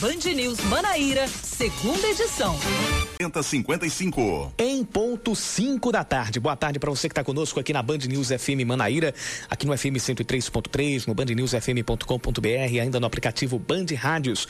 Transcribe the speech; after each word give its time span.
Band 0.00 0.32
News 0.34 0.58
Manaíra, 0.60 1.28
segunda 1.28 2.08
edição. 2.08 2.56
55. 3.42 4.54
Em 4.56 4.82
ponto 4.82 5.36
5 5.36 5.92
da 5.92 6.02
tarde. 6.02 6.40
Boa 6.40 6.56
tarde 6.56 6.78
para 6.78 6.88
você 6.88 7.06
que 7.06 7.12
está 7.12 7.22
conosco 7.22 7.60
aqui 7.60 7.70
na 7.70 7.82
Band 7.82 7.98
News 8.08 8.28
FM 8.28 8.64
Manaíra, 8.66 9.14
aqui 9.50 9.66
no 9.66 9.76
FM 9.76 9.96
103.3, 9.96 11.06
no 11.06 11.12
bandnewsfm.com.br, 11.12 12.80
ainda 12.80 12.98
no 12.98 13.06
aplicativo 13.06 13.58
Band 13.58 13.84
Rádios. 13.94 14.48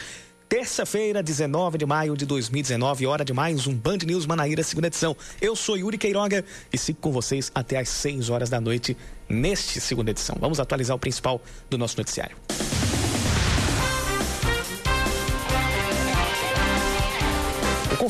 Terça-feira, 0.49 1.21
19 1.21 1.79
de 1.79 1.87
maio 1.87 2.17
de 2.17 2.25
2019, 2.27 3.07
hora 3.07 3.25
de 3.25 3.33
mais 3.33 3.67
um 3.67 3.75
Band 3.75 3.99
News 4.07 4.27
Manaíra, 4.27 4.63
segunda 4.63 4.87
edição. 4.87 5.17
Eu 5.41 5.57
sou 5.57 5.77
Yuri 5.77 5.99
Queiroga 5.99 6.45
e 6.73 6.79
sigo 6.79 7.01
com 7.01 7.11
vocês 7.11 7.51
até 7.53 7.77
às 7.77 7.89
6 7.89 8.31
horas 8.31 8.51
da 8.51 8.61
noite 8.61 8.97
neste 9.29 9.81
segunda 9.81 10.13
edição. 10.13 10.37
Vamos 10.39 10.61
atualizar 10.61 10.97
o 10.97 11.01
principal 11.01 11.43
do 11.69 11.77
nosso 11.77 11.99
noticiário. 11.99 12.37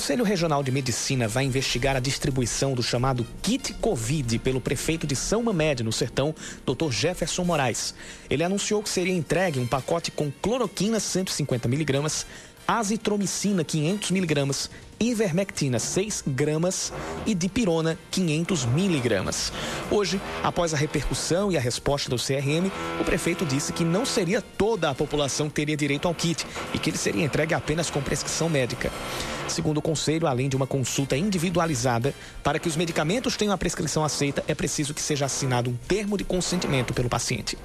Conselho 0.00 0.24
Regional 0.24 0.62
de 0.62 0.72
Medicina 0.72 1.28
vai 1.28 1.44
investigar 1.44 1.94
a 1.94 2.00
distribuição 2.00 2.72
do 2.72 2.82
chamado 2.82 3.26
kit 3.42 3.74
Covid 3.74 4.38
pelo 4.38 4.58
prefeito 4.58 5.06
de 5.06 5.14
São 5.14 5.42
Mamed, 5.42 5.82
no 5.82 5.92
Sertão, 5.92 6.34
Dr. 6.64 6.90
Jefferson 6.90 7.44
Moraes. 7.44 7.94
Ele 8.30 8.42
anunciou 8.42 8.82
que 8.82 8.88
seria 8.88 9.12
entregue 9.12 9.60
um 9.60 9.66
pacote 9.66 10.10
com 10.10 10.32
cloroquina 10.40 10.98
150 10.98 11.68
miligramas, 11.68 12.26
azitromicina 12.78 13.64
500 13.64 14.12
miligramas, 14.12 14.70
ivermectina 15.00 15.80
6 15.80 16.22
gramas 16.24 16.92
e 17.26 17.34
dipirona 17.34 17.98
500 18.12 18.64
miligramas. 18.66 19.52
Hoje, 19.90 20.20
após 20.40 20.72
a 20.72 20.76
repercussão 20.76 21.50
e 21.50 21.56
a 21.56 21.60
resposta 21.60 22.08
do 22.08 22.14
CRM, 22.14 22.70
o 23.00 23.04
prefeito 23.04 23.44
disse 23.44 23.72
que 23.72 23.82
não 23.82 24.06
seria 24.06 24.40
toda 24.40 24.88
a 24.88 24.94
população 24.94 25.48
que 25.48 25.54
teria 25.54 25.76
direito 25.76 26.06
ao 26.06 26.14
kit 26.14 26.46
e 26.72 26.78
que 26.78 26.90
ele 26.90 26.96
seria 26.96 27.24
entregue 27.24 27.54
apenas 27.54 27.90
com 27.90 28.00
prescrição 28.00 28.48
médica. 28.48 28.92
Segundo 29.48 29.78
o 29.78 29.82
Conselho, 29.82 30.28
além 30.28 30.48
de 30.48 30.54
uma 30.54 30.66
consulta 30.66 31.16
individualizada, 31.16 32.14
para 32.40 32.60
que 32.60 32.68
os 32.68 32.76
medicamentos 32.76 33.36
tenham 33.36 33.52
a 33.52 33.58
prescrição 33.58 34.04
aceita, 34.04 34.44
é 34.46 34.54
preciso 34.54 34.94
que 34.94 35.02
seja 35.02 35.24
assinado 35.24 35.70
um 35.70 35.76
termo 35.88 36.16
de 36.16 36.22
consentimento 36.22 36.94
pelo 36.94 37.08
paciente. 37.08 37.58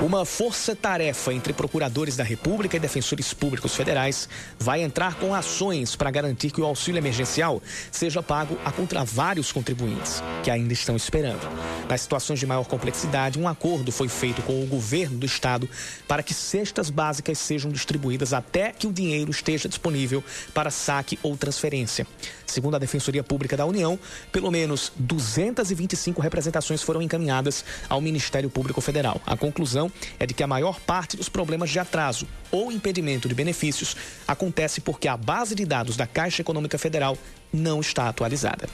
Uma 0.00 0.24
força-tarefa 0.24 1.34
entre 1.34 1.52
procuradores 1.52 2.16
da 2.16 2.22
República 2.22 2.76
e 2.76 2.80
defensores 2.80 3.34
públicos 3.34 3.74
federais 3.74 4.28
vai 4.58 4.80
entrar 4.80 5.16
com 5.16 5.34
ações 5.34 5.96
para 5.96 6.10
garantir 6.10 6.50
que 6.50 6.60
o 6.60 6.64
auxílio 6.64 7.00
emergencial 7.00 7.60
seja 7.90 8.22
pago 8.22 8.56
a 8.64 8.70
contra 8.70 9.04
vários 9.04 9.50
contribuintes 9.50 10.22
que 10.44 10.52
ainda 10.52 10.72
estão 10.72 10.94
esperando. 10.94 11.40
Nas 11.88 12.02
situações 12.02 12.38
de 12.38 12.46
maior 12.46 12.64
complexidade, 12.64 13.40
um 13.40 13.48
acordo 13.48 13.90
foi 13.90 14.08
feito 14.08 14.40
com 14.42 14.62
o 14.62 14.66
governo 14.66 15.18
do 15.18 15.26
estado 15.26 15.68
para 16.06 16.22
que 16.22 16.32
cestas 16.32 16.90
básicas 16.90 17.38
sejam 17.38 17.70
distribuídas 17.70 18.32
até 18.32 18.70
que 18.72 18.86
o 18.86 18.92
dinheiro 18.92 19.30
esteja 19.30 19.68
disponível 19.68 20.22
para 20.54 20.70
saque 20.70 21.18
ou 21.22 21.36
transferência. 21.36 22.06
Segundo 22.46 22.76
a 22.76 22.78
Defensoria 22.78 23.22
Pública 23.22 23.56
da 23.56 23.66
União, 23.66 23.98
pelo 24.32 24.50
menos 24.50 24.92
225 24.96 26.22
representações 26.22 26.82
foram 26.82 27.02
encaminhadas 27.02 27.64
ao 27.88 28.00
Ministério 28.00 28.48
Público 28.48 28.80
Federal. 28.80 29.20
A 29.26 29.36
conclusão 29.36 29.67
é 30.18 30.26
de 30.26 30.34
que 30.34 30.42
a 30.42 30.46
maior 30.46 30.80
parte 30.80 31.16
dos 31.16 31.28
problemas 31.28 31.70
de 31.70 31.78
atraso 31.78 32.26
ou 32.50 32.72
impedimento 32.72 33.28
de 33.28 33.34
benefícios 33.34 33.96
acontece 34.26 34.80
porque 34.80 35.08
a 35.08 35.16
base 35.16 35.54
de 35.54 35.64
dados 35.66 35.96
da 35.96 36.06
Caixa 36.06 36.42
Econômica 36.42 36.78
Federal 36.78 37.16
não 37.52 37.80
está 37.80 38.08
atualizada. 38.08 38.68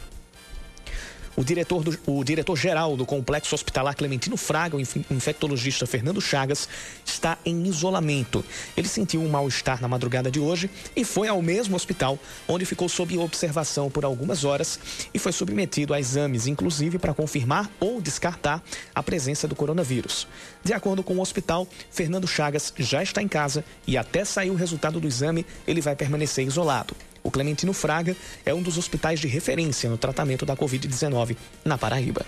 O 1.36 1.42
diretor, 1.42 1.82
do, 1.82 1.98
o 2.06 2.22
diretor 2.22 2.56
geral 2.56 2.96
do 2.96 3.04
Complexo 3.04 3.54
Hospitalar 3.54 3.96
Clementino 3.96 4.36
Fraga, 4.36 4.76
o 4.76 4.80
infectologista 4.80 5.84
Fernando 5.84 6.20
Chagas, 6.20 6.68
está 7.04 7.36
em 7.44 7.66
isolamento. 7.66 8.44
Ele 8.76 8.86
sentiu 8.86 9.20
um 9.20 9.28
mal-estar 9.28 9.82
na 9.82 9.88
madrugada 9.88 10.30
de 10.30 10.38
hoje 10.38 10.70
e 10.94 11.04
foi 11.04 11.26
ao 11.26 11.42
mesmo 11.42 11.74
hospital, 11.74 12.18
onde 12.46 12.64
ficou 12.64 12.88
sob 12.88 13.18
observação 13.18 13.90
por 13.90 14.04
algumas 14.04 14.44
horas 14.44 14.78
e 15.12 15.18
foi 15.18 15.32
submetido 15.32 15.92
a 15.92 15.98
exames, 15.98 16.46
inclusive 16.46 16.98
para 16.98 17.14
confirmar 17.14 17.68
ou 17.80 18.00
descartar 18.00 18.62
a 18.94 19.02
presença 19.02 19.48
do 19.48 19.56
coronavírus. 19.56 20.28
De 20.62 20.72
acordo 20.72 21.02
com 21.02 21.14
o 21.14 21.20
hospital, 21.20 21.66
Fernando 21.90 22.28
Chagas 22.28 22.72
já 22.78 23.02
está 23.02 23.20
em 23.20 23.28
casa 23.28 23.64
e 23.86 23.96
até 23.96 24.24
sair 24.24 24.50
o 24.50 24.54
resultado 24.54 25.00
do 25.00 25.08
exame, 25.08 25.44
ele 25.66 25.80
vai 25.80 25.96
permanecer 25.96 26.46
isolado. 26.46 26.94
O 27.24 27.30
Clementino 27.30 27.72
Fraga 27.72 28.14
é 28.44 28.52
um 28.52 28.60
dos 28.60 28.76
hospitais 28.76 29.18
de 29.18 29.26
referência 29.26 29.88
no 29.88 29.96
tratamento 29.96 30.44
da 30.44 30.54
Covid-19 30.54 31.34
na 31.64 31.78
Paraíba. 31.78 32.24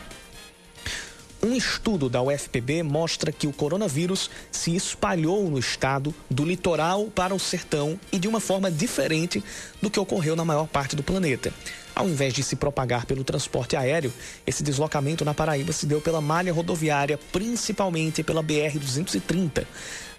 Um 1.43 1.55
estudo 1.55 2.09
da 2.09 2.23
UFPB 2.23 2.83
mostra 2.83 3.31
que 3.31 3.47
o 3.47 3.53
coronavírus 3.53 4.31
se 4.51 4.75
espalhou 4.75 5.51
no 5.51 5.59
estado 5.59 6.15
do 6.31 6.47
litoral 6.47 7.05
para 7.15 7.35
o 7.35 7.39
sertão 7.39 8.01
e 8.11 8.19
de 8.19 8.27
uma 8.27 8.41
forma 8.41 8.71
diferente 8.71 9.45
do 9.83 9.91
que 9.91 10.01
ocorreu 10.01 10.35
na 10.35 10.47
maior 10.47 10.67
parte 10.67 10.97
do 10.97 11.03
planeta. 11.03 11.53
Ao 11.95 12.09
invés 12.09 12.33
de 12.33 12.43
se 12.43 12.57
propagar 12.57 13.05
pelo 13.05 13.23
transporte 13.23 13.77
aéreo, 13.77 14.13
esse 14.47 14.63
deslocamento 14.63 15.27
na 15.27 15.35
Paraíba 15.35 15.73
se 15.73 15.85
deu 15.85 16.01
pela 16.01 16.23
malha 16.23 16.53
rodoviária, 16.53 17.19
principalmente 17.31 18.23
pela 18.23 18.43
BR-230. 18.43 19.67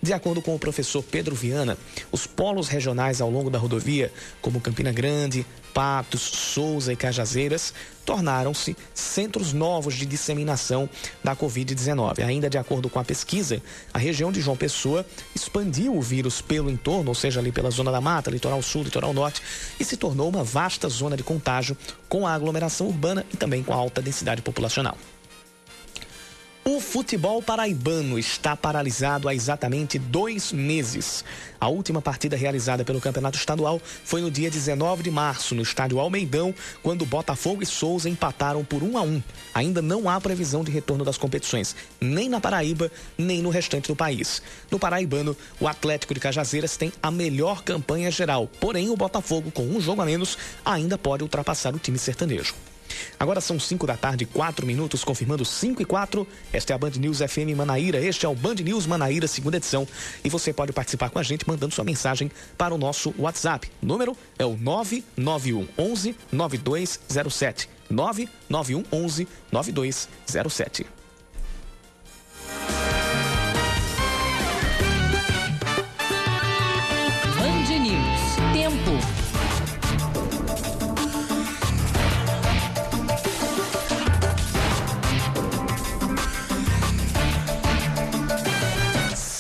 De 0.02 0.14
acordo 0.14 0.42
com 0.42 0.56
o 0.56 0.60
professor 0.60 1.04
Pedro 1.04 1.36
Viana, 1.36 1.78
os 2.12 2.28
polos 2.28 2.68
regionais 2.68 3.20
ao 3.20 3.30
longo 3.30 3.50
da 3.50 3.58
rodovia, 3.58 4.12
como 4.42 4.62
Campina 4.62 4.92
Grande, 4.92 5.46
Patos, 5.74 6.22
Souza 6.22 6.94
e 6.94 6.96
Cajazeiras, 6.96 7.74
tornaram-se 8.06 8.76
centros 8.94 9.54
novos 9.54 9.96
de 9.96 10.06
disseminação 10.06 10.90
da 11.24 11.36
Covid-19. 11.36 12.24
Ainda 12.24 12.50
de 12.50 12.58
acordo 12.58 12.90
com 12.90 13.00
a 13.00 13.04
pesquisa, 13.04 13.62
a 13.94 14.00
região 14.00 14.32
de 14.32 14.40
João 14.42 14.56
Pessoa 14.56 15.06
expandiu 15.36 15.96
o 15.96 16.02
vírus 16.02 16.42
pelo 16.42 16.70
entorno, 16.70 17.10
ou 17.10 17.16
seja, 17.16 17.40
ali 17.40 17.52
pela 17.52 17.70
zona 17.70 17.92
da 17.92 18.02
mata, 18.02 18.32
litoral 18.32 18.62
sul, 18.62 18.84
litoral 18.84 19.14
norte, 19.14 19.42
e 19.80 19.86
se 19.86 19.98
tornou 19.98 20.30
uma 20.30 20.44
vasta 20.44 20.88
zona 20.90 21.18
de 21.18 21.24
contágio 21.24 21.78
com 22.08 22.26
a 22.26 22.34
aglomeração 22.34 22.88
urbana 22.88 23.26
e 23.34 23.38
também 23.38 23.62
com 23.62 23.74
a 23.74 23.78
alta 23.78 24.02
densidade 24.02 24.42
populacional. 24.42 24.98
O 26.70 26.82
futebol 26.82 27.42
paraibano 27.42 28.20
está 28.20 28.54
paralisado 28.54 29.30
há 29.30 29.34
exatamente 29.34 29.98
dois 29.98 30.52
meses. 30.52 31.24
A 31.62 31.70
última 31.70 32.02
partida 32.02 32.36
realizada 32.36 32.84
pelo 32.84 33.00
Campeonato 33.00 33.38
Estadual 33.38 33.80
foi 34.04 34.20
no 34.20 34.30
dia 34.30 34.52
19 34.52 35.02
de 35.02 35.10
março, 35.10 35.56
no 35.56 35.62
estádio 35.62 35.98
Almeidão, 35.98 36.54
quando 36.84 37.06
Botafogo 37.06 37.64
e 37.64 37.66
Souza 37.66 38.10
empataram 38.10 38.66
por 38.66 38.84
1 38.84 38.98
a 38.98 39.02
1. 39.02 39.24
Ainda 39.54 39.82
não 39.82 40.10
há 40.10 40.20
previsão 40.20 40.62
de 40.62 40.70
retorno 40.70 41.06
das 41.06 41.18
competições, 41.18 41.74
nem 42.02 42.28
na 42.28 42.42
Paraíba, 42.42 42.92
nem 43.18 43.42
no 43.42 43.50
restante 43.50 43.88
do 43.88 43.96
país. 43.96 44.42
No 44.70 44.78
Paraibano, 44.78 45.38
o 45.62 45.70
Atlético 45.70 46.14
de 46.14 46.20
Cajazeiras 46.20 46.76
tem 46.76 46.92
a 47.02 47.10
melhor 47.10 47.64
campanha 47.64 48.12
geral, 48.12 48.46
porém 48.60 48.90
o 48.90 48.98
Botafogo, 48.98 49.52
com 49.52 49.64
um 49.64 49.80
jogo 49.80 50.02
a 50.02 50.06
menos, 50.06 50.38
ainda 50.66 50.98
pode 50.98 51.24
ultrapassar 51.24 51.74
o 51.74 51.80
time 51.80 51.98
sertanejo. 51.98 52.54
Agora 53.20 53.42
são 53.42 53.60
5 53.60 53.88
da 53.88 53.98
tarde, 53.98 54.26
4 54.26 54.66
minutos, 54.66 55.04
confirmando 55.04 55.44
5 55.44 55.82
e 55.82 55.86
4. 55.86 56.28
Esta 56.52 56.74
é 56.74 56.76
a 56.76 56.78
Band 56.78 56.92
News 56.92 57.20
FM 57.20 57.56
Manaíra. 57.56 58.00
Este 58.00 58.26
é 58.26 58.30
o 58.30 58.36
Band 58.36 58.56
News 58.56 58.86
Manaíra, 58.86 59.28
segunda 59.28 59.58
edição. 59.58 59.88
E 60.24 60.30
você 60.30 60.54
pode 60.54 60.74
participar 60.74 61.10
com 61.10 61.20
a 61.20 61.24
gente 61.24 61.48
mandando 61.48 61.74
sua 61.74 61.84
mensagem 61.84 62.32
para 62.58 62.74
o 62.74 62.78
nosso 62.78 63.14
WhatsApp. 63.18 63.72
O 63.82 63.86
número 63.86 64.16
é 64.38 64.46
o 64.46 64.58
991 64.58 65.68
11 65.78 66.16
9207. 66.32 67.70
991 67.90 68.84
11 68.92 69.28
9207. 69.52 70.97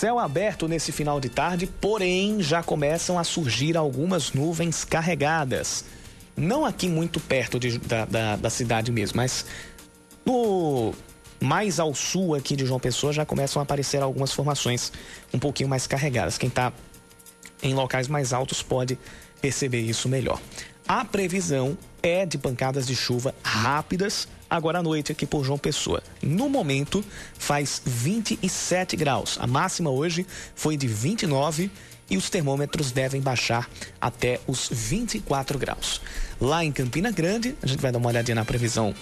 Céu 0.07 0.19
aberto 0.19 0.69
nesse 0.69 0.93
final 0.93 1.19
de 1.19 1.27
tarde, 1.27 1.67
porém 1.67 2.41
já 2.41 2.63
começam 2.63 3.19
a 3.19 3.25
surgir 3.25 3.75
algumas 3.75 4.31
nuvens 4.31 4.85
carregadas. 4.85 5.83
Não 6.33 6.65
aqui 6.65 6.87
muito 6.87 7.19
perto 7.19 7.59
de, 7.59 7.77
da, 7.77 8.05
da, 8.05 8.35
da 8.37 8.49
cidade 8.49 8.89
mesmo, 8.89 9.17
mas 9.17 9.45
no 10.25 10.93
mais 11.41 11.77
ao 11.77 11.93
sul 11.93 12.35
aqui 12.35 12.55
de 12.55 12.65
João 12.65 12.79
Pessoa 12.79 13.11
já 13.11 13.25
começam 13.25 13.59
a 13.59 13.63
aparecer 13.63 14.01
algumas 14.01 14.31
formações 14.31 14.93
um 15.33 15.39
pouquinho 15.39 15.67
mais 15.67 15.85
carregadas. 15.85 16.37
Quem 16.37 16.47
está 16.47 16.71
em 17.61 17.73
locais 17.73 18.07
mais 18.07 18.31
altos 18.31 18.63
pode 18.63 18.97
perceber 19.41 19.81
isso 19.81 20.07
melhor. 20.07 20.39
A 20.87 21.03
previsão 21.03 21.77
é 22.01 22.25
de 22.25 22.37
pancadas 22.37 22.87
de 22.87 22.95
chuva 22.95 23.35
rápidas 23.43 24.25
agora 24.49 24.79
à 24.79 24.83
noite 24.83 25.11
aqui 25.11 25.25
por 25.25 25.43
João 25.43 25.57
Pessoa. 25.57 26.01
No 26.21 26.49
momento, 26.49 27.03
faz 27.37 27.81
27 27.85 28.95
graus. 28.95 29.37
A 29.39 29.47
máxima 29.47 29.89
hoje 29.89 30.25
foi 30.55 30.77
de 30.77 30.87
29 30.87 31.69
e 32.09 32.17
os 32.17 32.29
termômetros 32.29 32.91
devem 32.91 33.21
baixar 33.21 33.69
até 33.99 34.39
os 34.47 34.69
24 34.71 35.59
graus. 35.59 36.01
Lá 36.39 36.63
em 36.63 36.71
Campina 36.71 37.11
Grande, 37.11 37.55
a 37.61 37.67
gente 37.67 37.81
vai 37.81 37.91
dar 37.91 37.97
uma 37.97 38.09
olhadinha 38.09 38.35
na 38.35 38.45
previsão 38.45 38.93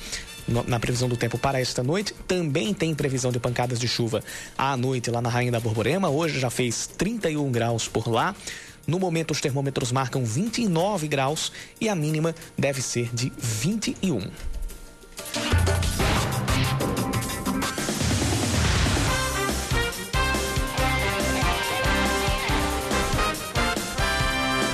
na 0.47 0.79
previsão 0.79 1.09
do 1.09 1.17
tempo 1.17 1.39
para 1.39 1.59
esta 1.59 1.81
noite. 1.81 2.13
Também 2.27 2.71
tem 2.71 2.93
previsão 2.93 3.31
de 3.31 3.39
pancadas 3.39 3.79
de 3.79 3.87
chuva 3.87 4.23
à 4.55 4.77
noite 4.77 5.09
lá 5.09 5.19
na 5.19 5.27
Rainha 5.27 5.51
da 5.51 5.59
Borborema. 5.59 6.07
Hoje 6.07 6.39
já 6.39 6.51
fez 6.51 6.85
31 6.85 7.51
graus 7.51 7.87
por 7.87 8.07
lá. 8.07 8.35
No 8.85 8.99
momento, 8.99 9.31
os 9.31 9.41
termômetros 9.41 9.91
marcam 9.91 10.23
29 10.23 11.07
graus 11.07 11.51
e 11.81 11.89
a 11.89 11.95
mínima 11.95 12.35
deve 12.55 12.81
ser 12.81 13.09
de 13.11 13.33
21. 13.35 14.29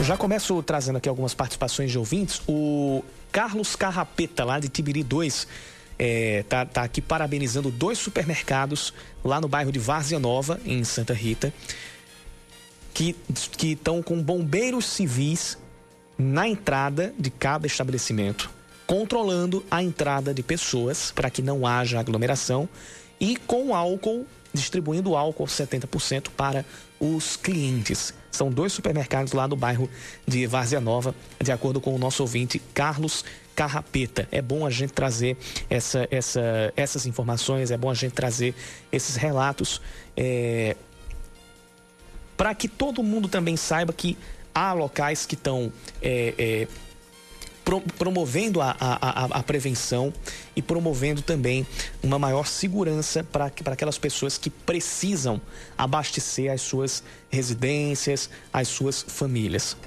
Já 0.01 0.17
começo 0.17 0.63
trazendo 0.63 0.97
aqui 0.97 1.07
algumas 1.07 1.35
participações 1.35 1.91
de 1.91 1.97
ouvintes. 1.97 2.41
O 2.47 3.03
Carlos 3.31 3.75
Carrapeta, 3.75 4.43
lá 4.43 4.59
de 4.59 4.67
Tibiri 4.67 5.03
2, 5.03 5.47
é, 5.99 6.43
tá, 6.49 6.65
tá 6.65 6.81
aqui 6.81 6.99
parabenizando 6.99 7.69
dois 7.69 7.99
supermercados 7.99 8.91
lá 9.23 9.39
no 9.39 9.47
bairro 9.47 9.71
de 9.71 9.77
Várzea 9.77 10.19
Nova, 10.19 10.59
em 10.65 10.83
Santa 10.83 11.13
Rita, 11.13 11.53
que 12.91 13.15
estão 13.61 14.01
com 14.01 14.21
bombeiros 14.23 14.85
civis 14.85 15.55
na 16.17 16.47
entrada 16.47 17.13
de 17.17 17.29
cada 17.29 17.67
estabelecimento, 17.67 18.49
controlando 18.87 19.63
a 19.69 19.83
entrada 19.83 20.33
de 20.33 20.41
pessoas 20.41 21.11
para 21.11 21.29
que 21.29 21.43
não 21.43 21.65
haja 21.65 21.99
aglomeração 21.99 22.67
e 23.19 23.37
com 23.37 23.75
álcool, 23.75 24.25
distribuindo 24.51 25.15
álcool 25.15 25.45
70% 25.45 26.29
para 26.35 26.65
os 26.99 27.37
clientes. 27.37 28.15
São 28.31 28.49
dois 28.49 28.71
supermercados 28.71 29.33
lá 29.33 29.45
do 29.45 29.55
bairro 29.55 29.89
de 30.25 30.47
Várzea 30.47 30.79
Nova, 30.79 31.13
de 31.41 31.51
acordo 31.51 31.81
com 31.81 31.93
o 31.93 31.97
nosso 31.97 32.23
ouvinte 32.23 32.59
Carlos 32.73 33.25
Carrapeta. 33.55 34.27
É 34.31 34.41
bom 34.41 34.65
a 34.65 34.69
gente 34.69 34.93
trazer 34.93 35.37
essa, 35.69 36.07
essa, 36.09 36.73
essas 36.75 37.05
informações, 37.05 37.71
é 37.71 37.77
bom 37.77 37.89
a 37.89 37.93
gente 37.93 38.13
trazer 38.13 38.55
esses 38.91 39.15
relatos 39.15 39.81
é, 40.15 40.75
para 42.37 42.55
que 42.55 42.67
todo 42.67 43.03
mundo 43.03 43.27
também 43.27 43.55
saiba 43.55 43.93
que 43.93 44.17
há 44.55 44.73
locais 44.73 45.25
que 45.25 45.35
estão 45.35 45.71
é, 46.01 46.33
é, 46.37 46.67
promovendo 47.97 48.61
a, 48.61 48.75
a, 48.79 49.25
a, 49.25 49.43
prevenção 49.43 50.11
e 50.55 50.61
promovendo 50.61 51.21
também 51.21 51.65
uma 52.01 52.17
maior 52.17 52.45
segurança 52.45 53.23
para 53.23 53.45
aquelas 53.45 53.97
pessoas 53.97 54.37
que 54.37 54.49
precisam 54.49 55.39
abastecer 55.77 56.51
as 56.51 56.61
suas 56.61 57.03
residências, 57.29 58.29
as 58.51 58.67
suas 58.67 59.01
famílias. 59.01 59.77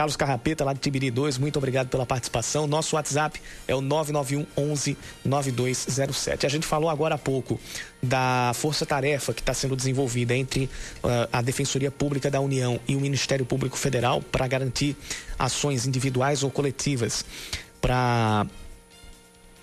Carlos 0.00 0.16
Carrapeta, 0.16 0.64
lá 0.64 0.72
de 0.72 0.80
Tibiri 0.80 1.10
2, 1.10 1.36
muito 1.36 1.58
obrigado 1.58 1.88
pela 1.88 2.06
participação. 2.06 2.66
Nosso 2.66 2.96
WhatsApp 2.96 3.38
é 3.68 3.74
o 3.74 3.82
991 3.82 4.46
11 4.56 4.96
9207. 5.22 6.46
A 6.46 6.48
gente 6.48 6.66
falou 6.66 6.88
agora 6.88 7.16
há 7.16 7.18
pouco 7.18 7.60
da 8.02 8.50
força-tarefa 8.54 9.34
que 9.34 9.42
está 9.42 9.52
sendo 9.52 9.76
desenvolvida 9.76 10.34
entre 10.34 10.64
uh, 11.04 11.28
a 11.30 11.42
Defensoria 11.42 11.90
Pública 11.90 12.30
da 12.30 12.40
União 12.40 12.80
e 12.88 12.96
o 12.96 13.00
Ministério 13.00 13.44
Público 13.44 13.76
Federal 13.76 14.22
para 14.22 14.48
garantir 14.48 14.96
ações 15.38 15.86
individuais 15.86 16.42
ou 16.42 16.50
coletivas 16.50 17.22
para 17.78 18.46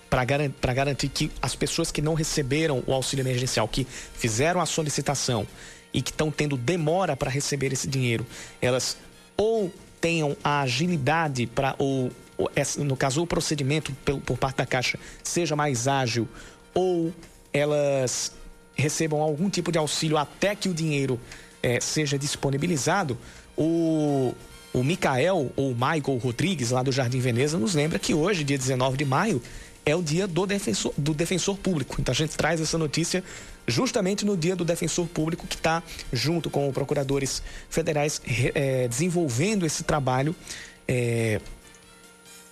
para 0.08 0.74
garantir 0.76 1.10
que 1.10 1.32
as 1.42 1.56
pessoas 1.56 1.92
que 1.92 2.00
não 2.00 2.14
receberam 2.14 2.84
o 2.86 2.94
auxílio 2.94 3.24
emergencial, 3.24 3.68
que 3.68 3.88
fizeram 4.14 4.62
a 4.62 4.68
solicitação 4.68 5.48
e 5.92 6.00
que 6.00 6.12
estão 6.12 6.30
tendo 6.30 6.56
demora 6.56 7.18
para 7.18 7.32
receber 7.32 7.74
esse 7.74 7.88
dinheiro, 7.88 8.24
elas 8.62 8.98
ou 9.36 9.72
tenham 10.08 10.38
a 10.42 10.62
agilidade 10.62 11.46
para, 11.48 11.76
ou, 11.78 12.10
no 12.78 12.96
caso, 12.96 13.22
o 13.22 13.28
procedimento 13.28 13.92
por 14.26 14.38
parte 14.38 14.56
da 14.56 14.66
Caixa 14.66 14.98
seja 15.22 15.54
mais 15.54 15.86
ágil, 15.86 16.30
ou 16.74 17.14
elas 17.52 18.32
recebam 18.74 19.20
algum 19.20 19.50
tipo 19.50 19.70
de 19.70 19.78
auxílio 19.78 20.18
até 20.18 20.56
que 20.56 20.70
o 20.70 20.74
dinheiro 20.74 21.20
é, 21.62 21.82
seja 21.82 22.18
disponibilizado, 22.18 23.18
o, 23.58 24.34
o 24.72 24.82
Micael 24.82 25.52
ou 25.58 25.74
Michael 25.74 26.20
Rodrigues, 26.24 26.72
lá 26.72 26.82
do 26.82 26.92
Jardim 26.92 27.20
Veneza, 27.20 27.58
nos 27.58 27.76
lembra 27.76 28.00
que 28.00 28.14
hoje, 28.14 28.46
dia 28.46 28.58
19 28.58 28.96
de 28.96 29.04
maio, 29.04 29.42
é 29.86 29.94
o 29.94 30.02
dia 30.02 30.26
do 30.26 30.46
defensor, 30.46 30.94
do 30.98 31.14
defensor 31.14 31.58
público. 31.58 31.98
Então 32.00 32.14
a 32.14 32.16
gente 32.16 32.38
traz 32.38 32.62
essa 32.62 32.78
notícia 32.78 33.22
justamente 33.68 34.26
no 34.26 34.38
dia 34.38 34.56
do 34.56 34.64
defensor 34.64 35.08
público 35.08 35.46
que 35.46 35.56
está 35.56 35.84
junto 36.14 36.50
com 36.50 36.72
procuradores 36.72 37.44
federais 37.70 38.22
é, 38.56 38.88
desenvolvendo 38.88 39.66
esse 39.66 39.84
trabalho 39.84 40.36
é, 40.88 41.42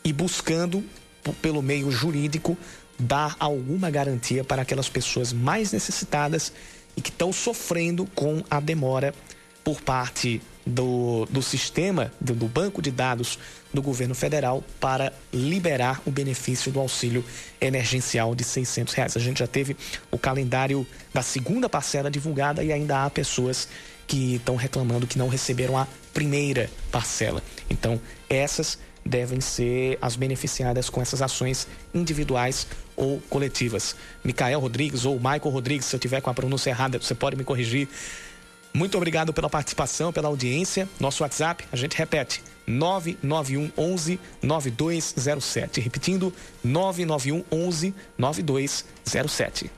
e 0.04 0.12
buscando 0.12 0.84
pelo 1.42 1.62
meio 1.62 1.90
jurídico 1.90 2.58
dar 3.00 3.36
alguma 3.40 3.90
garantia 3.90 4.44
para 4.44 4.62
aquelas 4.62 4.90
pessoas 4.90 5.34
mais 5.34 5.72
necessitadas 5.72 6.52
e 6.96 7.02
que 7.02 7.10
estão 7.10 7.32
sofrendo 7.34 8.06
com 8.14 8.44
a 8.50 8.60
demora 8.60 9.14
por 9.64 9.82
parte 9.82 10.42
do, 10.66 11.28
do 11.30 11.42
sistema, 11.42 12.12
do, 12.20 12.34
do, 12.34 12.48
banco 12.48 12.82
de 12.82 12.90
dados 12.90 13.38
do 13.74 13.82
governo 13.82 14.16
federal 14.16 14.64
para 14.80 15.14
liberar 15.32 16.02
o 16.06 16.12
benefício 16.12 16.72
do 16.72 16.80
auxílio 16.80 17.24
emergencial 17.62 18.34
de 18.34 18.44
600 18.44 18.94
reais. 18.94 19.18
A 19.18 19.20
gente 19.20 19.40
já 19.40 19.48
teve 19.48 19.78
o 20.10 20.18
calendário 20.18 20.86
da 21.14 21.22
segunda 21.22 21.70
parcela 21.70 22.10
divulgada 22.10 22.64
e 22.64 22.72
ainda 22.72 23.06
há 23.06 23.10
pessoas 23.10 23.68
que 24.08 24.36
estão 24.36 24.56
reclamando 24.56 25.08
que 25.08 25.18
não 25.18 25.28
receberam 25.28 25.78
a 25.78 25.88
primeira 26.14 26.70
parcela. 26.92 27.44
Então, 27.70 28.00
essas 28.30 28.78
devem 29.06 29.40
ser 29.40 30.00
as 30.02 30.16
beneficiadas 30.16 30.90
com 30.90 31.00
essas 31.00 31.22
ações 31.22 31.68
individuais 31.94 32.66
ou 32.96 33.22
coletivas. 33.30 33.96
Micael 34.24 34.60
Rodrigues 34.60 35.06
ou 35.06 35.18
Michael 35.18 35.50
Rodrigues, 35.50 35.86
se 35.86 35.96
eu 35.96 36.00
tiver 36.00 36.22
com 36.22 36.30
a 36.30 36.34
pronúncia 36.34 36.72
errada, 36.72 36.98
você 36.98 37.14
pode 37.14 37.36
me 37.36 37.44
corrigir. 37.44 37.88
Muito 38.76 38.98
obrigado 38.98 39.32
pela 39.32 39.50
participação, 39.50 40.12
pela 40.12 40.28
audiência. 40.28 40.86
Nosso 41.00 41.24
WhatsApp, 41.24 41.64
a 41.72 41.78
gente 41.78 41.96
repete, 41.96 42.44
991 42.68 43.72
11 43.78 44.20
9207. 44.44 45.80
Repetindo, 45.80 46.34
991 46.62 47.46
11 47.50 47.96
9207. 48.18 49.72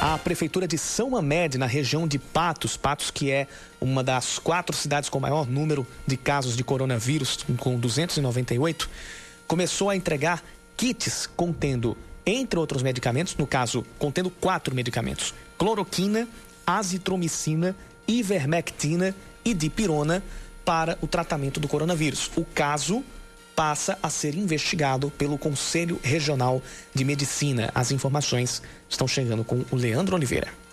A 0.00 0.18
Prefeitura 0.18 0.66
de 0.66 0.76
São 0.76 1.10
Mamede, 1.10 1.58
na 1.58 1.66
região 1.66 2.08
de 2.08 2.18
Patos, 2.18 2.76
Patos 2.76 3.12
que 3.12 3.30
é 3.30 3.46
uma 3.80 4.02
das 4.02 4.40
quatro 4.40 4.74
cidades 4.74 5.08
com 5.08 5.20
maior 5.20 5.46
número 5.46 5.86
de 6.04 6.16
casos 6.16 6.56
de 6.56 6.64
coronavírus, 6.64 7.46
com 7.58 7.78
298, 7.78 8.90
começou 9.46 9.88
a 9.88 9.94
entregar 9.94 10.42
kits 10.76 11.28
contendo 11.28 11.96
entre 12.26 12.58
outros 12.58 12.82
medicamentos, 12.82 13.36
no 13.36 13.46
caso, 13.46 13.86
contendo 13.98 14.28
quatro 14.28 14.74
medicamentos: 14.74 15.32
cloroquina, 15.56 16.28
azitromicina, 16.66 17.76
ivermectina 18.08 19.14
e 19.44 19.54
dipirona 19.54 20.22
para 20.64 20.98
o 21.00 21.06
tratamento 21.06 21.60
do 21.60 21.68
coronavírus. 21.68 22.30
O 22.36 22.44
caso 22.44 23.04
passa 23.54 23.98
a 24.02 24.10
ser 24.10 24.34
investigado 24.34 25.10
pelo 25.10 25.38
Conselho 25.38 25.98
Regional 26.02 26.60
de 26.92 27.04
Medicina. 27.04 27.70
As 27.74 27.90
informações 27.90 28.60
estão 28.88 29.08
chegando 29.08 29.44
com 29.44 29.64
o 29.70 29.76
Leandro 29.76 30.16
Oliveira. 30.16 30.65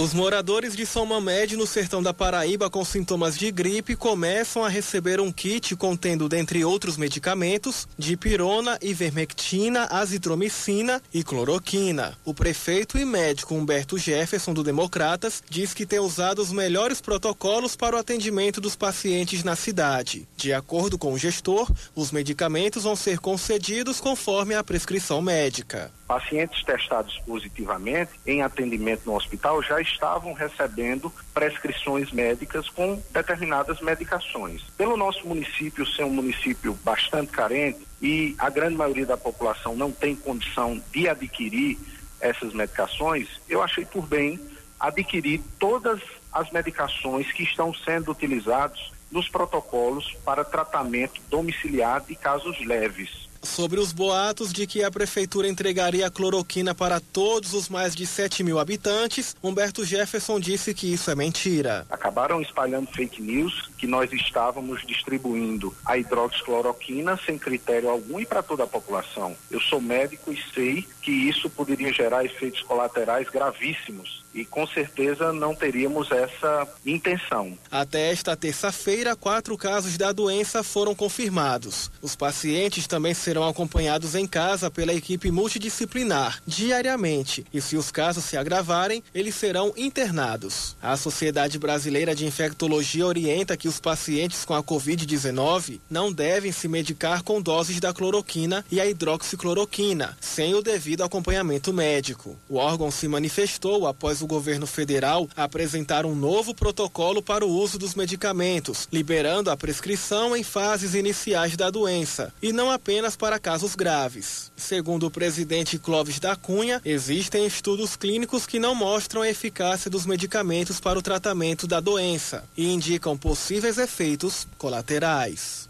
Os 0.00 0.14
moradores 0.14 0.76
de 0.76 0.86
São 0.86 1.04
Mamede, 1.04 1.56
no 1.56 1.66
sertão 1.66 2.00
da 2.00 2.14
Paraíba, 2.14 2.70
com 2.70 2.84
sintomas 2.84 3.36
de 3.36 3.50
gripe, 3.50 3.96
começam 3.96 4.64
a 4.64 4.68
receber 4.68 5.20
um 5.20 5.32
kit 5.32 5.74
contendo, 5.74 6.28
dentre 6.28 6.64
outros 6.64 6.96
medicamentos, 6.96 7.88
dipirona, 7.98 8.78
ivermectina, 8.80 9.88
azitromicina 9.90 11.02
e 11.12 11.24
cloroquina. 11.24 12.16
O 12.24 12.32
prefeito 12.32 12.96
e 12.96 13.04
médico 13.04 13.56
Humberto 13.56 13.98
Jefferson, 13.98 14.54
do 14.54 14.62
Democratas, 14.62 15.42
diz 15.50 15.74
que 15.74 15.84
tem 15.84 15.98
usado 15.98 16.40
os 16.40 16.52
melhores 16.52 17.00
protocolos 17.00 17.74
para 17.74 17.96
o 17.96 17.98
atendimento 17.98 18.60
dos 18.60 18.76
pacientes 18.76 19.42
na 19.42 19.56
cidade. 19.56 20.28
De 20.36 20.52
acordo 20.52 20.96
com 20.96 21.12
o 21.12 21.18
gestor, 21.18 21.68
os 21.92 22.12
medicamentos 22.12 22.84
vão 22.84 22.94
ser 22.94 23.18
concedidos 23.18 23.98
conforme 23.98 24.54
a 24.54 24.62
prescrição 24.62 25.20
médica. 25.20 25.90
Pacientes 26.08 26.64
testados 26.64 27.18
positivamente 27.26 28.12
em 28.26 28.40
atendimento 28.40 29.02
no 29.04 29.14
hospital 29.14 29.62
já 29.62 29.78
estavam 29.78 30.32
recebendo 30.32 31.12
prescrições 31.34 32.10
médicas 32.10 32.66
com 32.70 32.98
determinadas 33.12 33.82
medicações. 33.82 34.62
Pelo 34.78 34.96
nosso 34.96 35.28
município 35.28 35.86
ser 35.86 36.04
um 36.04 36.10
município 36.10 36.72
bastante 36.82 37.30
carente 37.30 37.86
e 38.00 38.34
a 38.38 38.48
grande 38.48 38.74
maioria 38.74 39.04
da 39.04 39.18
população 39.18 39.76
não 39.76 39.92
tem 39.92 40.16
condição 40.16 40.82
de 40.90 41.06
adquirir 41.06 41.76
essas 42.20 42.54
medicações, 42.54 43.28
eu 43.46 43.62
achei 43.62 43.84
por 43.84 44.06
bem 44.06 44.40
adquirir 44.80 45.42
todas 45.58 46.00
as 46.32 46.50
medicações 46.50 47.30
que 47.32 47.42
estão 47.42 47.74
sendo 47.74 48.12
utilizados 48.12 48.92
nos 49.10 49.28
protocolos 49.28 50.16
para 50.24 50.42
tratamento 50.42 51.20
domiciliar 51.28 52.00
de 52.00 52.14
casos 52.14 52.58
leves. 52.64 53.27
Sobre 53.42 53.78
os 53.78 53.92
boatos 53.92 54.52
de 54.52 54.66
que 54.66 54.82
a 54.82 54.90
prefeitura 54.90 55.48
entregaria 55.48 56.10
cloroquina 56.10 56.74
para 56.74 57.00
todos 57.00 57.54
os 57.54 57.68
mais 57.68 57.94
de 57.94 58.06
7 58.06 58.42
mil 58.42 58.58
habitantes, 58.58 59.36
Humberto 59.42 59.84
Jefferson 59.84 60.40
disse 60.40 60.74
que 60.74 60.92
isso 60.92 61.10
é 61.10 61.14
mentira. 61.14 61.86
Acabaram 61.90 62.40
espalhando 62.40 62.90
fake 62.90 63.22
news 63.22 63.68
que 63.78 63.86
nós 63.86 64.12
estávamos 64.12 64.86
distribuindo 64.86 65.74
a 65.84 65.96
hidroxicloroquina 65.96 67.18
sem 67.24 67.38
critério 67.38 67.88
algum 67.88 68.20
e 68.20 68.26
para 68.26 68.42
toda 68.42 68.64
a 68.64 68.66
população. 68.66 69.36
Eu 69.50 69.60
sou 69.60 69.80
médico 69.80 70.32
e 70.32 70.42
sei 70.54 70.86
que 71.02 71.10
isso 71.10 71.48
poderia 71.48 71.92
gerar 71.92 72.24
efeitos 72.24 72.62
colaterais 72.62 73.28
gravíssimos 73.28 74.18
e 74.38 74.44
com 74.44 74.66
certeza 74.66 75.32
não 75.32 75.52
teríamos 75.52 76.10
essa 76.12 76.68
intenção. 76.86 77.58
Até 77.70 78.12
esta 78.12 78.36
terça-feira, 78.36 79.16
quatro 79.16 79.58
casos 79.58 79.98
da 79.98 80.12
doença 80.12 80.62
foram 80.62 80.94
confirmados. 80.94 81.90
Os 82.00 82.14
pacientes 82.14 82.86
também 82.86 83.14
serão 83.14 83.48
acompanhados 83.48 84.14
em 84.14 84.26
casa 84.26 84.70
pela 84.70 84.94
equipe 84.94 85.30
multidisciplinar 85.32 86.40
diariamente 86.46 87.44
e, 87.52 87.60
se 87.60 87.76
os 87.76 87.90
casos 87.90 88.24
se 88.24 88.36
agravarem, 88.36 89.02
eles 89.12 89.34
serão 89.34 89.72
internados. 89.76 90.76
A 90.80 90.96
Sociedade 90.96 91.58
Brasileira 91.58 92.14
de 92.14 92.24
Infectologia 92.24 93.06
orienta 93.06 93.56
que 93.56 93.66
os 93.66 93.80
pacientes 93.80 94.44
com 94.44 94.54
a 94.54 94.62
Covid-19 94.62 95.80
não 95.90 96.12
devem 96.12 96.52
se 96.52 96.68
medicar 96.68 97.24
com 97.24 97.42
doses 97.42 97.80
da 97.80 97.92
cloroquina 97.92 98.64
e 98.70 98.80
a 98.80 98.86
hidroxicloroquina, 98.86 100.16
sem 100.20 100.54
o 100.54 100.62
devido 100.62 101.02
acompanhamento 101.02 101.72
médico. 101.72 102.36
O 102.48 102.56
órgão 102.56 102.90
se 102.90 103.08
manifestou 103.08 103.86
após 103.86 104.22
o 104.22 104.27
governo 104.28 104.66
federal 104.66 105.28
apresentar 105.34 106.06
um 106.06 106.14
novo 106.14 106.54
protocolo 106.54 107.20
para 107.20 107.44
o 107.44 107.50
uso 107.50 107.76
dos 107.76 107.96
medicamentos, 107.96 108.86
liberando 108.92 109.50
a 109.50 109.56
prescrição 109.56 110.36
em 110.36 110.44
fases 110.44 110.94
iniciais 110.94 111.56
da 111.56 111.70
doença 111.70 112.32
e 112.40 112.52
não 112.52 112.70
apenas 112.70 113.16
para 113.16 113.40
casos 113.40 113.74
graves. 113.74 114.52
Segundo 114.56 115.06
o 115.06 115.10
presidente 115.10 115.78
Clóvis 115.78 116.20
da 116.20 116.36
Cunha, 116.36 116.80
existem 116.84 117.44
estudos 117.44 117.96
clínicos 117.96 118.46
que 118.46 118.60
não 118.60 118.74
mostram 118.74 119.22
a 119.22 119.28
eficácia 119.28 119.90
dos 119.90 120.06
medicamentos 120.06 120.78
para 120.78 120.98
o 120.98 121.02
tratamento 121.02 121.66
da 121.66 121.80
doença 121.80 122.44
e 122.56 122.72
indicam 122.72 123.16
possíveis 123.16 123.78
efeitos 123.78 124.46
colaterais. 124.56 125.68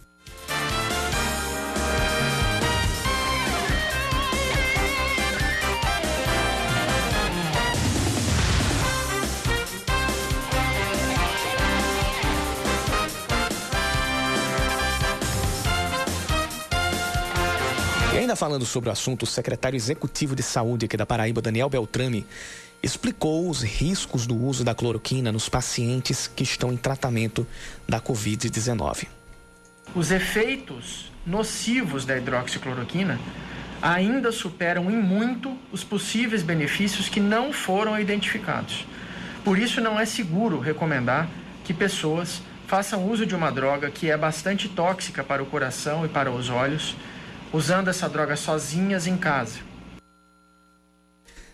Ainda 18.19 18.37
falando 18.37 18.65
sobre 18.65 18.89
o 18.89 18.93
assunto, 18.93 19.23
o 19.23 19.27
secretário 19.27 19.77
executivo 19.77 20.35
de 20.35 20.43
saúde 20.43 20.87
aqui 20.87 20.97
da 20.97 21.07
Paraíba, 21.07 21.41
Daniel 21.41 21.69
Beltrame, 21.69 22.27
explicou 22.83 23.49
os 23.49 23.63
riscos 23.63 24.27
do 24.27 24.37
uso 24.37 24.65
da 24.65 24.75
cloroquina 24.75 25.33
nos 25.33 25.49
pacientes 25.49 26.27
que 26.27 26.43
estão 26.43 26.73
em 26.73 26.77
tratamento 26.77 27.47
da 27.89 28.01
Covid-19. 28.01 29.07
Os 29.95 30.11
efeitos 30.11 31.11
nocivos 31.27 32.05
da 32.05 32.17
hidroxicloroquina 32.17 33.19
ainda 33.81 34.33
superam 34.33 34.91
em 34.91 34.97
muito 34.97 35.57
os 35.73 35.85
possíveis 35.85 36.43
benefícios 36.43 37.09
que 37.09 37.21
não 37.21 37.53
foram 37.53 37.99
identificados. 37.99 38.87
Por 39.45 39.59
isso, 39.59 39.81
não 39.81 39.99
é 39.99 40.05
seguro 40.05 40.59
recomendar 40.59 41.29
que 41.65 41.73
pessoas 41.73 42.43
façam 42.67 43.09
uso 43.09 43.25
de 43.25 43.35
uma 43.35 43.51
droga 43.51 43.91
que 43.91 44.11
é 44.11 44.17
bastante 44.17 44.69
tóxica 44.69 45.25
para 45.25 45.43
o 45.43 45.47
coração 45.47 46.05
e 46.05 46.09
para 46.09 46.31
os 46.31 46.51
olhos 46.51 46.97
usando 47.53 47.89
essa 47.89 48.09
droga 48.09 48.37
sozinhas 48.37 49.07
em 49.07 49.17
casa. 49.17 49.69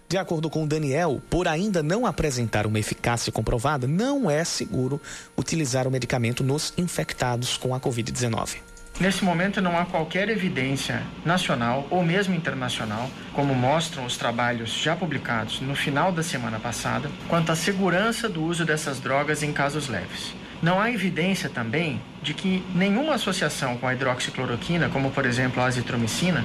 De 0.09 0.19
acordo 0.19 0.51
com 0.51 0.67
Daniel, 0.67 1.21
por 1.31 1.49
ainda 1.49 1.83
não 1.83 2.07
apresentar 2.07 2.67
uma 2.67 2.79
eficácia 2.79 3.33
comprovada, 3.33 3.87
não 3.87 4.31
é 4.31 4.45
seguro 4.45 5.01
utilizar 5.37 5.89
o 5.89 5.91
medicamento 5.91 6.45
nos 6.45 6.73
infectados 6.77 7.57
com 7.57 7.75
a 7.75 7.81
Covid-19. 7.81 8.59
Nesse 9.01 9.25
momento 9.25 9.61
não 9.61 9.77
há 9.77 9.85
qualquer 9.85 10.29
evidência 10.29 11.03
nacional 11.25 11.85
ou 11.91 12.05
mesmo 12.05 12.33
internacional, 12.33 13.11
como 13.33 13.53
mostram 13.53 14.07
os 14.07 14.17
trabalhos 14.17 14.71
já 14.71 14.95
publicados 14.95 15.61
no 15.61 15.75
final 15.75 16.13
da 16.13 16.23
semana 16.23 16.61
passada, 16.61 17.11
quanto 17.27 17.51
à 17.51 17.57
segurança 17.57 18.29
do 18.29 18.45
uso 18.45 18.65
dessas 18.65 19.01
drogas 19.01 19.43
em 19.43 19.53
casos 19.53 19.89
leves. 19.89 20.33
Não 20.65 20.81
há 20.81 20.91
evidência 20.91 21.51
também 21.51 22.01
de 22.23 22.33
que 22.33 22.65
nenhuma 22.75 23.17
associação 23.17 23.77
com 23.77 23.87
a 23.87 23.93
hidroxicloroquina, 23.93 24.89
como 24.89 25.11
por 25.11 25.27
exemplo 25.27 25.63
a 25.63 25.67
azitromicina, 25.67 26.43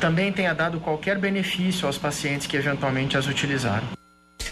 também 0.00 0.32
tenha 0.32 0.52
dado 0.52 0.80
qualquer 0.80 1.16
benefício 1.16 1.86
aos 1.86 1.96
pacientes 1.96 2.48
que 2.48 2.56
eventualmente 2.56 3.16
as 3.16 3.28
utilizaram. 3.28 3.86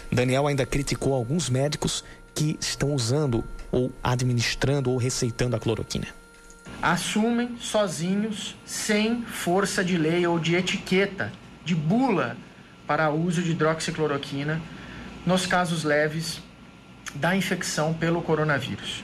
Daniel 0.09 0.47
ainda 0.47 0.65
criticou 0.65 1.13
alguns 1.13 1.49
médicos 1.49 2.05
que 2.33 2.57
estão 2.61 2.93
usando 2.93 3.43
ou 3.69 3.91
administrando 4.01 4.89
ou 4.89 4.95
receitando 4.95 5.57
a 5.57 5.59
cloroquina. 5.59 6.07
Assumem 6.81 7.57
sozinhos, 7.59 8.55
sem 8.65 9.23
força 9.23 9.83
de 9.83 9.97
lei 9.97 10.25
ou 10.25 10.39
de 10.39 10.55
etiqueta, 10.55 11.33
de 11.65 11.75
bula 11.75 12.37
para 12.87 13.09
uso 13.09 13.43
de 13.43 13.51
hidroxicloroquina 13.51 14.61
nos 15.25 15.45
casos 15.45 15.83
leves 15.83 16.41
da 17.15 17.35
infecção 17.35 17.93
pelo 17.93 18.21
coronavírus. 18.21 19.03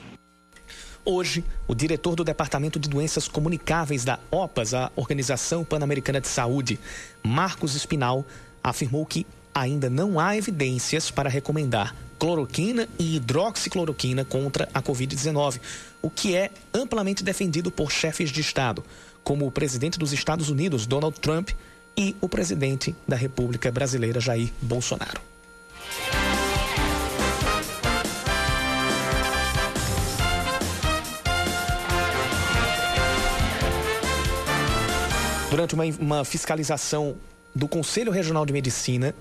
Hoje, 1.03 1.43
o 1.67 1.73
diretor 1.73 2.15
do 2.15 2.23
Departamento 2.23 2.77
de 2.77 2.89
Doenças 2.89 3.29
Comunicáveis 3.29 4.03
da 4.03 4.19
OPAS, 4.29 4.73
a 4.73 4.91
Organização 4.95 5.63
Pan-Americana 5.63 6.19
de 6.19 6.27
Saúde, 6.27 6.77
Marcos 7.23 7.75
Espinal, 7.75 8.25
afirmou 8.61 9.05
que 9.05 9.25
ainda 9.55 9.89
não 9.89 10.19
há 10.19 10.35
evidências 10.35 11.09
para 11.09 11.29
recomendar 11.29 11.95
cloroquina 12.19 12.87
e 12.99 13.15
hidroxicloroquina 13.15 14.25
contra 14.25 14.67
a 14.73 14.81
Covid-19, 14.81 15.59
o 16.01 16.09
que 16.09 16.35
é 16.35 16.51
amplamente 16.73 17.23
defendido 17.23 17.71
por 17.71 17.91
chefes 17.91 18.29
de 18.29 18.41
Estado, 18.41 18.83
como 19.23 19.45
o 19.45 19.51
presidente 19.51 19.97
dos 19.97 20.11
Estados 20.11 20.49
Unidos, 20.49 20.85
Donald 20.85 21.19
Trump, 21.19 21.51
e 21.95 22.15
o 22.21 22.29
presidente 22.29 22.95
da 23.07 23.15
República 23.15 23.71
Brasileira, 23.71 24.19
Jair 24.19 24.51
Bolsonaro. 24.61 25.19
Durante 35.57 35.73
uma, 35.73 35.85
uma 35.99 36.23
fiscalização 36.23 37.15
do 37.55 37.67
Conselho 37.67 38.11
Regional 38.11 38.45
de 38.45 38.53
Medicina, 38.53 39.15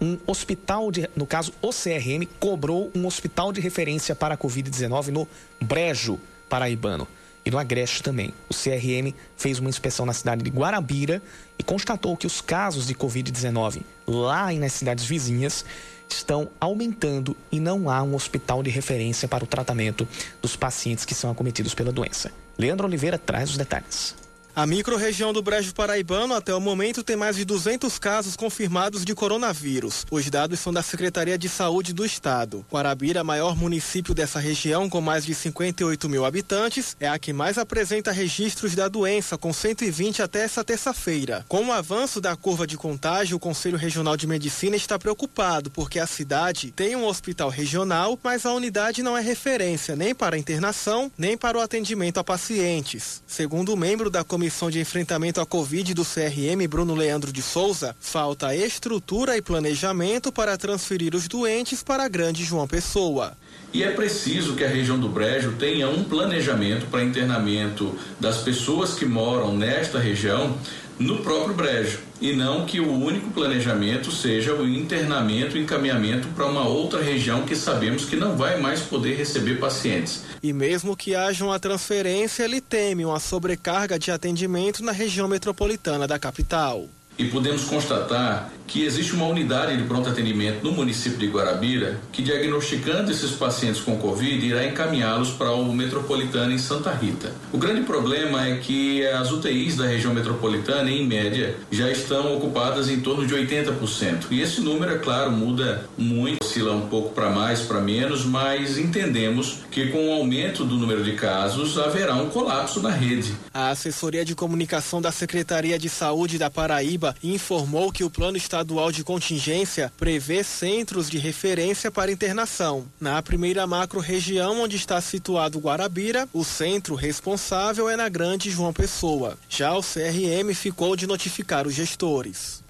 um 0.00 0.16
hospital, 0.24 0.92
de, 0.92 1.10
no 1.16 1.26
caso 1.26 1.52
o 1.60 1.70
CRM, 1.70 2.24
cobrou 2.38 2.88
um 2.94 3.04
hospital 3.04 3.52
de 3.52 3.60
referência 3.60 4.14
para 4.14 4.36
a 4.36 4.38
Covid-19 4.38 5.08
no 5.08 5.26
Brejo 5.60 6.20
Paraibano 6.48 7.08
e 7.44 7.50
no 7.50 7.58
Agreste 7.58 8.00
também. 8.00 8.32
O 8.48 8.54
CRM 8.54 9.12
fez 9.36 9.58
uma 9.58 9.68
inspeção 9.68 10.06
na 10.06 10.12
cidade 10.12 10.44
de 10.44 10.50
Guarabira 10.50 11.20
e 11.58 11.64
constatou 11.64 12.16
que 12.16 12.28
os 12.28 12.40
casos 12.40 12.86
de 12.86 12.94
Covid-19 12.94 13.82
lá 14.06 14.52
e 14.52 14.60
nas 14.60 14.72
cidades 14.72 15.04
vizinhas 15.04 15.64
estão 16.08 16.48
aumentando 16.60 17.36
e 17.50 17.58
não 17.58 17.90
há 17.90 18.04
um 18.04 18.14
hospital 18.14 18.62
de 18.62 18.70
referência 18.70 19.26
para 19.26 19.42
o 19.42 19.48
tratamento 19.48 20.06
dos 20.40 20.54
pacientes 20.54 21.04
que 21.04 21.12
são 21.12 21.28
acometidos 21.28 21.74
pela 21.74 21.90
doença. 21.90 22.30
Leandro 22.56 22.86
Oliveira 22.86 23.18
traz 23.18 23.50
os 23.50 23.56
detalhes. 23.56 24.25
A 24.56 24.64
microrregião 24.64 25.34
do 25.34 25.42
Brejo 25.42 25.74
Paraibano 25.74 26.32
até 26.32 26.54
o 26.54 26.58
momento 26.58 27.02
tem 27.02 27.14
mais 27.14 27.36
de 27.36 27.44
200 27.44 27.98
casos 27.98 28.36
confirmados 28.36 29.04
de 29.04 29.14
coronavírus. 29.14 30.06
Os 30.10 30.30
dados 30.30 30.58
são 30.60 30.72
da 30.72 30.82
Secretaria 30.82 31.36
de 31.36 31.46
Saúde 31.46 31.92
do 31.92 32.06
Estado. 32.06 32.64
Guarabira, 32.72 33.22
maior 33.22 33.54
município 33.54 34.14
dessa 34.14 34.40
região 34.40 34.88
com 34.88 34.98
mais 34.98 35.26
de 35.26 35.34
58 35.34 36.08
mil 36.08 36.24
habitantes, 36.24 36.96
é 36.98 37.06
a 37.06 37.18
que 37.18 37.34
mais 37.34 37.58
apresenta 37.58 38.10
registros 38.10 38.74
da 38.74 38.88
doença, 38.88 39.36
com 39.36 39.52
120 39.52 40.22
até 40.22 40.40
essa 40.44 40.64
terça-feira. 40.64 41.44
Com 41.46 41.66
o 41.66 41.72
avanço 41.72 42.18
da 42.18 42.34
curva 42.34 42.66
de 42.66 42.78
contágio, 42.78 43.36
o 43.36 43.40
Conselho 43.40 43.76
Regional 43.76 44.16
de 44.16 44.26
Medicina 44.26 44.74
está 44.74 44.98
preocupado 44.98 45.70
porque 45.70 45.98
a 45.98 46.06
cidade 46.06 46.70
tem 46.70 46.96
um 46.96 47.04
hospital 47.04 47.50
regional, 47.50 48.18
mas 48.24 48.46
a 48.46 48.54
unidade 48.54 49.02
não 49.02 49.18
é 49.18 49.20
referência 49.20 49.94
nem 49.94 50.14
para 50.14 50.34
a 50.34 50.38
internação, 50.38 51.12
nem 51.18 51.36
para 51.36 51.58
o 51.58 51.60
atendimento 51.60 52.18
a 52.18 52.24
pacientes. 52.24 53.22
Segundo 53.26 53.74
o 53.74 53.76
membro 53.76 54.08
da 54.08 54.24
comissão 54.24 54.45
Comissão 54.46 54.70
de 54.70 54.78
Enfrentamento 54.78 55.40
à 55.40 55.44
Covid 55.44 55.92
do 55.92 56.04
CRM, 56.04 56.68
Bruno 56.68 56.94
Leandro 56.94 57.32
de 57.32 57.42
Souza, 57.42 57.96
falta 57.98 58.54
estrutura 58.54 59.36
e 59.36 59.42
planejamento 59.42 60.30
para 60.30 60.56
transferir 60.56 61.16
os 61.16 61.26
doentes 61.26 61.82
para 61.82 62.04
a 62.04 62.08
Grande 62.08 62.44
João 62.44 62.68
Pessoa. 62.68 63.36
E 63.72 63.82
é 63.82 63.90
preciso 63.90 64.54
que 64.54 64.62
a 64.62 64.68
região 64.68 65.00
do 65.00 65.08
Brejo 65.08 65.54
tenha 65.58 65.88
um 65.88 66.04
planejamento 66.04 66.86
para 66.86 67.02
internamento 67.02 67.98
das 68.20 68.38
pessoas 68.38 68.94
que 68.94 69.04
moram 69.04 69.56
nesta 69.56 69.98
região 69.98 70.56
no 70.98 71.18
próprio 71.18 71.54
brejo 71.54 71.98
e 72.20 72.32
não 72.32 72.64
que 72.64 72.80
o 72.80 72.90
único 72.90 73.30
planejamento 73.30 74.10
seja 74.10 74.54
o 74.54 74.66
internamento, 74.66 75.56
o 75.56 75.58
encaminhamento 75.58 76.28
para 76.28 76.46
uma 76.46 76.66
outra 76.66 77.02
região 77.02 77.42
que 77.42 77.54
sabemos 77.54 78.04
que 78.04 78.16
não 78.16 78.36
vai 78.36 78.58
mais 78.58 78.80
poder 78.80 79.14
receber 79.14 79.58
pacientes. 79.58 80.22
E 80.42 80.52
mesmo 80.52 80.96
que 80.96 81.14
haja 81.14 81.44
uma 81.44 81.60
transferência, 81.60 82.44
ele 82.44 82.60
teme 82.60 83.04
uma 83.04 83.20
sobrecarga 83.20 83.98
de 83.98 84.10
atendimento 84.10 84.82
na 84.82 84.92
região 84.92 85.28
metropolitana 85.28 86.06
da 86.06 86.18
capital. 86.18 86.88
E 87.18 87.24
podemos 87.24 87.64
constatar 87.64 88.52
que 88.66 88.84
existe 88.84 89.12
uma 89.12 89.26
unidade 89.26 89.76
de 89.76 89.84
pronto 89.84 90.08
atendimento 90.08 90.62
no 90.62 90.72
município 90.72 91.18
de 91.18 91.28
Guarabira 91.28 92.00
que, 92.12 92.22
diagnosticando 92.22 93.10
esses 93.10 93.30
pacientes 93.30 93.80
com 93.80 93.96
Covid, 93.96 94.44
irá 94.44 94.66
encaminhá-los 94.66 95.30
para 95.30 95.52
o 95.52 95.72
metropolitano 95.72 96.52
em 96.52 96.58
Santa 96.58 96.92
Rita. 96.92 97.32
O 97.52 97.58
grande 97.58 97.82
problema 97.82 98.46
é 98.46 98.56
que 98.56 99.06
as 99.06 99.30
UTIs 99.30 99.76
da 99.76 99.86
região 99.86 100.12
metropolitana, 100.12 100.90
em 100.90 101.06
média, 101.06 101.54
já 101.70 101.90
estão 101.90 102.36
ocupadas 102.36 102.88
em 102.88 103.00
torno 103.00 103.26
de 103.26 103.34
80%. 103.34 104.26
E 104.30 104.40
esse 104.40 104.60
número, 104.60 104.94
é 104.94 104.98
claro, 104.98 105.30
muda 105.30 105.88
muito, 105.96 106.44
oscila 106.44 106.72
um 106.72 106.88
pouco 106.88 107.14
para 107.14 107.30
mais, 107.30 107.60
para 107.60 107.80
menos, 107.80 108.24
mas 108.24 108.78
entendemos 108.78 109.58
que 109.70 109.88
com 109.88 110.08
o 110.08 110.12
aumento 110.12 110.64
do 110.64 110.76
número 110.76 111.04
de 111.04 111.12
casos 111.12 111.78
haverá 111.78 112.14
um 112.16 112.28
colapso 112.30 112.80
na 112.80 112.90
rede. 112.90 113.34
A 113.52 113.70
assessoria 113.70 114.24
de 114.24 114.34
comunicação 114.34 115.00
da 115.00 115.12
Secretaria 115.12 115.78
de 115.78 115.88
Saúde 115.88 116.38
da 116.38 116.50
Paraíba 116.50 117.05
informou 117.22 117.92
que 117.92 118.04
o 118.04 118.10
plano 118.10 118.36
estadual 118.36 118.90
de 118.90 119.04
contingência 119.04 119.92
prevê 119.98 120.42
centros 120.42 121.10
de 121.10 121.18
referência 121.18 121.90
para 121.90 122.12
internação. 122.12 122.86
Na 123.00 123.22
primeira 123.22 123.66
macro-região 123.66 124.62
onde 124.62 124.76
está 124.76 125.00
situado 125.00 125.58
Guarabira, 125.58 126.28
o 126.32 126.44
centro 126.44 126.94
responsável 126.94 127.88
é 127.88 127.96
na 127.96 128.08
Grande 128.08 128.50
João 128.50 128.72
Pessoa. 128.72 129.38
Já 129.48 129.74
o 129.74 129.82
CRM 129.82 130.54
ficou 130.54 130.96
de 130.96 131.06
notificar 131.06 131.66
os 131.66 131.74
gestores. 131.74 132.65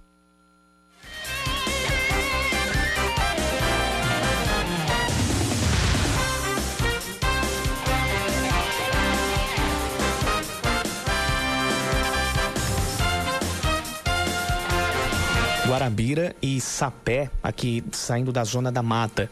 Guarabira 15.66 16.34
e 16.40 16.60
Sapé, 16.60 17.28
aqui 17.42 17.82
saindo 17.90 18.30
da 18.30 18.44
zona 18.44 18.70
da 18.70 18.84
mata 18.84 19.28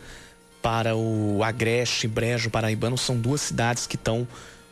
para 0.60 0.96
o 0.96 1.44
Agreste, 1.44 2.08
Brejo 2.08 2.50
Paraibano, 2.50 2.98
são 2.98 3.16
duas 3.16 3.40
cidades 3.40 3.86
que 3.86 3.94
estão 3.94 4.26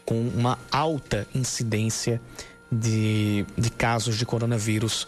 com 0.04 0.20
uma 0.20 0.58
alta 0.72 1.24
incidência 1.32 2.20
de, 2.70 3.46
de 3.56 3.70
casos 3.70 4.18
de 4.18 4.26
coronavírus 4.26 5.06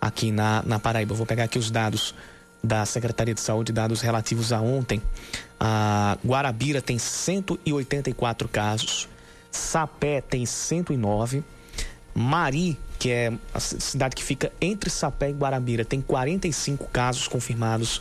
aqui 0.00 0.30
na, 0.30 0.62
na 0.64 0.78
Paraíba. 0.78 1.12
vou 1.12 1.26
pegar 1.26 1.44
aqui 1.44 1.58
os 1.58 1.72
dados 1.72 2.14
da 2.62 2.86
Secretaria 2.86 3.34
de 3.34 3.40
Saúde, 3.40 3.72
dados 3.72 4.00
relativos 4.00 4.52
a 4.52 4.60
ontem. 4.60 5.02
A 5.58 6.16
Guarabira 6.24 6.80
tem 6.80 6.98
184 6.98 8.48
casos, 8.48 9.08
Sapé 9.50 10.20
tem 10.20 10.46
109, 10.46 11.42
Mari 12.16 12.78
que 12.98 13.10
é 13.10 13.32
a 13.52 13.60
cidade 13.60 14.16
que 14.16 14.22
fica 14.22 14.50
entre 14.60 14.90
Sapé 14.90 15.30
e 15.30 15.32
Guarabira, 15.32 15.84
tem 15.84 16.00
45 16.00 16.88
casos 16.88 17.28
confirmados 17.28 18.00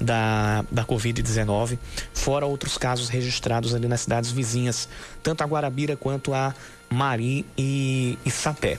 da, 0.00 0.64
da 0.70 0.84
Covid-19, 0.84 1.78
fora 2.12 2.44
outros 2.44 2.76
casos 2.76 3.08
registrados 3.08 3.74
ali 3.74 3.86
nas 3.86 4.00
cidades 4.00 4.30
vizinhas, 4.30 4.88
tanto 5.22 5.42
a 5.42 5.46
Guarabira 5.46 5.96
quanto 5.96 6.34
a 6.34 6.54
Mari 6.90 7.46
e, 7.56 8.18
e 8.24 8.30
Sapé. 8.30 8.78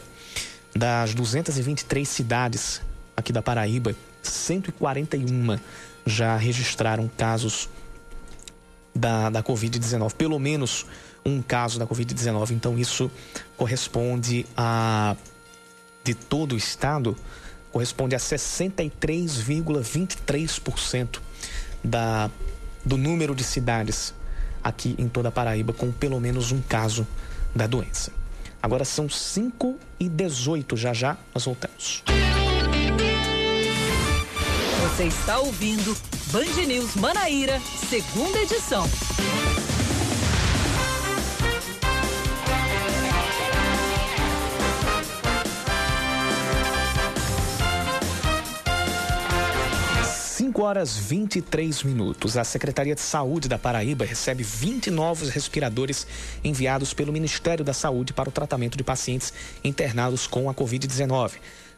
Das 0.75 1.13
223 1.13 2.07
cidades 2.07 2.81
aqui 3.15 3.31
da 3.31 3.41
Paraíba, 3.41 3.95
141 4.21 5.57
já 6.05 6.35
registraram 6.35 7.09
casos 7.15 7.69
da, 8.93 9.29
da 9.29 9.41
Covid-19, 9.41 10.13
pelo 10.13 10.37
menos 10.39 10.85
um 11.25 11.41
caso 11.41 11.79
da 11.79 11.87
Covid-19. 11.87 12.51
Então, 12.51 12.77
isso 12.77 13.09
corresponde 13.57 14.45
a 14.55 15.15
de 16.03 16.13
todo 16.13 16.53
o 16.53 16.57
estado 16.57 17.17
corresponde 17.73 18.15
a 18.15 18.19
63,23% 18.19 21.19
da 21.83 22.29
do 22.85 22.95
número 22.97 23.33
de 23.33 23.43
cidades 23.43 24.13
aqui 24.63 24.95
em 24.99 25.09
toda 25.09 25.29
a 25.29 25.31
Paraíba 25.31 25.73
com 25.73 25.91
pelo 25.91 26.19
menos 26.19 26.51
um 26.51 26.61
caso 26.61 27.07
da 27.55 27.65
doença. 27.65 28.11
Agora 28.61 28.85
são 28.85 29.09
5 29.09 29.79
e 29.99 30.07
18, 30.07 30.77
já 30.77 30.93
já 30.93 31.17
nós 31.33 31.45
voltamos. 31.45 32.03
Você 34.81 35.05
está 35.05 35.39
ouvindo 35.39 35.97
Band 36.31 36.67
News 36.67 36.93
Manaíra, 36.95 37.59
segunda 37.89 38.37
edição. 38.39 38.87
5 50.53 50.61
horas 50.61 50.95
23 50.95 51.81
minutos. 51.81 52.37
A 52.37 52.43
Secretaria 52.43 52.93
de 52.93 53.01
Saúde 53.01 53.49
da 53.49 53.57
Paraíba 53.57 54.05
recebe 54.05 54.43
20 54.43 54.91
novos 54.91 55.29
respiradores 55.29 56.05
enviados 56.43 56.93
pelo 56.93 57.11
Ministério 57.11 57.65
da 57.65 57.73
Saúde 57.73 58.13
para 58.13 58.29
o 58.29 58.31
tratamento 58.31 58.77
de 58.77 58.83
pacientes 58.83 59.33
internados 59.63 60.27
com 60.27 60.47
a 60.51 60.53
Covid-19. 60.53 61.31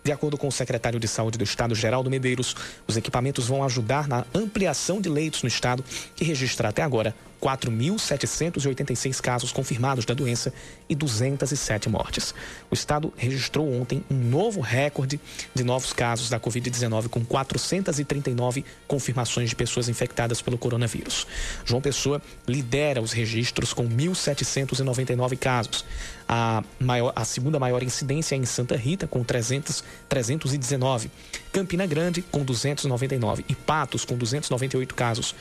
De 0.03 0.11
acordo 0.11 0.37
com 0.37 0.49
o 0.49 0.51
secretário 0.51 0.99
de 0.99 1.07
Saúde 1.07 1.37
do 1.37 1.43
Estado, 1.45 1.73
Geraldo 1.73 2.09
Medeiros, 2.09 2.53
os 2.85 2.97
equipamentos 2.97 3.47
vão 3.47 3.63
ajudar 3.63 4.09
na 4.09 4.25
ampliação 4.35 4.99
de 4.99 5.07
leitos 5.07 5.41
no 5.41 5.47
Estado, 5.47 5.81
que 6.13 6.25
registra 6.25 6.67
até 6.67 6.81
agora 6.81 7.15
4.786 7.45 9.21
casos 9.21 9.51
confirmados 9.51 10.03
da 10.03 10.15
doença 10.15 10.51
e 10.89 10.95
207 10.95 11.87
mortes. 11.87 12.33
O 12.71 12.73
Estado 12.73 13.13
registrou 13.15 13.71
ontem 13.71 14.03
um 14.09 14.15
novo 14.15 14.61
recorde 14.61 15.19
de 15.53 15.63
novos 15.63 15.93
casos 15.93 16.27
da 16.27 16.39
Covid-19, 16.39 17.07
com 17.07 17.23
439 17.23 18.65
confirmações 18.87 19.49
de 19.49 19.55
pessoas 19.55 19.87
infectadas 19.87 20.41
pelo 20.41 20.57
coronavírus. 20.57 21.27
João 21.63 21.81
Pessoa 21.81 22.19
lidera 22.47 22.99
os 22.99 23.11
registros 23.11 23.73
com 23.73 23.87
1.799 23.87 25.37
casos. 25.37 25.85
A, 26.27 26.63
maior, 26.79 27.13
a 27.15 27.23
segunda 27.23 27.59
maior 27.59 27.83
incidência 27.83 28.33
é 28.33 28.39
em 28.39 28.45
Santa 28.45 28.75
Rita, 28.75 29.05
com 29.05 29.23
300, 29.23 29.83
319. 30.09 31.11
Campina 31.51 31.85
Grande, 31.85 32.23
com 32.23 32.43
299. 32.43 33.45
E 33.47 33.53
Patos, 33.53 34.03
com 34.03 34.17
298 34.17 34.95
casos. 34.95 35.35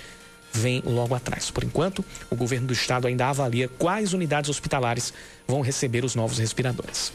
Vem 0.54 0.80
logo 0.86 1.14
atrás. 1.16 1.50
Por 1.50 1.64
enquanto, 1.64 2.04
o 2.30 2.36
governo 2.36 2.68
do 2.68 2.72
estado 2.72 3.08
ainda 3.08 3.26
avalia 3.26 3.68
quais 3.68 4.12
unidades 4.12 4.48
hospitalares 4.48 5.12
vão 5.48 5.60
receber 5.60 6.04
os 6.04 6.14
novos 6.14 6.38
respiradores. 6.38 7.12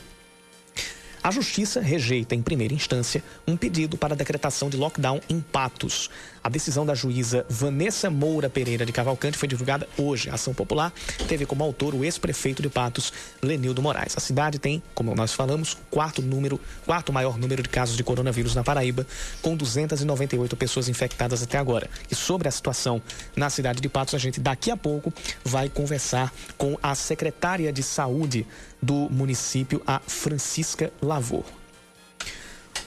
A 1.23 1.31
Justiça 1.31 1.81
rejeita, 1.81 2.33
em 2.33 2.41
primeira 2.41 2.73
instância, 2.73 3.23
um 3.47 3.55
pedido 3.55 3.97
para 3.97 4.15
decretação 4.15 4.69
de 4.69 4.77
lockdown 4.77 5.21
em 5.29 5.39
Patos. 5.39 6.09
A 6.49 6.51
decisão 6.51 6.83
da 6.83 6.95
juíza 6.95 7.45
Vanessa 7.47 8.09
Moura 8.09 8.49
Pereira 8.49 8.83
de 8.83 8.91
Cavalcante 8.91 9.37
foi 9.37 9.47
divulgada 9.47 9.87
hoje. 9.95 10.31
A 10.31 10.33
ação 10.33 10.51
popular 10.51 10.91
teve 11.27 11.45
como 11.45 11.63
autor 11.63 11.93
o 11.93 12.03
ex-prefeito 12.03 12.59
de 12.59 12.69
Patos, 12.69 13.13
Lenildo 13.39 13.83
Moraes. 13.83 14.17
A 14.17 14.19
cidade 14.19 14.57
tem, 14.57 14.81
como 14.95 15.13
nós 15.13 15.31
falamos, 15.31 15.77
quarto 15.91 16.23
número, 16.23 16.59
quarto 16.87 17.13
maior 17.13 17.37
número 17.37 17.61
de 17.61 17.69
casos 17.69 17.95
de 17.95 18.03
coronavírus 18.03 18.55
na 18.55 18.63
Paraíba, 18.63 19.05
com 19.43 19.55
298 19.55 20.57
pessoas 20.57 20.89
infectadas 20.89 21.43
até 21.43 21.59
agora. 21.59 21.87
E 22.09 22.15
sobre 22.15 22.47
a 22.47 22.51
situação 22.51 22.99
na 23.35 23.51
cidade 23.51 23.79
de 23.79 23.87
Patos, 23.87 24.15
a 24.15 24.17
gente 24.17 24.39
daqui 24.39 24.71
a 24.71 24.75
pouco 24.75 25.13
vai 25.45 25.69
conversar 25.69 26.33
com 26.57 26.75
a 26.81 26.95
secretária 26.95 27.71
de 27.71 27.83
Saúde 27.83 28.43
do 28.81 29.07
município, 29.11 29.83
a 29.85 29.99
Francisca 29.99 30.91
Lavor. 30.99 31.58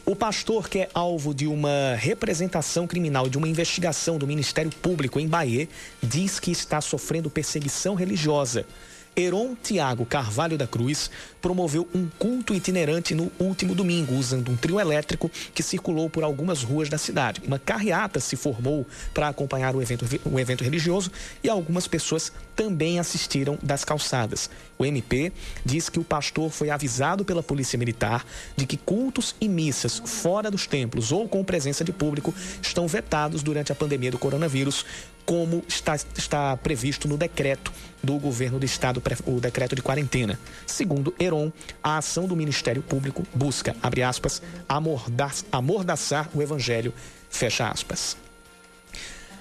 O 0.04 0.16
pastor 0.16 0.68
que 0.68 0.80
é 0.80 0.88
alvo 0.92 1.34
de 1.34 1.46
uma 1.46 1.94
representação 1.96 2.86
criminal, 2.86 3.28
de 3.28 3.38
uma 3.38 3.48
investigação 3.48 4.18
do 4.18 4.26
Ministério 4.26 4.70
Público 4.82 5.20
em 5.20 5.28
Bahia, 5.28 5.68
diz 6.02 6.40
que 6.40 6.50
está 6.50 6.80
sofrendo 6.80 7.30
perseguição 7.30 7.94
religiosa. 7.94 8.66
Heron 9.14 9.54
Tiago 9.62 10.06
Carvalho 10.06 10.56
da 10.56 10.66
Cruz 10.66 11.10
promoveu 11.40 11.86
um 11.94 12.08
culto 12.18 12.54
itinerante 12.54 13.14
no 13.14 13.30
último 13.38 13.74
domingo, 13.74 14.14
usando 14.14 14.50
um 14.50 14.56
trio 14.56 14.80
elétrico 14.80 15.30
que 15.54 15.62
circulou 15.62 16.08
por 16.08 16.24
algumas 16.24 16.62
ruas 16.62 16.88
da 16.88 16.96
cidade. 16.96 17.42
Uma 17.46 17.58
carreata 17.58 18.20
se 18.20 18.36
formou 18.36 18.86
para 19.12 19.28
acompanhar 19.28 19.74
o 19.74 19.82
evento, 19.82 20.06
o 20.24 20.40
evento 20.40 20.64
religioso 20.64 21.10
e 21.42 21.48
algumas 21.48 21.86
pessoas 21.86 22.32
também 22.56 22.98
assistiram 22.98 23.58
das 23.62 23.84
calçadas. 23.84 24.48
O 24.78 24.84
MP 24.84 25.32
diz 25.64 25.88
que 25.88 25.98
o 25.98 26.04
pastor 26.04 26.50
foi 26.50 26.70
avisado 26.70 27.24
pela 27.24 27.42
Polícia 27.42 27.78
Militar 27.78 28.24
de 28.56 28.66
que 28.66 28.76
cultos 28.76 29.34
e 29.40 29.48
missas 29.48 30.00
fora 30.04 30.50
dos 30.50 30.66
templos 30.66 31.12
ou 31.12 31.28
com 31.28 31.44
presença 31.44 31.84
de 31.84 31.92
público 31.92 32.34
estão 32.60 32.86
vetados 32.86 33.42
durante 33.42 33.72
a 33.72 33.74
pandemia 33.74 34.10
do 34.10 34.18
coronavírus, 34.18 34.86
como 35.32 35.64
está, 35.66 35.96
está 35.96 36.54
previsto 36.58 37.08
no 37.08 37.16
decreto 37.16 37.72
do 38.02 38.18
governo 38.18 38.58
do 38.58 38.66
estado, 38.66 39.02
o 39.24 39.40
decreto 39.40 39.74
de 39.74 39.80
quarentena. 39.80 40.38
Segundo 40.66 41.14
Heron, 41.18 41.50
a 41.82 41.96
ação 41.96 42.26
do 42.26 42.36
Ministério 42.36 42.82
Público 42.82 43.26
busca, 43.32 43.74
abre 43.82 44.02
aspas, 44.02 44.42
amordaçar 45.50 46.28
o 46.34 46.42
evangelho, 46.42 46.92
fecha 47.30 47.66
aspas. 47.66 48.14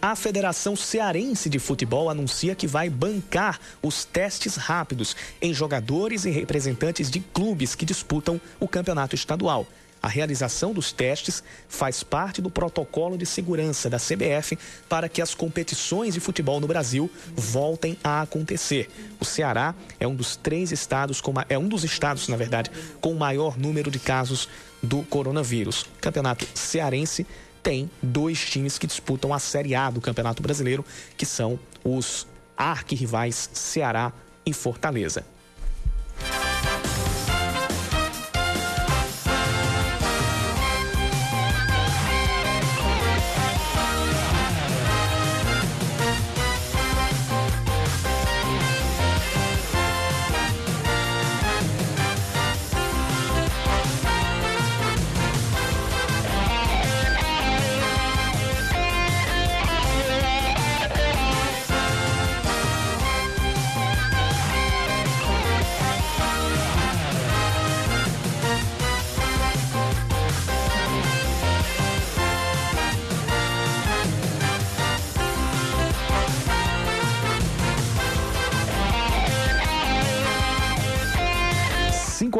A 0.00 0.16
Federação 0.16 0.74
Cearense 0.74 1.48
de 1.48 1.60
Futebol 1.60 2.10
anuncia 2.10 2.56
que 2.56 2.66
vai 2.66 2.90
bancar 2.90 3.60
os 3.80 4.04
testes 4.04 4.56
rápidos 4.56 5.14
em 5.40 5.54
jogadores 5.54 6.24
e 6.24 6.30
representantes 6.30 7.08
de 7.08 7.20
clubes 7.20 7.76
que 7.76 7.84
disputam 7.84 8.40
o 8.58 8.66
campeonato 8.66 9.14
estadual. 9.14 9.64
A 10.02 10.08
realização 10.08 10.72
dos 10.72 10.90
testes 10.90 11.44
faz 11.68 12.02
parte 12.02 12.42
do 12.42 12.50
protocolo 12.50 13.16
de 13.16 13.24
segurança 13.24 13.88
da 13.88 13.98
CBF 13.98 14.58
para 14.88 15.08
que 15.08 15.22
as 15.22 15.32
competições 15.32 16.14
de 16.14 16.20
futebol 16.20 16.60
no 16.60 16.66
Brasil 16.66 17.08
voltem 17.36 17.96
a 18.02 18.22
acontecer. 18.22 18.90
O 19.20 19.24
Ceará 19.24 19.74
é 20.00 20.08
um 20.08 20.14
dos 20.14 20.34
três 20.34 20.72
estados, 20.72 21.20
com, 21.20 21.32
é 21.48 21.56
um 21.56 21.68
dos 21.68 21.84
estados, 21.84 22.26
na 22.26 22.36
verdade, 22.36 22.70
com 23.00 23.12
o 23.12 23.18
maior 23.18 23.56
número 23.56 23.92
de 23.92 24.00
casos 24.00 24.48
do 24.82 25.02
coronavírus. 25.04 25.82
O 25.82 26.00
campeonato 26.00 26.46
cearense 26.52 27.24
tem 27.62 27.88
dois 28.02 28.40
times 28.40 28.78
que 28.78 28.88
disputam 28.88 29.32
a 29.32 29.38
Série 29.38 29.74
A 29.76 29.88
do 29.88 30.00
Campeonato 30.00 30.42
Brasileiro, 30.42 30.84
que 31.16 31.24
são 31.24 31.58
os 31.84 32.26
arquirrivais 32.56 33.50
Ceará 33.52 34.12
e 34.44 34.52
Fortaleza. 34.52 35.24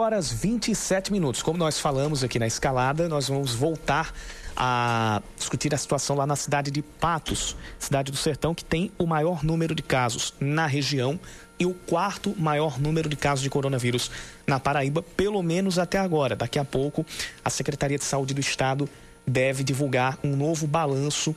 Horas 0.02 0.32
27 0.32 1.12
minutos. 1.12 1.42
Como 1.42 1.56
nós 1.56 1.78
falamos 1.78 2.24
aqui 2.24 2.36
na 2.36 2.46
escalada, 2.46 3.08
nós 3.08 3.28
vamos 3.28 3.54
voltar 3.54 4.12
a 4.56 5.22
discutir 5.36 5.72
a 5.72 5.78
situação 5.78 6.16
lá 6.16 6.26
na 6.26 6.34
cidade 6.34 6.72
de 6.72 6.82
Patos, 6.82 7.56
cidade 7.78 8.10
do 8.10 8.18
Sertão, 8.18 8.52
que 8.52 8.64
tem 8.64 8.90
o 8.98 9.06
maior 9.06 9.44
número 9.44 9.76
de 9.76 9.82
casos 9.82 10.34
na 10.40 10.66
região 10.66 11.18
e 11.56 11.64
o 11.64 11.72
quarto 11.72 12.34
maior 12.36 12.80
número 12.80 13.08
de 13.08 13.14
casos 13.14 13.44
de 13.44 13.48
coronavírus 13.48 14.10
na 14.44 14.58
Paraíba, 14.58 15.02
pelo 15.02 15.40
menos 15.40 15.78
até 15.78 15.98
agora. 15.98 16.34
Daqui 16.34 16.58
a 16.58 16.64
pouco, 16.64 17.06
a 17.44 17.48
Secretaria 17.48 17.96
de 17.96 18.04
Saúde 18.04 18.34
do 18.34 18.40
Estado 18.40 18.88
deve 19.24 19.62
divulgar 19.62 20.18
um 20.24 20.34
novo 20.34 20.66
balanço 20.66 21.34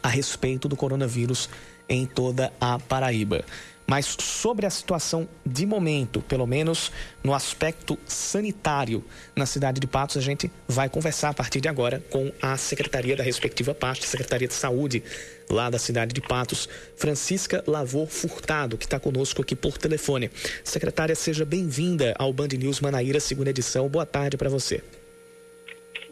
a 0.00 0.08
respeito 0.08 0.68
do 0.68 0.76
coronavírus 0.76 1.48
em 1.88 2.06
toda 2.06 2.52
a 2.60 2.78
Paraíba. 2.78 3.44
Mas 3.86 4.16
sobre 4.18 4.64
a 4.64 4.70
situação 4.70 5.28
de 5.44 5.66
momento, 5.66 6.22
pelo 6.22 6.46
menos 6.46 6.90
no 7.22 7.34
aspecto 7.34 7.98
sanitário 8.06 9.04
na 9.36 9.44
cidade 9.44 9.80
de 9.80 9.86
Patos, 9.86 10.16
a 10.16 10.20
gente 10.20 10.50
vai 10.66 10.88
conversar 10.88 11.30
a 11.30 11.34
partir 11.34 11.60
de 11.60 11.68
agora 11.68 12.02
com 12.10 12.32
a 12.40 12.56
secretaria 12.56 13.16
da 13.16 13.22
respectiva 13.22 13.74
parte, 13.74 14.04
a 14.04 14.08
Secretaria 14.08 14.48
de 14.48 14.54
Saúde 14.54 15.02
lá 15.50 15.68
da 15.68 15.78
cidade 15.78 16.14
de 16.14 16.20
Patos, 16.20 16.68
Francisca 16.96 17.62
Lavor 17.66 18.08
Furtado, 18.08 18.78
que 18.78 18.84
está 18.84 18.98
conosco 18.98 19.42
aqui 19.42 19.54
por 19.54 19.76
telefone. 19.76 20.30
Secretária, 20.64 21.14
seja 21.14 21.44
bem-vinda 21.44 22.14
ao 22.18 22.32
Band 22.32 22.48
News 22.48 22.80
Manaíra, 22.80 23.20
segunda 23.20 23.50
edição. 23.50 23.88
Boa 23.88 24.06
tarde 24.06 24.36
para 24.36 24.48
você. 24.48 24.82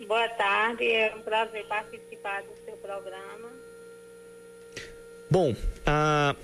Boa 0.07 0.29
tarde, 0.31 0.85
é 0.85 1.15
um 1.15 1.23
prazer 1.23 1.65
participar 1.67 2.43
do 2.43 2.49
seu 2.65 2.77
programa. 2.77 3.49
Bom, 5.31 5.55
a 5.87 6.35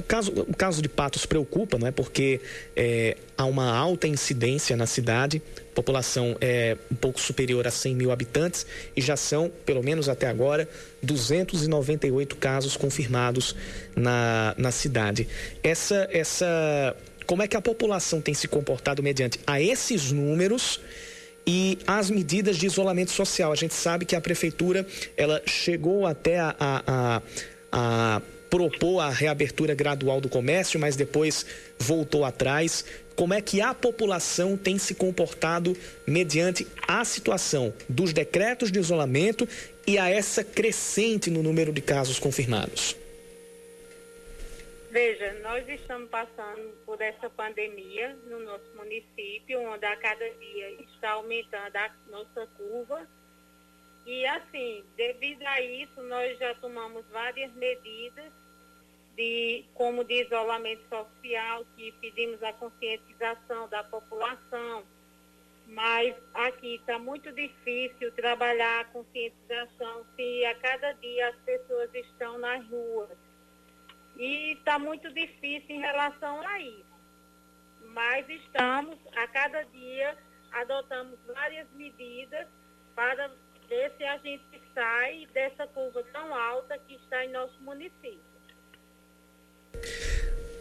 o 0.00 0.02
caso, 0.02 0.32
o 0.32 0.56
caso 0.56 0.82
de 0.82 0.88
Patos 0.88 1.24
preocupa, 1.24 1.78
não 1.78 1.86
é? 1.86 1.90
Porque 1.90 2.40
é, 2.74 3.16
há 3.36 3.44
uma 3.44 3.74
alta 3.74 4.08
incidência 4.08 4.76
na 4.76 4.86
cidade, 4.86 5.40
população 5.74 6.36
é 6.40 6.76
um 6.90 6.94
pouco 6.94 7.20
superior 7.20 7.66
a 7.66 7.70
100 7.70 7.94
mil 7.94 8.10
habitantes 8.10 8.66
e 8.96 9.00
já 9.00 9.16
são, 9.16 9.50
pelo 9.64 9.82
menos 9.82 10.08
até 10.08 10.26
agora, 10.26 10.68
298 11.02 12.36
casos 12.36 12.76
confirmados 12.76 13.54
na, 13.96 14.54
na 14.58 14.70
cidade. 14.70 15.28
Essa, 15.62 16.08
essa, 16.10 16.96
como 17.26 17.42
é 17.42 17.48
que 17.48 17.56
a 17.56 17.62
população 17.62 18.20
tem 18.20 18.34
se 18.34 18.48
comportado 18.48 19.02
mediante 19.02 19.38
a 19.46 19.60
esses 19.60 20.10
números? 20.12 20.80
e 21.46 21.78
as 21.86 22.10
medidas 22.10 22.58
de 22.58 22.66
isolamento 22.66 23.10
social. 23.10 23.50
A 23.50 23.56
gente 23.56 23.74
sabe 23.74 24.04
que 24.04 24.14
a 24.14 24.20
prefeitura 24.20 24.86
ela 25.16 25.40
chegou 25.46 26.06
até 26.06 26.38
a, 26.38 26.54
a, 26.60 26.82
a, 26.86 27.22
a 27.72 28.22
propôs 28.50 28.98
a 28.98 29.08
reabertura 29.08 29.74
gradual 29.74 30.20
do 30.20 30.28
comércio, 30.28 30.78
mas 30.78 30.96
depois 30.96 31.46
voltou 31.78 32.24
atrás. 32.24 32.84
Como 33.14 33.32
é 33.32 33.40
que 33.40 33.60
a 33.60 33.72
população 33.72 34.56
tem 34.56 34.76
se 34.76 34.94
comportado 34.94 35.76
mediante 36.06 36.66
a 36.86 37.04
situação 37.04 37.72
dos 37.88 38.12
decretos 38.12 38.72
de 38.72 38.80
isolamento 38.80 39.48
e 39.86 39.96
a 39.96 40.10
essa 40.10 40.42
crescente 40.42 41.30
no 41.30 41.42
número 41.42 41.72
de 41.72 41.80
casos 41.80 42.18
confirmados? 42.18 42.96
Veja, 44.90 45.32
nós 45.42 45.68
estamos 45.68 46.10
passando 46.10 46.72
por 46.84 47.00
essa 47.00 47.30
pandemia 47.30 48.16
no 48.26 48.40
nosso 48.40 48.74
município, 48.74 49.60
onde 49.60 49.86
a 49.86 49.96
cada 49.96 50.28
dia 50.28 50.70
está 50.82 51.10
aumentando 51.12 51.76
a 51.76 51.90
nossa 52.10 52.46
curva. 52.56 53.06
E 54.06 54.26
assim, 54.26 54.84
devido 54.96 55.42
a 55.42 55.60
isso, 55.60 56.02
nós 56.02 56.38
já 56.38 56.54
tomamos 56.54 57.04
várias 57.10 57.52
medidas 57.54 58.32
de, 59.16 59.64
como 59.74 60.02
de 60.04 60.22
isolamento 60.24 60.82
social, 60.88 61.64
que 61.76 61.92
pedimos 62.00 62.42
a 62.42 62.52
conscientização 62.54 63.68
da 63.68 63.84
população, 63.84 64.84
mas 65.66 66.16
aqui 66.34 66.76
está 66.76 66.98
muito 66.98 67.30
difícil 67.32 68.10
trabalhar 68.12 68.80
a 68.80 68.84
conscientização 68.86 70.04
se 70.16 70.44
a 70.46 70.54
cada 70.56 70.92
dia 70.92 71.28
as 71.28 71.36
pessoas 71.36 71.94
estão 71.94 72.38
nas 72.38 72.66
ruas. 72.66 73.16
E 74.16 74.52
está 74.52 74.78
muito 74.78 75.12
difícil 75.12 75.76
em 75.76 75.80
relação 75.80 76.40
a 76.46 76.60
isso. 76.60 76.90
Mas 77.82 78.28
estamos, 78.28 78.98
a 79.14 79.26
cada 79.28 79.62
dia, 79.64 80.16
adotamos 80.52 81.18
várias 81.26 81.70
medidas 81.72 82.48
para 82.94 83.30
ver 83.70 83.92
se 83.96 84.04
a 84.04 84.18
gente 84.18 84.60
sai 84.74 85.26
dessa 85.32 85.66
curva 85.68 86.02
tão 86.12 86.34
alta 86.34 86.76
que 86.86 86.94
está 86.96 87.24
em 87.24 87.30
nosso 87.30 87.54
município. 87.62 88.18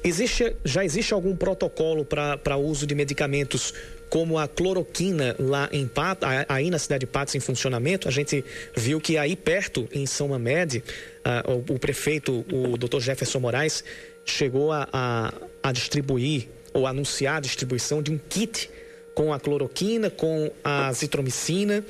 Existe, 0.04 0.56
já 0.64 0.86
existe 0.86 1.14
algum 1.14 1.36
protocolo 1.36 2.06
para 2.06 2.56
uso 2.56 2.88
de 2.88 2.96
medicamentos 2.96 3.74
como 4.10 4.38
a 4.38 4.48
cloroquina 4.48 5.36
lá 5.38 5.68
em 5.72 5.88
Patos, 5.88 6.28
aí 6.48 6.70
na 6.70 6.80
cidade 6.80 7.02
de 7.02 7.08
Patos 7.08 7.36
em 7.36 7.40
funcionamento? 7.40 8.08
A 8.08 8.12
gente 8.12 8.46
viu 8.76 9.02
que 9.02 9.18
aí 9.18 9.36
perto, 9.36 9.90
em 9.92 10.06
São 10.06 10.30
Mamed, 10.30 10.78
uh, 10.78 11.52
o, 11.52 11.76
o, 11.76 11.80
prefeito, 11.80 12.46
o 12.52 12.78
Dr. 12.78 13.00
Jefferson 13.00 13.40
Moraes, 13.40 13.84
chegou 14.26 14.72
a, 14.72 14.88
a, 14.94 15.34
a 15.62 15.72
distribuir 15.72 16.48
ou 16.74 16.88
anunciar 16.88 17.38
a 17.38 17.42
distribuição 17.42 18.02
de 18.02 18.12
um 18.12 18.18
kit 18.18 18.70
com 19.14 19.34
a 19.34 19.40
cloroquina, 19.40 20.10
com 20.10 20.50
a 20.64 20.88
azitromicina, 20.88 21.84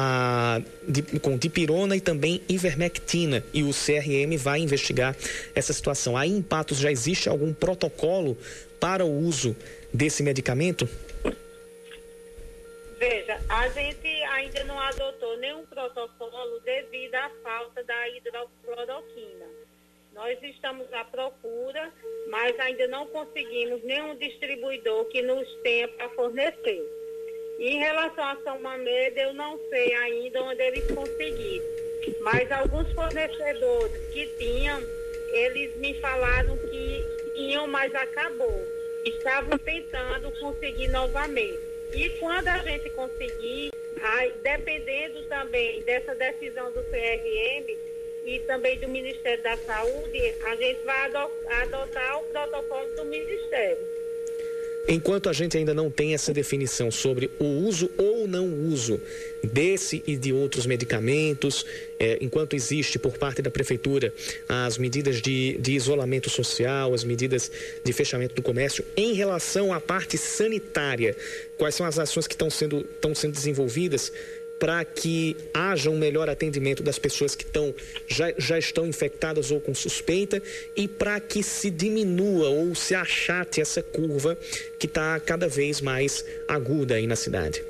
a, 0.00 0.62
com 1.20 1.36
dipirona 1.36 1.94
e 1.94 2.00
também 2.00 2.40
ivermectina. 2.48 3.44
E 3.52 3.62
o 3.62 3.70
CRM 3.70 4.36
vai 4.38 4.60
investigar 4.60 5.14
essa 5.54 5.72
situação. 5.72 6.16
Aí 6.16 6.30
em 6.30 6.42
Patos 6.42 6.78
já 6.78 6.90
existe 6.90 7.28
algum 7.28 7.52
protocolo 7.52 8.36
para 8.80 9.04
o 9.04 9.10
uso 9.10 9.54
desse 9.92 10.22
medicamento? 10.22 10.88
Veja, 12.98 13.40
a 13.48 13.68
gente 13.68 14.08
ainda 14.24 14.64
não 14.64 14.78
adotou 14.78 15.36
nenhum 15.38 15.64
protocolo 15.66 16.60
devido 16.60 17.14
à 17.14 17.30
falta 17.42 17.82
da 17.84 18.08
hidrocloroquina. 18.08 19.46
Nós 20.14 20.38
estamos 20.42 20.92
à 20.92 21.04
procura, 21.04 21.92
mas 22.28 22.58
ainda 22.58 22.86
não 22.88 23.06
conseguimos 23.06 23.82
nenhum 23.84 24.16
distribuidor 24.16 25.06
que 25.06 25.22
nos 25.22 25.46
tenha 25.62 25.88
para 25.88 26.10
fornecer. 26.10 26.99
Em 27.60 27.78
relação 27.78 28.24
a 28.24 28.38
São 28.42 28.58
Mamede, 28.58 29.20
eu 29.20 29.34
não 29.34 29.60
sei 29.68 29.92
ainda 29.92 30.42
onde 30.44 30.62
eles 30.62 30.82
conseguiram. 30.86 31.66
Mas 32.20 32.50
alguns 32.50 32.90
fornecedores 32.92 33.92
que 34.10 34.26
tinham, 34.38 34.82
eles 35.30 35.76
me 35.76 35.92
falaram 36.00 36.56
que 36.56 37.04
tinham, 37.34 37.66
mas 37.66 37.94
acabou. 37.94 38.66
Estavam 39.04 39.58
tentando 39.58 40.32
conseguir 40.40 40.88
novamente. 40.88 41.60
E 41.92 42.08
quando 42.18 42.48
a 42.48 42.56
gente 42.60 42.88
conseguir, 42.90 43.70
aí, 44.00 44.32
dependendo 44.42 45.22
também 45.24 45.82
dessa 45.82 46.14
decisão 46.14 46.72
do 46.72 46.82
CRM 46.84 47.76
e 48.24 48.38
também 48.46 48.78
do 48.78 48.88
Ministério 48.88 49.42
da 49.42 49.58
Saúde, 49.58 50.34
a 50.46 50.56
gente 50.56 50.80
vai 50.84 51.12
adotar 51.60 52.20
o 52.20 52.24
protocolo 52.24 52.88
do 52.96 53.04
Ministério. 53.04 53.99
Enquanto 54.88 55.28
a 55.28 55.32
gente 55.32 55.56
ainda 55.56 55.74
não 55.74 55.90
tem 55.90 56.14
essa 56.14 56.32
definição 56.32 56.90
sobre 56.90 57.30
o 57.38 57.44
uso 57.44 57.90
ou 57.98 58.26
não 58.26 58.46
uso 58.46 59.00
desse 59.42 60.02
e 60.06 60.16
de 60.16 60.32
outros 60.32 60.66
medicamentos, 60.66 61.64
é, 61.98 62.18
enquanto 62.20 62.54
existe 62.54 62.98
por 62.98 63.16
parte 63.18 63.42
da 63.42 63.50
Prefeitura 63.50 64.12
as 64.48 64.78
medidas 64.78 65.20
de, 65.20 65.58
de 65.58 65.72
isolamento 65.72 66.30
social, 66.30 66.94
as 66.94 67.04
medidas 67.04 67.52
de 67.84 67.92
fechamento 67.92 68.34
do 68.34 68.42
comércio, 68.42 68.84
em 68.96 69.12
relação 69.12 69.72
à 69.72 69.80
parte 69.80 70.16
sanitária, 70.16 71.16
quais 71.58 71.74
são 71.74 71.86
as 71.86 71.98
ações 71.98 72.26
que 72.26 72.34
estão 72.34 72.48
sendo, 72.48 72.78
estão 72.80 73.14
sendo 73.14 73.32
desenvolvidas 73.32 74.12
para 74.60 74.84
que 74.84 75.34
haja 75.54 75.88
um 75.88 75.98
melhor 75.98 76.28
atendimento 76.28 76.82
das 76.82 76.98
pessoas 76.98 77.34
que 77.34 77.44
estão, 77.44 77.74
já, 78.06 78.32
já 78.36 78.58
estão 78.58 78.86
infectadas 78.86 79.50
ou 79.50 79.58
com 79.58 79.74
suspeita 79.74 80.40
e 80.76 80.86
para 80.86 81.18
que 81.18 81.42
se 81.42 81.70
diminua 81.70 82.50
ou 82.50 82.74
se 82.74 82.94
achate 82.94 83.60
essa 83.60 83.82
curva 83.82 84.36
que 84.78 84.86
está 84.86 85.18
cada 85.18 85.48
vez 85.48 85.80
mais 85.80 86.22
aguda 86.46 86.96
aí 86.96 87.06
na 87.06 87.16
cidade? 87.16 87.64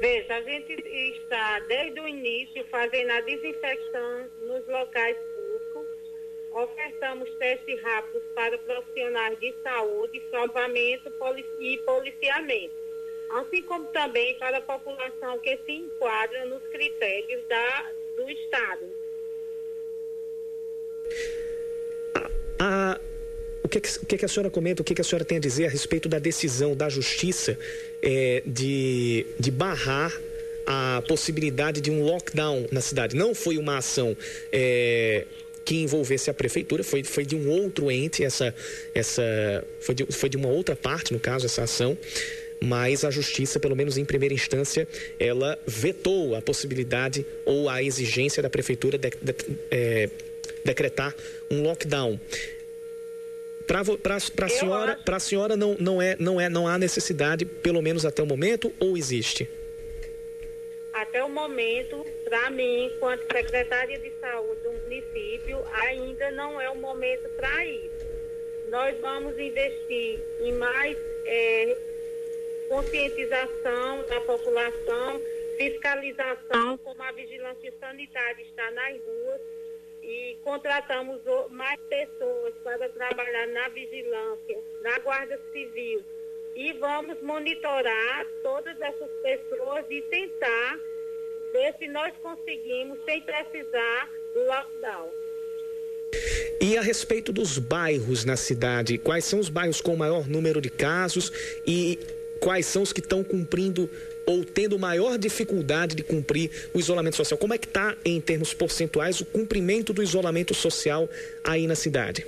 Veja, 0.00 0.34
a 0.34 0.42
gente 0.42 0.72
está 0.72 1.60
desde 1.68 2.00
o 2.00 2.08
início 2.08 2.64
fazendo 2.70 3.10
a 3.10 3.20
desinfecção 3.20 4.26
nos 4.40 4.66
locais 4.66 5.16
públicos, 5.18 5.86
ofertamos 6.52 7.28
testes 7.34 7.82
rápidos 7.82 8.22
para 8.34 8.56
profissionais 8.56 9.38
de 9.38 9.54
saúde, 9.62 10.22
salvamento 10.30 11.12
e 11.60 11.76
policiamento 11.78 12.79
assim 13.30 13.62
como 13.62 13.86
também 13.86 14.34
para 14.38 14.58
a 14.58 14.60
população 14.60 15.38
que 15.38 15.56
se 15.64 15.72
enquadra 15.72 16.44
nos 16.46 16.62
critérios 16.64 17.40
da, 17.48 17.92
do 18.16 18.30
Estado. 18.30 18.86
A, 22.58 23.00
o, 23.62 23.68
que, 23.68 23.78
o 23.78 24.06
que, 24.06 24.24
a 24.24 24.28
senhora 24.28 24.50
comenta, 24.50 24.82
o 24.82 24.84
que, 24.84 25.00
a 25.00 25.04
senhora 25.04 25.24
tem 25.24 25.38
a 25.38 25.40
dizer 25.40 25.66
a 25.66 25.70
respeito 25.70 26.08
da 26.08 26.18
decisão 26.18 26.74
da 26.74 26.88
Justiça 26.88 27.58
é, 28.02 28.42
de, 28.44 29.26
de 29.38 29.50
barrar 29.50 30.12
a 30.66 31.02
possibilidade 31.06 31.80
de 31.80 31.90
um 31.90 32.02
lockdown 32.02 32.66
na 32.70 32.80
cidade? 32.80 33.16
Não 33.16 33.34
foi 33.34 33.58
uma 33.58 33.78
ação. 33.78 34.16
É, 34.52 35.26
que 35.62 35.76
envolvesse 35.82 36.28
a 36.28 36.34
prefeitura, 36.34 36.82
foi, 36.82 37.04
foi 37.04 37.24
de 37.24 37.36
um 37.36 37.48
outro 37.48 37.92
ente, 37.92 38.24
essa, 38.24 38.52
essa 38.92 39.22
foi, 39.78 39.94
de, 39.94 40.06
foi 40.06 40.28
de 40.28 40.36
uma 40.36 40.48
outra 40.48 40.74
parte, 40.74 41.12
no 41.12 41.20
caso, 41.20 41.46
essa 41.46 41.62
ação 41.62 41.96
mas 42.60 43.04
a 43.04 43.10
justiça, 43.10 43.58
pelo 43.58 43.74
menos 43.74 43.96
em 43.96 44.04
primeira 44.04 44.34
instância, 44.34 44.86
ela 45.18 45.58
vetou 45.66 46.34
a 46.34 46.42
possibilidade 46.42 47.24
ou 47.44 47.68
a 47.68 47.82
exigência 47.82 48.42
da 48.42 48.50
prefeitura 48.50 48.98
de, 48.98 49.10
de, 49.10 49.34
é, 49.70 50.10
decretar 50.64 51.14
um 51.50 51.62
lockdown. 51.62 52.20
Para 53.66 54.46
a 54.46 54.48
senhora, 54.48 54.98
para 55.04 55.16
a 55.16 55.20
senhora 55.20 55.56
não, 55.56 55.76
não 55.78 56.02
é 56.02 56.16
não 56.18 56.40
é 56.40 56.48
não 56.48 56.66
há 56.66 56.76
necessidade, 56.76 57.44
pelo 57.44 57.80
menos 57.80 58.04
até 58.04 58.20
o 58.20 58.26
momento, 58.26 58.72
ou 58.80 58.96
existe? 58.96 59.48
Até 60.92 61.22
o 61.22 61.28
momento, 61.30 62.04
para 62.24 62.50
mim, 62.50 62.86
enquanto 62.86 63.22
secretária 63.32 63.96
de 63.98 64.10
saúde 64.20 64.60
do 64.62 64.72
município, 64.72 65.58
ainda 65.72 66.32
não 66.32 66.60
é 66.60 66.68
o 66.68 66.76
momento 66.76 67.28
para 67.36 67.64
isso. 67.64 68.10
Nós 68.68 68.96
vamos 69.00 69.38
investir 69.38 70.18
em 70.40 70.52
mais 70.52 70.96
é, 71.24 71.76
conscientização 72.70 74.04
da 74.08 74.20
população, 74.20 75.20
fiscalização, 75.58 76.78
como 76.78 77.02
a 77.02 77.10
vigilância 77.10 77.74
sanitária 77.80 78.42
está 78.42 78.70
nas 78.70 78.92
ruas 78.92 79.40
e 80.04 80.38
contratamos 80.44 81.20
mais 81.50 81.80
pessoas 81.88 82.54
para 82.62 82.88
trabalhar 82.90 83.48
na 83.48 83.68
vigilância, 83.70 84.58
na 84.82 84.98
Guarda 85.00 85.38
Civil. 85.52 86.00
E 86.54 86.72
vamos 86.74 87.20
monitorar 87.22 88.24
todas 88.44 88.80
essas 88.80 89.10
pessoas 89.22 89.84
e 89.90 90.00
tentar 90.02 90.78
ver 91.52 91.74
se 91.76 91.88
nós 91.88 92.14
conseguimos 92.22 93.00
sem 93.04 93.20
precisar 93.22 94.08
do 94.32 94.44
lockdown. 94.44 95.10
E 96.60 96.76
a 96.76 96.82
respeito 96.82 97.32
dos 97.32 97.58
bairros 97.58 98.24
na 98.24 98.36
cidade, 98.36 98.96
quais 98.98 99.24
são 99.24 99.40
os 99.40 99.48
bairros 99.48 99.80
com 99.80 99.96
maior 99.96 100.28
número 100.28 100.60
de 100.60 100.70
casos 100.70 101.32
e 101.66 101.98
quais 102.40 102.66
são 102.66 102.82
os 102.82 102.92
que 102.92 103.00
estão 103.00 103.22
cumprindo 103.22 103.88
ou 104.26 104.44
tendo 104.44 104.78
maior 104.78 105.18
dificuldade 105.18 105.94
de 105.94 106.02
cumprir 106.02 106.50
o 106.74 106.78
isolamento 106.78 107.16
social? 107.16 107.38
Como 107.38 107.54
é 107.54 107.58
que 107.58 107.66
está, 107.66 107.96
em 108.04 108.20
termos 108.20 108.54
percentuais, 108.54 109.20
o 109.20 109.26
cumprimento 109.26 109.92
do 109.92 110.02
isolamento 110.02 110.54
social 110.54 111.08
aí 111.44 111.66
na 111.66 111.74
cidade? 111.74 112.26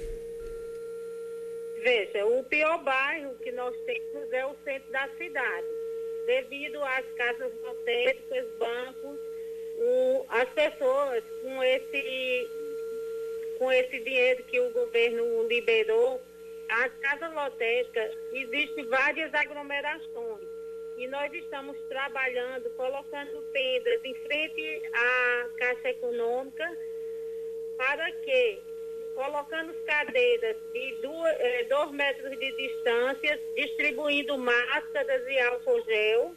Veja, 1.82 2.24
o 2.26 2.44
pior 2.44 2.78
bairro 2.84 3.34
que 3.42 3.50
nós 3.50 3.74
temos 3.84 4.32
é 4.32 4.46
o 4.46 4.54
centro 4.64 4.92
da 4.92 5.08
cidade. 5.18 5.66
Devido 6.26 6.80
às 6.82 7.04
casas 7.16 7.50
lotéricas, 7.64 8.46
bancos, 8.58 9.18
o, 9.78 10.24
as 10.28 10.48
pessoas 10.50 11.24
com 11.42 11.62
esse, 11.64 12.48
com 13.58 13.72
esse 13.72 13.98
dinheiro 13.98 14.44
que 14.44 14.60
o 14.60 14.70
governo 14.70 15.48
liberou, 15.48 16.20
a 16.72 16.88
casa 16.88 17.28
lotérica 17.28 18.10
existem 18.32 18.86
várias 18.86 19.32
aglomerações 19.34 20.48
e 20.96 21.06
nós 21.06 21.32
estamos 21.32 21.76
trabalhando, 21.88 22.70
colocando 22.70 23.42
tendas 23.52 24.04
em 24.04 24.14
frente 24.14 24.82
à 24.92 25.48
Caixa 25.56 25.90
Econômica 25.90 26.78
para 27.76 28.10
que, 28.12 28.62
colocando 29.14 29.74
cadeiras 29.84 30.56
de 30.72 30.94
dois, 31.02 31.36
eh, 31.40 31.64
dois 31.64 31.90
metros 31.90 32.38
de 32.38 32.52
distância, 32.52 33.40
distribuindo 33.54 34.38
máscaras 34.38 35.26
e 35.26 35.38
álcool 35.40 35.82
gel, 35.84 36.36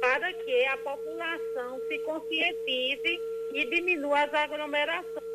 para 0.00 0.32
que 0.32 0.64
a 0.66 0.76
população 0.78 1.80
se 1.88 1.98
conscientize 2.00 3.20
e 3.52 3.64
diminua 3.66 4.22
as 4.22 4.34
aglomerações. 4.34 5.27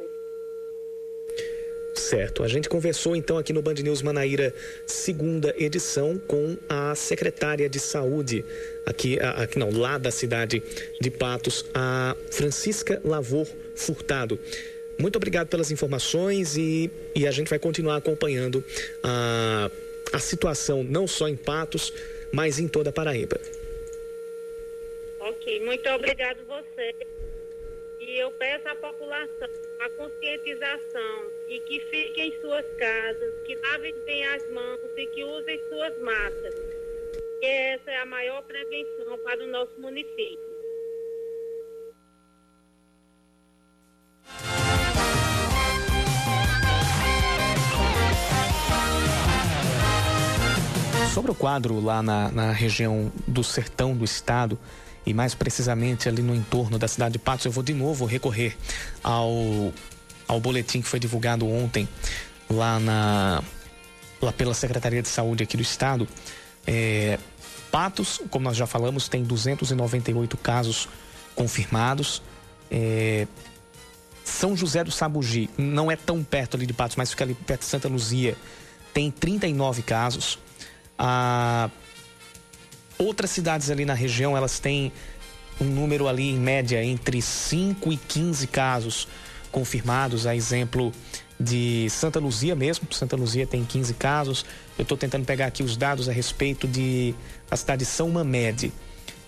Certo. 2.14 2.44
A 2.44 2.48
gente 2.48 2.70
conversou 2.70 3.16
então 3.16 3.40
aqui 3.40 3.52
no 3.52 3.60
Band 3.60 3.74
News 3.74 4.04
Manaíra, 4.04 4.54
segunda 4.86 5.52
edição, 5.58 6.20
com 6.28 6.56
a 6.70 6.94
secretária 6.94 7.68
de 7.68 7.80
saúde 7.80 8.46
aqui, 8.86 9.18
aqui 9.20 9.58
não, 9.58 9.72
lá 9.72 9.98
da 9.98 10.12
cidade 10.12 10.62
de 11.02 11.10
Patos, 11.10 11.66
a 11.74 12.16
Francisca 12.30 13.02
Lavor 13.04 13.48
Furtado. 13.74 14.40
Muito 15.00 15.16
obrigado 15.16 15.48
pelas 15.48 15.72
informações 15.72 16.56
e, 16.56 16.92
e 17.16 17.26
a 17.26 17.32
gente 17.32 17.50
vai 17.50 17.58
continuar 17.58 17.96
acompanhando 17.96 18.64
a, 19.02 19.72
a 20.14 20.20
situação 20.20 20.84
não 20.84 21.08
só 21.08 21.28
em 21.28 21.36
Patos, 21.36 21.92
mas 22.32 22.60
em 22.60 22.68
toda 22.68 22.92
a 22.92 22.94
Paraíba. 22.94 23.42
Ok, 25.20 25.66
muito 25.66 25.90
obrigado 25.90 26.38
você. 26.46 26.94
E 28.06 28.20
eu 28.20 28.30
peço 28.32 28.68
à 28.68 28.76
população 28.76 29.48
a 29.80 29.90
conscientização 29.92 31.32
e 31.48 31.58
que 31.62 31.80
fiquem 31.90 32.28
em 32.28 32.42
suas 32.42 32.66
casas, 32.78 33.34
que 33.46 33.56
lavem 33.56 33.94
bem 34.04 34.28
as 34.28 34.50
mãos 34.52 34.80
e 34.98 35.08
que 35.08 35.24
usem 35.24 35.58
suas 35.70 35.98
máscaras. 36.02 36.54
Essa 37.42 37.92
é 37.92 37.98
a 37.98 38.06
maior 38.06 38.42
prevenção 38.44 39.18
para 39.24 39.42
o 39.42 39.48
nosso 39.48 39.80
município. 39.80 40.54
Sobre 51.14 51.32
o 51.32 51.36
quadro 51.36 51.80
lá 51.80 52.04
na, 52.04 52.30
na 52.32 52.52
região 52.52 53.10
do 53.26 53.46
sertão 53.46 53.96
do 53.96 54.04
estado, 54.04 54.60
e 55.06 55.14
mais 55.14 55.36
precisamente 55.36 56.08
ali 56.08 56.22
no 56.22 56.34
entorno 56.34 56.78
da 56.78 56.88
cidade 56.88 57.14
de 57.14 57.20
Patos, 57.20 57.46
eu 57.46 57.52
vou 57.52 57.64
de 57.64 57.74
novo 57.74 58.06
recorrer 58.06 58.56
ao, 59.04 59.74
ao 60.28 60.40
boletim 60.40 60.82
que 60.82 60.88
foi 60.88 61.00
divulgado 61.00 61.48
ontem 61.48 61.88
lá, 62.50 62.80
na, 62.80 63.44
lá 64.22 64.32
pela 64.32 64.54
Secretaria 64.54 65.02
de 65.02 65.10
Saúde 65.10 65.44
aqui 65.44 65.58
do 65.58 65.64
estado. 65.64 66.08
É, 66.66 67.20
Patos, 67.72 68.22
como 68.30 68.46
nós 68.46 68.56
já 68.56 68.66
falamos, 68.66 69.10
tem 69.10 69.24
298 69.24 70.38
casos 70.38 70.88
confirmados. 71.36 72.22
É, 72.72 73.28
São 74.24 74.56
José 74.56 74.84
do 74.84 74.92
Sabugi 74.92 75.50
não 75.58 75.92
é 75.92 75.96
tão 75.96 76.24
perto 76.24 76.56
ali 76.56 76.66
de 76.66 76.74
Patos, 76.74 76.96
mas 76.96 77.10
fica 77.10 77.24
ali 77.24 77.34
perto 77.34 77.62
de 77.62 77.68
Santa 77.68 77.90
Luzia, 77.90 78.38
tem 78.94 79.12
39 79.12 79.82
casos. 79.82 80.40
A 80.98 81.70
outras 82.98 83.30
cidades 83.32 83.70
ali 83.70 83.86
na 83.86 83.94
região, 83.94 84.36
elas 84.36 84.60
têm 84.60 84.92
um 85.60 85.66
número 85.66 86.08
ali 86.08 86.30
em 86.30 86.38
média 86.38 86.84
entre 86.84 87.22
5 87.22 87.92
e 87.92 87.98
15 87.98 88.48
casos 88.48 89.08
confirmados, 89.52 90.26
a 90.26 90.36
exemplo 90.36 90.92
de 91.40 91.88
Santa 91.90 92.20
Luzia 92.20 92.56
mesmo. 92.56 92.88
Santa 92.92 93.16
Luzia 93.16 93.46
tem 93.46 93.64
15 93.64 93.94
casos. 93.96 94.46
Eu 94.78 94.84
estou 94.84 94.98
tentando 94.98 95.26
pegar 95.26 95.48
aqui 95.48 95.64
os 95.64 95.78
dados 95.78 96.10
a 96.10 96.12
respeito 96.12 96.68
de 96.68 97.14
a 97.50 97.56
cidade 97.56 97.80
de 97.80 97.86
São 97.86 98.10
Mamede. 98.10 98.72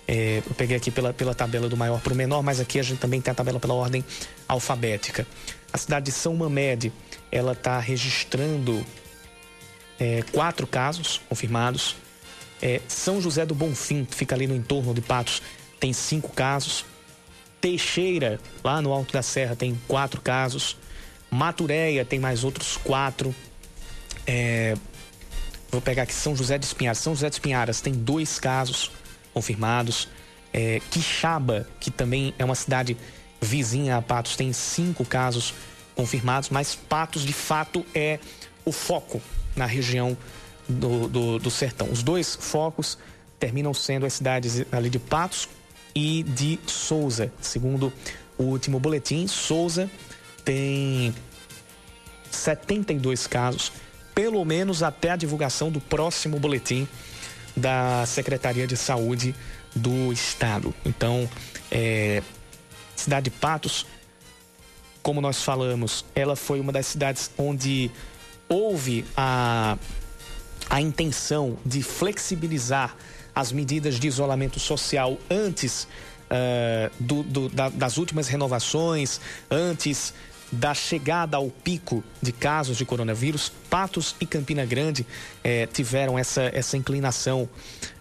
É, 0.07 0.41
eu 0.45 0.53
peguei 0.55 0.77
aqui 0.77 0.91
pela, 0.91 1.13
pela 1.13 1.33
tabela 1.33 1.67
do 1.67 1.75
maior 1.75 1.99
para 1.99 2.13
o 2.13 2.15
menor, 2.15 2.43
mas 2.43 2.59
aqui 2.59 2.79
a 2.79 2.83
gente 2.83 2.99
também 2.99 3.19
tem 3.21 3.31
a 3.31 3.35
tabela 3.35 3.59
pela 3.59 3.73
ordem 3.73 4.03
alfabética. 4.47 5.27
A 5.73 5.77
cidade 5.77 6.05
de 6.05 6.11
São 6.11 6.35
Mamede, 6.35 6.91
ela 7.31 7.53
está 7.53 7.79
registrando 7.79 8.85
é, 9.99 10.23
quatro 10.31 10.67
casos 10.67 11.21
confirmados. 11.27 11.95
É, 12.61 12.81
São 12.87 13.21
José 13.21 13.45
do 13.45 13.53
Bonfim, 13.53 14.05
que 14.05 14.15
fica 14.15 14.35
ali 14.35 14.47
no 14.47 14.55
entorno 14.55 14.93
de 14.93 15.01
Patos, 15.01 15.41
tem 15.79 15.93
cinco 15.93 16.29
casos. 16.29 16.85
Teixeira, 17.59 18.39
lá 18.63 18.81
no 18.81 18.91
Alto 18.91 19.13
da 19.13 19.21
Serra, 19.21 19.55
tem 19.55 19.79
quatro 19.87 20.21
casos. 20.21 20.77
Matureia 21.29 22.05
tem 22.05 22.19
mais 22.19 22.43
outros 22.43 22.77
quatro. 22.77 23.33
É, 24.25 24.75
vou 25.71 25.81
pegar 25.81 26.03
aqui 26.03 26.13
São 26.13 26.35
José 26.35 26.57
de 26.57 26.65
Espinharas. 26.65 26.99
São 26.99 27.13
José 27.13 27.29
de 27.29 27.35
Espinharas 27.35 27.81
tem 27.81 27.93
dois 27.93 28.39
casos 28.39 28.91
confirmados. 29.33 30.07
É, 30.53 30.79
Quixaba, 30.89 31.67
que 31.79 31.91
também 31.91 32.33
é 32.39 32.45
uma 32.45 32.55
cidade 32.55 32.95
vizinha 33.41 33.97
a 33.97 34.01
Patos, 34.01 34.35
tem 34.35 34.53
cinco 34.53 35.03
casos 35.03 35.53
confirmados, 35.95 36.49
mas 36.49 36.75
Patos 36.75 37.23
de 37.23 37.33
fato 37.33 37.85
é 37.93 38.19
o 38.63 38.71
foco 38.71 39.21
na 39.55 39.65
região 39.65 40.17
do, 40.67 41.07
do, 41.07 41.39
do 41.39 41.51
sertão. 41.51 41.89
Os 41.91 42.03
dois 42.03 42.35
focos 42.35 42.97
terminam 43.39 43.73
sendo 43.73 44.05
as 44.05 44.13
cidades 44.13 44.65
ali 44.71 44.89
de 44.89 44.99
Patos 44.99 45.47
e 45.93 46.23
de 46.23 46.59
Souza. 46.65 47.31
Segundo 47.41 47.91
o 48.37 48.43
último 48.43 48.79
boletim, 48.79 49.27
Souza 49.27 49.89
tem 50.43 51.13
72 52.31 53.27
casos, 53.27 53.71
pelo 54.13 54.43
menos 54.43 54.83
até 54.83 55.11
a 55.11 55.15
divulgação 55.15 55.71
do 55.71 55.79
próximo 55.79 56.39
boletim 56.39 56.87
da 57.55 58.05
Secretaria 58.05 58.67
de 58.67 58.75
Saúde 58.75 59.33
do 59.75 60.11
Estado. 60.11 60.73
Então, 60.85 61.29
é, 61.71 62.21
cidade 62.95 63.25
de 63.25 63.31
Patos, 63.31 63.85
como 65.01 65.21
nós 65.21 65.43
falamos, 65.43 66.03
ela 66.13 66.35
foi 66.35 66.59
uma 66.59 66.71
das 66.71 66.87
cidades 66.87 67.31
onde 67.37 67.91
houve 68.49 69.05
a, 69.15 69.77
a 70.69 70.81
intenção 70.81 71.57
de 71.65 71.81
flexibilizar 71.81 72.95
as 73.33 73.51
medidas 73.51 73.99
de 73.99 74.07
isolamento 74.07 74.59
social 74.59 75.17
antes 75.29 75.87
uh, 76.29 76.91
do, 76.99 77.23
do, 77.23 77.49
da, 77.49 77.69
das 77.69 77.97
últimas 77.97 78.27
renovações, 78.27 79.19
antes 79.51 80.13
da 80.51 80.73
chegada 80.73 81.37
ao 81.37 81.49
pico 81.49 82.03
de 82.21 82.31
casos 82.31 82.77
de 82.77 82.85
coronavírus, 82.85 83.51
Patos 83.69 84.15
e 84.21 84.25
Campina 84.25 84.63
Grande 84.63 85.05
eh, 85.43 85.67
tiveram 85.73 86.17
essa, 86.17 86.43
essa 86.53 86.77
inclinação 86.77 87.49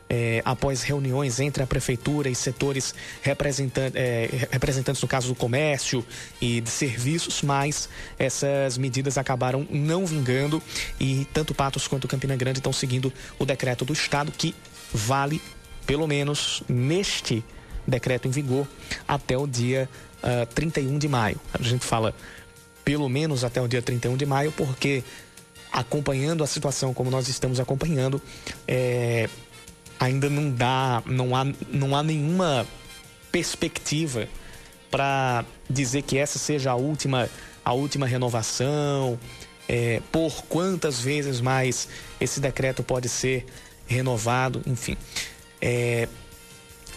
eh, 0.08 0.42
após 0.44 0.82
reuniões 0.82 1.40
entre 1.40 1.62
a 1.62 1.66
prefeitura 1.66 2.28
e 2.28 2.34
setores 2.34 2.94
representantes, 3.22 3.94
eh, 3.94 4.48
representantes, 4.50 5.00
no 5.00 5.08
caso 5.08 5.28
do 5.28 5.34
comércio 5.34 6.04
e 6.40 6.60
de 6.60 6.70
serviços, 6.70 7.42
mas 7.42 7.88
essas 8.18 8.76
medidas 8.76 9.16
acabaram 9.16 9.66
não 9.70 10.04
vingando 10.06 10.62
e 11.00 11.26
tanto 11.32 11.54
Patos 11.54 11.88
quanto 11.88 12.06
Campina 12.08 12.36
Grande 12.36 12.58
estão 12.58 12.72
seguindo 12.72 13.12
o 13.38 13.46
decreto 13.46 13.84
do 13.84 13.92
Estado 13.92 14.30
que 14.30 14.54
vale, 14.92 15.40
pelo 15.86 16.06
menos 16.06 16.62
neste 16.68 17.44
decreto 17.86 18.28
em 18.28 18.30
vigor, 18.30 18.66
até 19.06 19.36
o 19.36 19.46
dia 19.46 19.88
uh, 20.22 20.42
ah, 20.42 20.46
31 20.46 20.98
de 20.98 21.08
maio. 21.08 21.40
A 21.52 21.62
gente 21.62 21.84
fala 21.84 22.14
pelo 22.84 23.08
menos 23.08 23.44
até 23.44 23.60
o 23.60 23.68
dia 23.68 23.82
31 23.82 24.16
de 24.16 24.26
maio, 24.26 24.52
porque 24.52 25.02
acompanhando 25.72 26.44
a 26.44 26.46
situação 26.46 26.94
como 26.94 27.10
nós 27.10 27.26
estamos 27.28 27.58
acompanhando, 27.58 28.22
é, 28.68 29.28
ainda 30.04 30.28
não 30.28 30.50
dá, 30.50 31.02
não 31.06 31.34
há, 31.34 31.44
não 31.70 31.96
há 31.96 32.02
nenhuma 32.02 32.66
perspectiva 33.32 34.28
para 34.90 35.44
dizer 35.68 36.02
que 36.02 36.18
essa 36.18 36.38
seja 36.38 36.70
a 36.70 36.74
última, 36.74 37.28
a 37.64 37.72
última 37.72 38.06
renovação, 38.06 39.18
é, 39.68 40.00
por 40.12 40.44
quantas 40.44 41.00
vezes 41.00 41.40
mais 41.40 41.88
esse 42.20 42.38
decreto 42.38 42.82
pode 42.82 43.08
ser 43.08 43.46
renovado, 43.86 44.62
enfim. 44.66 44.96
É, 45.60 46.08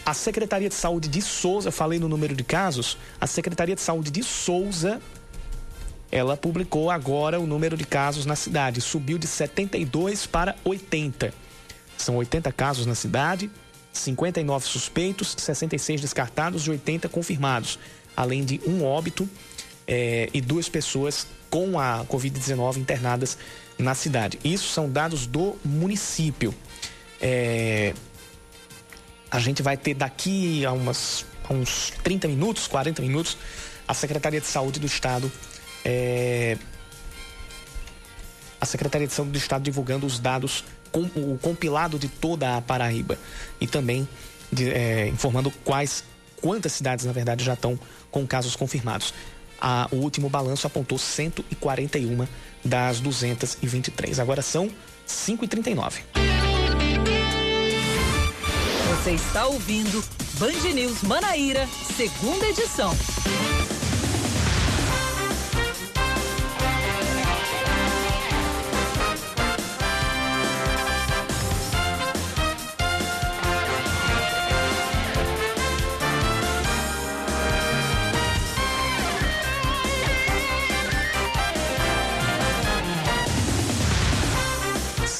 a 0.06 0.14
Secretaria 0.14 0.70
de 0.70 0.76
Saúde 0.76 1.08
de 1.08 1.22
Souza, 1.22 1.72
falei 1.72 2.00
no 2.00 2.08
número 2.08 2.36
de 2.36 2.44
casos, 2.44 2.98
a 3.20 3.26
Secretaria 3.26 3.76
de 3.76 3.82
Saúde 3.82 4.12
de 4.12 4.24
Souza, 4.24 5.02
ela 6.12 6.38
publicou 6.38 6.92
agora 6.92 7.40
o 7.40 7.48
número 7.48 7.76
de 7.76 7.86
casos 7.86 8.26
na 8.26 8.36
cidade, 8.36 8.80
subiu 8.80 9.18
de 9.18 9.28
72 9.28 10.26
para 10.26 10.56
80. 10.64 11.47
São 11.98 12.16
80 12.18 12.52
casos 12.52 12.86
na 12.86 12.96
cidade, 12.96 13.50
59 13.92 14.66
suspeitos, 14.66 15.36
66 15.38 16.02
descartados 16.02 16.68
e 16.68 16.70
80 16.72 17.10
confirmados, 17.10 17.80
além 18.16 18.46
de 18.46 18.62
um 18.68 18.84
óbito 18.84 19.28
é, 19.88 20.30
e 20.34 20.42
duas 20.42 20.70
pessoas 20.70 21.28
com 21.50 21.80
a 21.80 22.06
Covid-19 22.06 22.78
internadas 22.78 23.38
na 23.78 23.96
cidade. 23.96 24.40
Isso 24.44 24.68
são 24.68 24.90
dados 24.90 25.26
do 25.26 25.56
município. 25.64 26.54
É, 27.22 27.94
a 29.32 29.40
gente 29.40 29.62
vai 29.62 29.78
ter 29.78 29.94
daqui 29.94 30.66
a, 30.66 30.72
umas, 30.72 31.26
a 31.48 31.54
uns 31.54 31.92
30 32.04 32.28
minutos, 32.28 32.68
40 32.68 33.02
minutos, 33.02 33.38
a 33.88 33.94
Secretaria 33.94 34.40
de 34.40 34.48
Saúde 34.48 34.80
do 34.80 34.86
Estado. 34.86 35.32
É, 35.84 36.58
a 38.60 38.66
Secretaria 38.66 39.08
de 39.08 39.14
Saúde 39.14 39.32
do 39.32 39.38
Estado 39.38 39.64
divulgando 39.64 40.06
os 40.06 40.20
dados, 40.20 40.64
com, 40.92 41.02
o 41.16 41.40
compilado 41.42 41.98
de 41.98 42.08
toda 42.08 42.58
a 42.58 42.62
Paraíba. 42.62 43.18
E 43.60 43.68
também 43.68 44.08
de, 44.52 44.70
é, 44.72 45.08
informando 45.08 45.52
quais, 45.64 46.04
quantas 46.42 46.74
cidades, 46.74 47.06
na 47.06 47.12
verdade, 47.12 47.44
já 47.44 47.54
estão 47.54 47.80
com 48.12 48.26
casos 48.26 48.56
confirmados. 48.56 49.14
A, 49.60 49.88
o 49.92 49.98
último 49.98 50.30
balanço 50.30 50.68
apontou 50.68 50.98
141 50.98 52.28
das 52.64 53.00
223. 53.00 54.20
Agora 54.20 54.42
são 54.42 54.70
5h39. 55.08 56.02
Você 58.90 59.12
está 59.12 59.48
ouvindo 59.48 60.04
Band 60.34 60.74
News 60.74 61.02
Manaíra, 61.04 61.68
segunda 61.96 62.46
edição. 62.48 62.96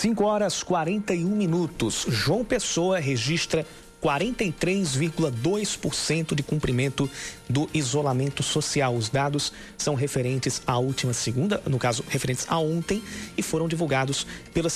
Cinco 0.08 0.24
horas 0.24 0.64
41 0.64 1.28
minutos. 1.28 2.06
João 2.08 2.46
Pessoa 2.46 2.98
registra 2.98 3.66
43,2% 4.02 6.34
de 6.34 6.42
cumprimento 6.42 7.10
do 7.50 7.70
isolamento 7.74 8.42
social. 8.42 8.96
Os 8.96 9.10
dados 9.10 9.52
são 9.78 9.96
referentes 9.96 10.62
à 10.66 10.78
última 10.78 11.12
segunda, 11.12 11.62
no 11.66 11.78
caso, 11.78 12.06
referentes 12.08 12.46
a 12.48 12.58
ontem, 12.58 13.04
e 13.38 13.42
foram 13.42 13.68
divulgados 13.68 14.26
pela 14.54 14.70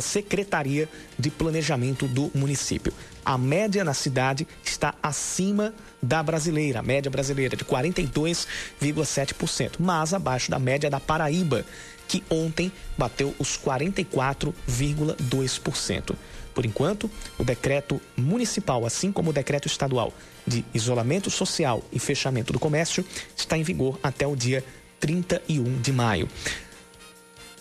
Secretaria 0.00 0.88
de 1.18 1.30
Planejamento 1.30 2.06
do 2.06 2.30
município. 2.32 2.92
A 3.30 3.38
média 3.38 3.84
na 3.84 3.94
cidade 3.94 4.44
está 4.64 4.92
acima 5.00 5.72
da 6.02 6.20
brasileira, 6.20 6.80
a 6.80 6.82
média 6.82 7.08
brasileira 7.08 7.56
de 7.56 7.64
42,7%, 7.64 9.74
mas 9.78 10.12
abaixo 10.12 10.50
da 10.50 10.58
média 10.58 10.90
da 10.90 10.98
Paraíba, 10.98 11.64
que 12.08 12.24
ontem 12.28 12.72
bateu 12.98 13.32
os 13.38 13.56
44,2%. 13.56 16.16
Por 16.52 16.66
enquanto, 16.66 17.08
o 17.38 17.44
decreto 17.44 18.02
municipal, 18.16 18.84
assim 18.84 19.12
como 19.12 19.30
o 19.30 19.32
decreto 19.32 19.68
estadual 19.68 20.12
de 20.44 20.64
isolamento 20.74 21.30
social 21.30 21.84
e 21.92 22.00
fechamento 22.00 22.52
do 22.52 22.58
comércio, 22.58 23.06
está 23.36 23.56
em 23.56 23.62
vigor 23.62 23.96
até 24.02 24.26
o 24.26 24.34
dia 24.34 24.64
31 24.98 25.80
de 25.80 25.92
maio. 25.92 26.28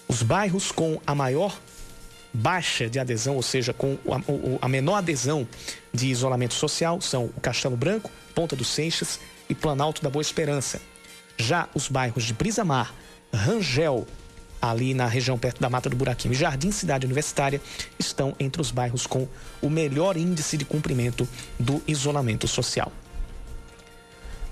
Os 0.08 0.24
bairros 0.24 0.72
com 0.72 1.00
a 1.06 1.14
maior 1.14 1.56
baixa 2.34 2.90
de 2.90 3.00
adesão, 3.00 3.36
ou 3.36 3.42
seja, 3.42 3.74
com 3.74 3.98
a, 4.62 4.68
menor 4.68 4.96
adesão 4.98 5.48
de 5.94 6.08
isolamento 6.08 6.54
social, 6.54 7.02
são 7.02 7.26
o 7.26 7.42
Castelo 7.42 7.76
Branco, 7.76 8.12
Ponta 8.36 8.56
dos 8.56 8.68
Seixas 8.68 9.20
e 9.50 9.56
Planalto 9.56 10.02
da 10.02 10.10
Boa 10.10 10.22
Esperança. 10.22 10.82
Já 11.38 11.68
os 11.74 11.88
bairros 11.88 12.24
de 12.24 12.34
Brisa 12.34 12.64
Mar, 12.64 12.94
Rangel, 13.34 14.08
ali 14.62 14.94
na 14.94 15.08
região 15.08 15.38
perto 15.38 15.62
da 15.62 15.70
Mata 15.70 15.90
do 15.90 15.96
Buraquinho 15.96 16.34
e 16.34 16.38
Jardim 16.38 16.72
Cidade 16.72 17.06
Universitária, 17.06 17.62
estão 17.98 18.36
entre 18.40 18.62
os 18.62 18.72
bairros 18.72 19.08
com 19.08 19.28
o 19.62 19.70
melhor 19.70 20.18
índice 20.18 20.58
de 20.58 20.66
cumprimento 20.66 21.28
do 21.58 21.82
isolamento 21.88 22.48
social. 22.48 22.92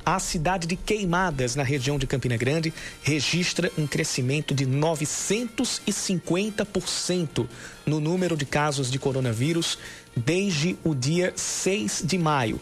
A 0.08 0.18
cidade 0.20 0.68
de 0.68 0.76
Queimadas, 0.78 1.58
na 1.58 1.64
região 1.64 2.00
de 2.00 2.08
Campina 2.08 2.38
Grande, 2.38 2.74
registra 3.04 3.70
um 3.78 3.86
crescimento 3.86 4.56
de 4.56 4.66
950% 4.66 7.46
no 7.86 8.00
número 8.00 8.38
de 8.38 8.46
casos 8.46 8.90
de 8.90 8.98
coronavírus 8.98 9.78
desde 10.16 10.78
o 10.82 10.96
dia 10.96 11.34
6 11.36 12.04
de 12.06 12.18
maio. 12.18 12.58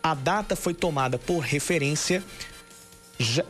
A 0.00 0.14
data 0.14 0.54
foi 0.54 0.72
tomada 0.72 1.18
por 1.18 1.40
referência 1.40 2.22
já, 3.18 3.44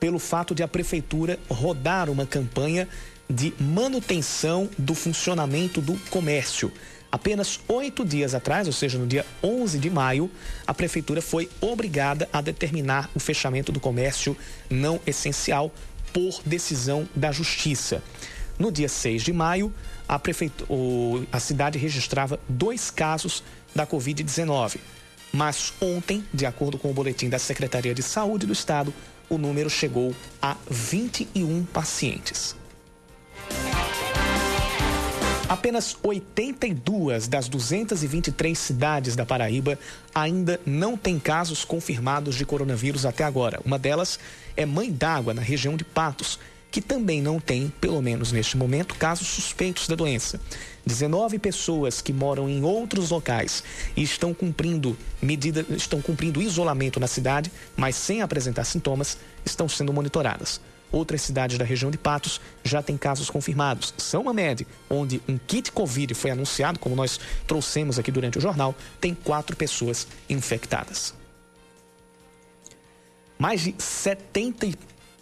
pelo 0.00 0.18
fato 0.18 0.52
de 0.52 0.64
a 0.64 0.66
prefeitura 0.66 1.38
rodar 1.48 2.10
uma 2.10 2.26
campanha 2.26 2.88
de 3.28 3.54
manutenção 3.60 4.68
do 4.76 4.96
funcionamento 4.96 5.80
do 5.80 5.94
comércio. 6.10 6.72
Apenas 7.12 7.58
oito 7.66 8.04
dias 8.04 8.34
atrás, 8.34 8.68
ou 8.68 8.72
seja, 8.72 8.96
no 8.96 9.06
dia 9.06 9.26
11 9.42 9.78
de 9.78 9.90
maio, 9.90 10.30
a 10.66 10.72
prefeitura 10.72 11.20
foi 11.20 11.50
obrigada 11.60 12.28
a 12.32 12.40
determinar 12.40 13.10
o 13.14 13.18
fechamento 13.18 13.72
do 13.72 13.80
comércio 13.80 14.36
não 14.68 15.00
essencial 15.04 15.72
por 16.12 16.40
decisão 16.46 17.08
da 17.14 17.32
Justiça. 17.32 18.02
No 18.58 18.70
dia 18.70 18.88
6 18.88 19.22
de 19.22 19.32
maio, 19.32 19.72
a, 20.08 20.20
a 21.32 21.40
cidade 21.40 21.78
registrava 21.78 22.38
dois 22.48 22.90
casos 22.90 23.42
da 23.74 23.86
Covid-19. 23.86 24.78
Mas 25.32 25.72
ontem, 25.80 26.24
de 26.32 26.44
acordo 26.44 26.78
com 26.78 26.90
o 26.90 26.94
boletim 26.94 27.28
da 27.28 27.38
Secretaria 27.38 27.94
de 27.94 28.02
Saúde 28.02 28.46
do 28.46 28.52
Estado, 28.52 28.92
o 29.28 29.38
número 29.38 29.70
chegou 29.70 30.14
a 30.42 30.56
21 30.68 31.64
pacientes. 31.66 32.59
Apenas 35.50 35.96
82 36.04 37.26
das 37.26 37.48
223 37.48 38.56
cidades 38.56 39.16
da 39.16 39.26
Paraíba 39.26 39.76
ainda 40.14 40.60
não 40.64 40.96
têm 40.96 41.18
casos 41.18 41.64
confirmados 41.64 42.36
de 42.36 42.46
coronavírus 42.46 43.04
até 43.04 43.24
agora. 43.24 43.60
Uma 43.64 43.76
delas 43.76 44.16
é 44.56 44.64
Mãe 44.64 44.92
d'Água, 44.92 45.34
na 45.34 45.42
região 45.42 45.76
de 45.76 45.82
Patos, 45.82 46.38
que 46.70 46.80
também 46.80 47.20
não 47.20 47.40
tem, 47.40 47.68
pelo 47.80 48.00
menos 48.00 48.30
neste 48.30 48.56
momento, 48.56 48.94
casos 48.94 49.26
suspeitos 49.26 49.88
da 49.88 49.96
doença. 49.96 50.40
19 50.86 51.36
pessoas 51.40 52.00
que 52.00 52.12
moram 52.12 52.48
em 52.48 52.62
outros 52.62 53.10
locais 53.10 53.64
e 53.96 54.04
estão 54.04 54.32
cumprindo 54.32 54.96
medida, 55.20 55.66
estão 55.70 56.00
cumprindo 56.00 56.40
isolamento 56.40 57.00
na 57.00 57.08
cidade, 57.08 57.50
mas 57.76 57.96
sem 57.96 58.22
apresentar 58.22 58.62
sintomas, 58.62 59.18
estão 59.44 59.68
sendo 59.68 59.92
monitoradas. 59.92 60.60
Outras 60.92 61.22
cidades 61.22 61.56
da 61.56 61.64
região 61.64 61.90
de 61.90 61.98
Patos 61.98 62.40
já 62.64 62.82
têm 62.82 62.96
casos 62.96 63.30
confirmados. 63.30 63.94
São 63.96 64.24
Mamed, 64.24 64.66
onde 64.88 65.22
um 65.28 65.38
kit 65.38 65.70
Covid 65.70 66.14
foi 66.14 66.30
anunciado, 66.30 66.78
como 66.78 66.96
nós 66.96 67.20
trouxemos 67.46 67.98
aqui 67.98 68.10
durante 68.10 68.38
o 68.38 68.40
jornal, 68.40 68.74
tem 69.00 69.14
quatro 69.14 69.56
pessoas 69.56 70.06
infectadas. 70.28 71.14
Mais 73.38 73.60
de 73.60 73.74
70 73.78 74.66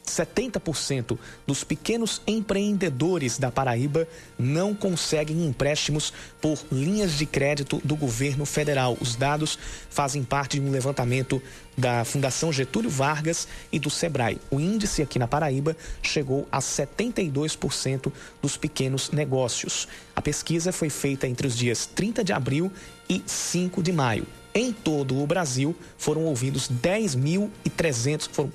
70% 0.08 1.18
dos 1.46 1.64
pequenos 1.64 2.20
empreendedores 2.26 3.38
da 3.38 3.50
Paraíba 3.50 4.06
não 4.38 4.74
conseguem 4.74 5.46
empréstimos 5.46 6.12
por 6.40 6.58
linhas 6.70 7.18
de 7.18 7.26
crédito 7.26 7.80
do 7.84 7.96
governo 7.96 8.44
federal. 8.44 8.96
Os 9.00 9.14
dados 9.14 9.58
fazem 9.90 10.24
parte 10.24 10.58
de 10.58 10.66
um 10.66 10.70
levantamento 10.70 11.42
da 11.76 12.04
Fundação 12.04 12.52
Getúlio 12.52 12.90
Vargas 12.90 13.46
e 13.70 13.78
do 13.78 13.90
Sebrae. 13.90 14.40
O 14.50 14.58
índice 14.58 15.02
aqui 15.02 15.18
na 15.18 15.28
Paraíba 15.28 15.76
chegou 16.02 16.48
a 16.50 16.58
72% 16.58 18.12
dos 18.42 18.56
pequenos 18.56 19.10
negócios. 19.10 19.86
A 20.16 20.20
pesquisa 20.20 20.72
foi 20.72 20.90
feita 20.90 21.28
entre 21.28 21.46
os 21.46 21.56
dias 21.56 21.86
30 21.86 22.24
de 22.24 22.32
abril 22.32 22.72
e 23.08 23.22
5 23.24 23.82
de 23.82 23.92
maio. 23.92 24.26
Em 24.54 24.72
todo 24.72 25.20
o 25.22 25.26
Brasil 25.26 25.76
foram 25.96 26.24
ouvidos 26.24 26.70
10.300 26.70 28.28
foram 28.30 28.50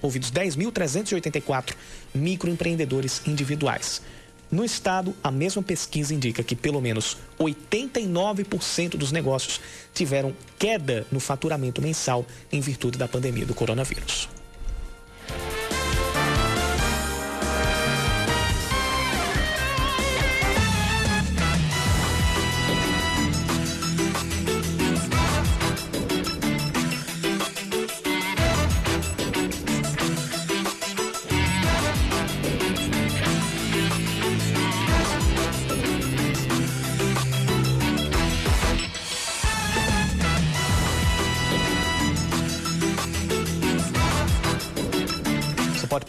ouvidos 0.00 0.30
10.384 0.32 1.74
microempreendedores 2.14 3.22
individuais. 3.26 4.02
No 4.50 4.64
estado, 4.64 5.14
a 5.24 5.30
mesma 5.30 5.62
pesquisa 5.62 6.12
indica 6.12 6.42
que 6.42 6.54
pelo 6.54 6.80
menos 6.80 7.16
89% 7.40 8.96
dos 8.96 9.10
negócios 9.10 9.60
tiveram 9.94 10.34
queda 10.58 11.06
no 11.10 11.20
faturamento 11.20 11.80
mensal 11.80 12.26
em 12.52 12.60
virtude 12.60 12.98
da 12.98 13.08
pandemia 13.08 13.46
do 13.46 13.54
coronavírus. 13.54 14.28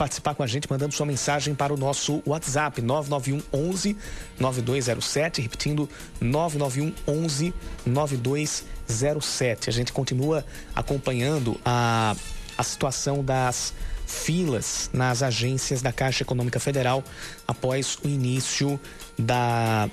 Participar 0.04 0.36
com 0.36 0.44
a 0.44 0.48
gente 0.48 0.70
mandando 0.70 0.94
sua 0.94 1.06
mensagem 1.06 1.56
para 1.56 1.74
o 1.74 1.78
nosso 1.78 2.22
WhatsApp 2.26 2.82
991 2.82 3.42
11 3.54 3.96
9207, 4.38 5.42
repetindo 5.42 5.90
991 6.20 6.94
11 7.08 7.54
9207. 7.86 9.70
A 9.70 9.72
gente 9.72 9.94
continua 9.94 10.46
acompanhando 10.76 11.58
a, 11.64 12.18
a 12.58 12.64
situação 12.64 13.24
das 13.24 13.74
filas 14.06 14.90
nas 14.92 15.24
agências 15.24 15.82
da 15.82 15.94
Caixa 15.94 16.24
Econômica 16.24 16.60
Federal 16.60 17.02
após 17.48 17.98
o 18.04 18.10
início 18.10 18.78
da, 19.18 19.90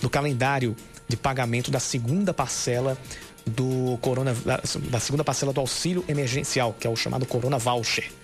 do 0.00 0.08
calendário 0.08 0.74
de 1.06 1.16
pagamento 1.18 1.70
da 1.70 1.78
segunda 1.78 2.32
parcela 2.32 2.96
do 3.44 3.98
corona, 4.00 4.32
da, 4.32 4.62
da 4.88 4.98
segunda 4.98 5.22
parcela 5.22 5.52
do 5.52 5.60
auxílio 5.60 6.02
emergencial, 6.08 6.74
que 6.80 6.86
é 6.86 6.90
o 6.90 6.96
chamado 6.96 7.26
Corona 7.26 7.58
Voucher. 7.58 8.21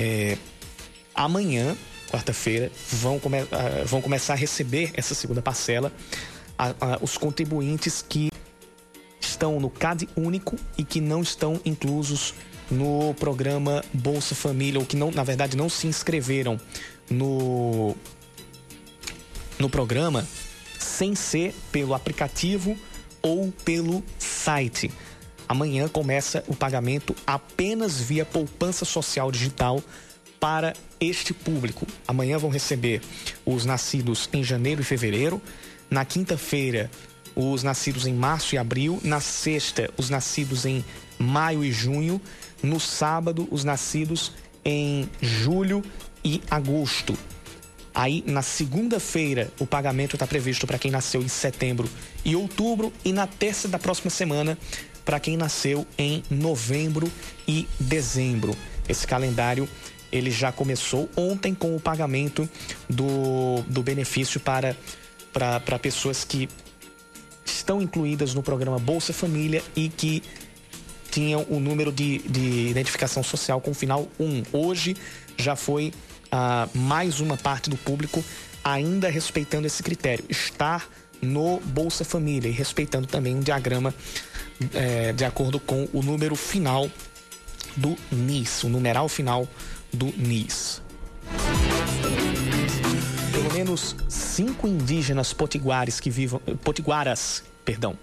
É, 0.00 0.38
amanhã, 1.12 1.76
quarta-feira, 2.08 2.70
vão, 2.92 3.18
come 3.18 3.42
uh, 3.42 3.48
vão 3.84 4.00
começar 4.00 4.34
a 4.34 4.36
receber 4.36 4.92
essa 4.94 5.12
segunda 5.12 5.42
parcela 5.42 5.92
uh, 6.56 6.70
uh, 6.70 6.98
os 7.02 7.18
contribuintes 7.18 8.04
que 8.08 8.30
estão 9.20 9.58
no 9.58 9.68
CAD 9.68 10.08
único 10.16 10.54
e 10.76 10.84
que 10.84 11.00
não 11.00 11.20
estão 11.20 11.60
inclusos 11.64 12.32
no 12.70 13.12
programa 13.14 13.84
Bolsa 13.92 14.36
Família, 14.36 14.78
ou 14.78 14.86
que 14.86 14.96
não, 14.96 15.10
na 15.10 15.24
verdade 15.24 15.56
não 15.56 15.68
se 15.68 15.88
inscreveram 15.88 16.60
no, 17.10 17.96
no 19.58 19.68
programa 19.68 20.24
sem 20.78 21.16
ser 21.16 21.52
pelo 21.72 21.92
aplicativo 21.92 22.78
ou 23.20 23.52
pelo 23.64 24.04
site. 24.16 24.92
Amanhã 25.48 25.88
começa 25.88 26.44
o 26.46 26.54
pagamento 26.54 27.14
apenas 27.26 27.98
via 27.98 28.24
poupança 28.24 28.84
social 28.84 29.32
digital 29.32 29.82
para 30.38 30.74
este 31.00 31.32
público. 31.32 31.86
Amanhã 32.06 32.38
vão 32.38 32.50
receber 32.50 33.00
os 33.44 33.64
nascidos 33.64 34.28
em 34.32 34.44
janeiro 34.44 34.82
e 34.82 34.84
fevereiro. 34.84 35.40
Na 35.90 36.04
quinta-feira 36.04 36.90
os 37.34 37.62
nascidos 37.62 38.06
em 38.06 38.14
março 38.14 38.54
e 38.54 38.58
abril. 38.58 39.00
Na 39.02 39.20
sexta, 39.20 39.90
os 39.96 40.10
nascidos 40.10 40.66
em 40.66 40.84
maio 41.18 41.64
e 41.64 41.70
junho. 41.70 42.20
No 42.62 42.80
sábado, 42.80 43.46
os 43.50 43.62
nascidos 43.62 44.32
em 44.64 45.08
julho 45.20 45.82
e 46.24 46.42
agosto. 46.50 47.16
Aí, 47.94 48.22
na 48.26 48.42
segunda-feira, 48.42 49.50
o 49.58 49.66
pagamento 49.66 50.14
está 50.14 50.26
previsto 50.26 50.66
para 50.66 50.78
quem 50.78 50.90
nasceu 50.90 51.22
em 51.22 51.28
setembro 51.28 51.88
e 52.24 52.36
outubro. 52.36 52.92
E 53.04 53.12
na 53.12 53.26
terça 53.26 53.66
da 53.68 53.78
próxima 53.78 54.10
semana, 54.10 54.58
para 55.08 55.18
quem 55.18 55.38
nasceu 55.38 55.86
em 55.96 56.22
novembro 56.28 57.10
e 57.46 57.66
dezembro. 57.80 58.54
Esse 58.86 59.06
calendário 59.06 59.66
ele 60.12 60.30
já 60.30 60.52
começou 60.52 61.08
ontem 61.16 61.54
com 61.54 61.74
o 61.74 61.80
pagamento 61.80 62.46
do, 62.90 63.62
do 63.66 63.82
benefício 63.82 64.38
para, 64.38 64.76
para, 65.32 65.60
para 65.60 65.78
pessoas 65.78 66.24
que 66.24 66.46
estão 67.42 67.80
incluídas 67.80 68.34
no 68.34 68.42
programa 68.42 68.78
Bolsa 68.78 69.14
Família 69.14 69.62
e 69.74 69.88
que 69.88 70.22
tinham 71.10 71.46
o 71.48 71.58
número 71.58 71.90
de, 71.90 72.18
de 72.18 72.68
identificação 72.68 73.22
social 73.22 73.62
com 73.62 73.72
final 73.72 74.06
1. 74.20 74.42
Hoje 74.52 74.94
já 75.38 75.56
foi 75.56 75.90
ah, 76.30 76.68
mais 76.74 77.18
uma 77.18 77.38
parte 77.38 77.70
do 77.70 77.78
público 77.78 78.22
ainda 78.62 79.08
respeitando 79.08 79.66
esse 79.66 79.82
critério, 79.82 80.26
estar 80.28 80.86
no 81.22 81.60
Bolsa 81.60 82.04
Família 82.04 82.50
e 82.50 82.52
respeitando 82.52 83.06
também 83.06 83.34
um 83.34 83.40
diagrama 83.40 83.94
é, 84.74 85.12
de 85.12 85.24
acordo 85.24 85.60
com 85.60 85.88
o 85.92 86.02
número 86.02 86.34
final 86.34 86.90
do 87.76 87.96
NIS, 88.10 88.64
o 88.64 88.68
numeral 88.68 89.08
final 89.08 89.46
do 89.92 90.06
NIS. 90.16 90.82
Pelo 93.32 93.52
menos 93.52 93.94
cinco 94.08 94.66
indígenas 94.66 95.32
potiguares 95.32 96.00
que 96.00 96.10
vivam, 96.10 96.40
potiguaras, 96.62 97.42
perdão, 97.64 97.96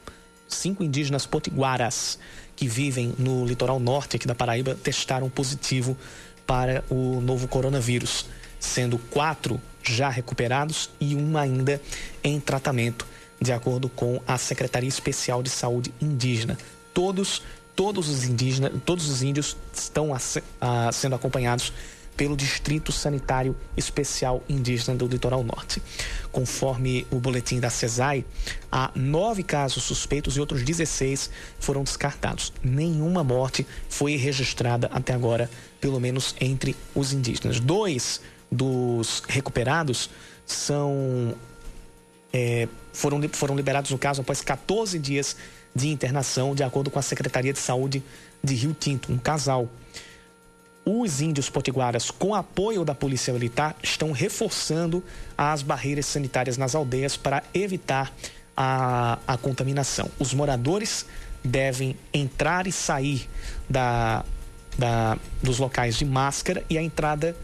cinco 0.47 0.83
indígenas 0.83 1.25
potiguaras 1.25 2.17
que 2.55 2.67
vivem 2.67 3.13
no 3.17 3.45
litoral 3.45 3.79
norte 3.79 4.15
aqui 4.15 4.27
da 4.27 4.35
Paraíba 4.35 4.75
testaram 4.75 5.29
positivo 5.29 5.97
para 6.45 6.83
o 6.89 7.19
novo 7.21 7.47
coronavírus, 7.47 8.25
sendo 8.59 8.97
quatro 8.97 9.59
já 9.83 10.09
recuperados 10.09 10.89
e 10.99 11.15
um 11.15 11.37
ainda 11.37 11.81
em 12.23 12.39
tratamento, 12.39 13.05
de 13.45 13.53
acordo 13.53 13.87
com 13.87 14.19
a 14.27 14.37
Secretaria 14.37 14.89
Especial 14.89 15.43
de 15.43 15.49
Saúde 15.49 15.93
Indígena. 16.01 16.57
Todos 16.93 17.41
todos 17.75 18.07
os 18.07 18.23
indígenas, 18.23 18.71
todos 18.85 19.09
os 19.09 19.21
índios 19.21 19.57
estão 19.73 20.15
a, 20.15 20.19
a, 20.61 20.91
sendo 20.93 21.13
acompanhados 21.13 21.73
pelo 22.15 22.37
Distrito 22.37 22.93
Sanitário 22.93 23.53
Especial 23.75 24.41
Indígena 24.47 24.97
do 24.97 25.05
Litoral 25.05 25.43
Norte. 25.43 25.81
Conforme 26.31 27.05
o 27.11 27.19
boletim 27.19 27.59
da 27.59 27.69
CESAI, 27.69 28.23
há 28.71 28.89
nove 28.95 29.43
casos 29.43 29.83
suspeitos 29.83 30.37
e 30.37 30.39
outros 30.39 30.63
16 30.63 31.29
foram 31.59 31.83
descartados. 31.83 32.53
Nenhuma 32.63 33.23
morte 33.23 33.67
foi 33.89 34.15
registrada 34.15 34.89
até 34.93 35.13
agora, 35.13 35.49
pelo 35.81 35.99
menos 35.99 36.33
entre 36.39 36.75
os 36.95 37.11
indígenas. 37.11 37.59
Dois 37.59 38.21
dos 38.49 39.21
recuperados 39.27 40.09
são 40.45 41.35
é, 42.31 42.69
foram, 42.95 43.21
foram 43.31 43.55
liberados 43.55 43.91
no 43.91 43.97
caso 43.97 44.21
após 44.21 44.41
14 44.41 44.97
dias 44.97 45.35
de 45.75 45.89
internação, 45.89 46.55
de 46.55 46.63
acordo 46.63 46.89
com 46.89 46.97
a 46.97 47.01
Secretaria 47.01 47.51
de 47.51 47.59
Saúde 47.59 48.01
de 48.43 48.55
Rio 48.55 48.73
Tinto, 48.73 49.11
um 49.11 49.17
casal. 49.17 49.69
Os 50.85 51.19
índios 51.19 51.49
potiguaras, 51.49 52.11
com 52.11 52.33
apoio 52.35 52.85
da 52.85 52.93
Polícia 52.93 53.33
Militar, 53.33 53.75
estão 53.81 54.11
reforçando 54.11 55.03
as 55.37 55.61
barreiras 55.61 56.05
sanitárias 56.05 56.57
nas 56.57 56.75
aldeias 56.75 57.17
para 57.17 57.43
evitar 57.53 58.13
a, 58.55 59.17
a 59.27 59.37
contaminação. 59.37 60.09
Os 60.19 60.33
moradores 60.33 61.05
devem 61.43 61.95
entrar 62.13 62.67
e 62.67 62.71
sair 62.71 63.27
da, 63.69 64.23
da, 64.77 65.17
dos 65.41 65.59
locais 65.59 65.95
de 65.95 66.05
máscara 66.05 66.63
e 66.69 66.77
a 66.77 66.81
entrada 66.81 67.35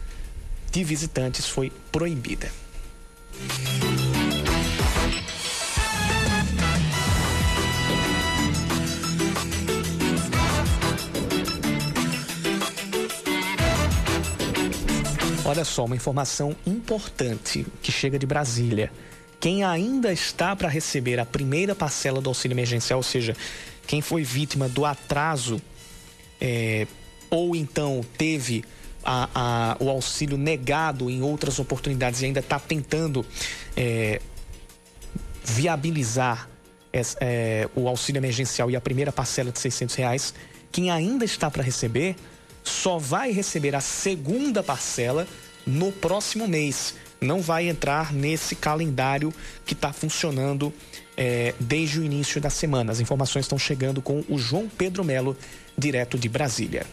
de 0.70 0.82
visitantes 0.84 1.46
foi 1.46 1.72
proibida. 1.90 2.50
Olha 15.52 15.66
só, 15.66 15.84
uma 15.84 15.94
informação 15.94 16.56
importante 16.66 17.66
que 17.82 17.92
chega 17.92 18.18
de 18.18 18.24
Brasília. 18.24 18.90
Quem 19.38 19.62
ainda 19.62 20.10
está 20.10 20.56
para 20.56 20.66
receber 20.66 21.20
a 21.20 21.26
primeira 21.26 21.74
parcela 21.74 22.22
do 22.22 22.30
auxílio 22.30 22.54
emergencial, 22.54 23.00
ou 23.00 23.02
seja, 23.02 23.36
quem 23.86 24.00
foi 24.00 24.22
vítima 24.22 24.66
do 24.66 24.86
atraso 24.86 25.60
é, 26.40 26.86
ou 27.28 27.54
então 27.54 28.00
teve 28.16 28.64
a, 29.04 29.28
a, 29.34 29.76
o 29.78 29.90
auxílio 29.90 30.38
negado 30.38 31.10
em 31.10 31.20
outras 31.20 31.58
oportunidades 31.58 32.22
e 32.22 32.24
ainda 32.24 32.40
está 32.40 32.58
tentando 32.58 33.22
é, 33.76 34.22
viabilizar 35.44 36.48
é, 37.20 37.68
o 37.76 37.88
auxílio 37.88 38.20
emergencial 38.20 38.70
e 38.70 38.76
a 38.76 38.80
primeira 38.80 39.12
parcela 39.12 39.52
de 39.52 39.58
600 39.58 39.94
reais, 39.96 40.32
quem 40.70 40.90
ainda 40.90 41.26
está 41.26 41.50
para 41.50 41.62
receber 41.62 42.16
só 42.62 42.98
vai 42.98 43.30
receber 43.32 43.74
a 43.74 43.80
segunda 43.80 44.62
parcela 44.62 45.26
no 45.66 45.92
próximo 45.92 46.46
mês. 46.46 46.94
Não 47.20 47.40
vai 47.40 47.68
entrar 47.68 48.12
nesse 48.12 48.56
calendário 48.56 49.32
que 49.64 49.74
está 49.74 49.92
funcionando 49.92 50.72
é, 51.16 51.54
desde 51.60 52.00
o 52.00 52.04
início 52.04 52.40
da 52.40 52.50
semana. 52.50 52.90
As 52.92 53.00
informações 53.00 53.44
estão 53.44 53.58
chegando 53.58 54.02
com 54.02 54.24
o 54.28 54.38
João 54.38 54.68
Pedro 54.68 55.04
Melo, 55.04 55.36
direto 55.78 56.18
de 56.18 56.28
Brasília. 56.28 56.84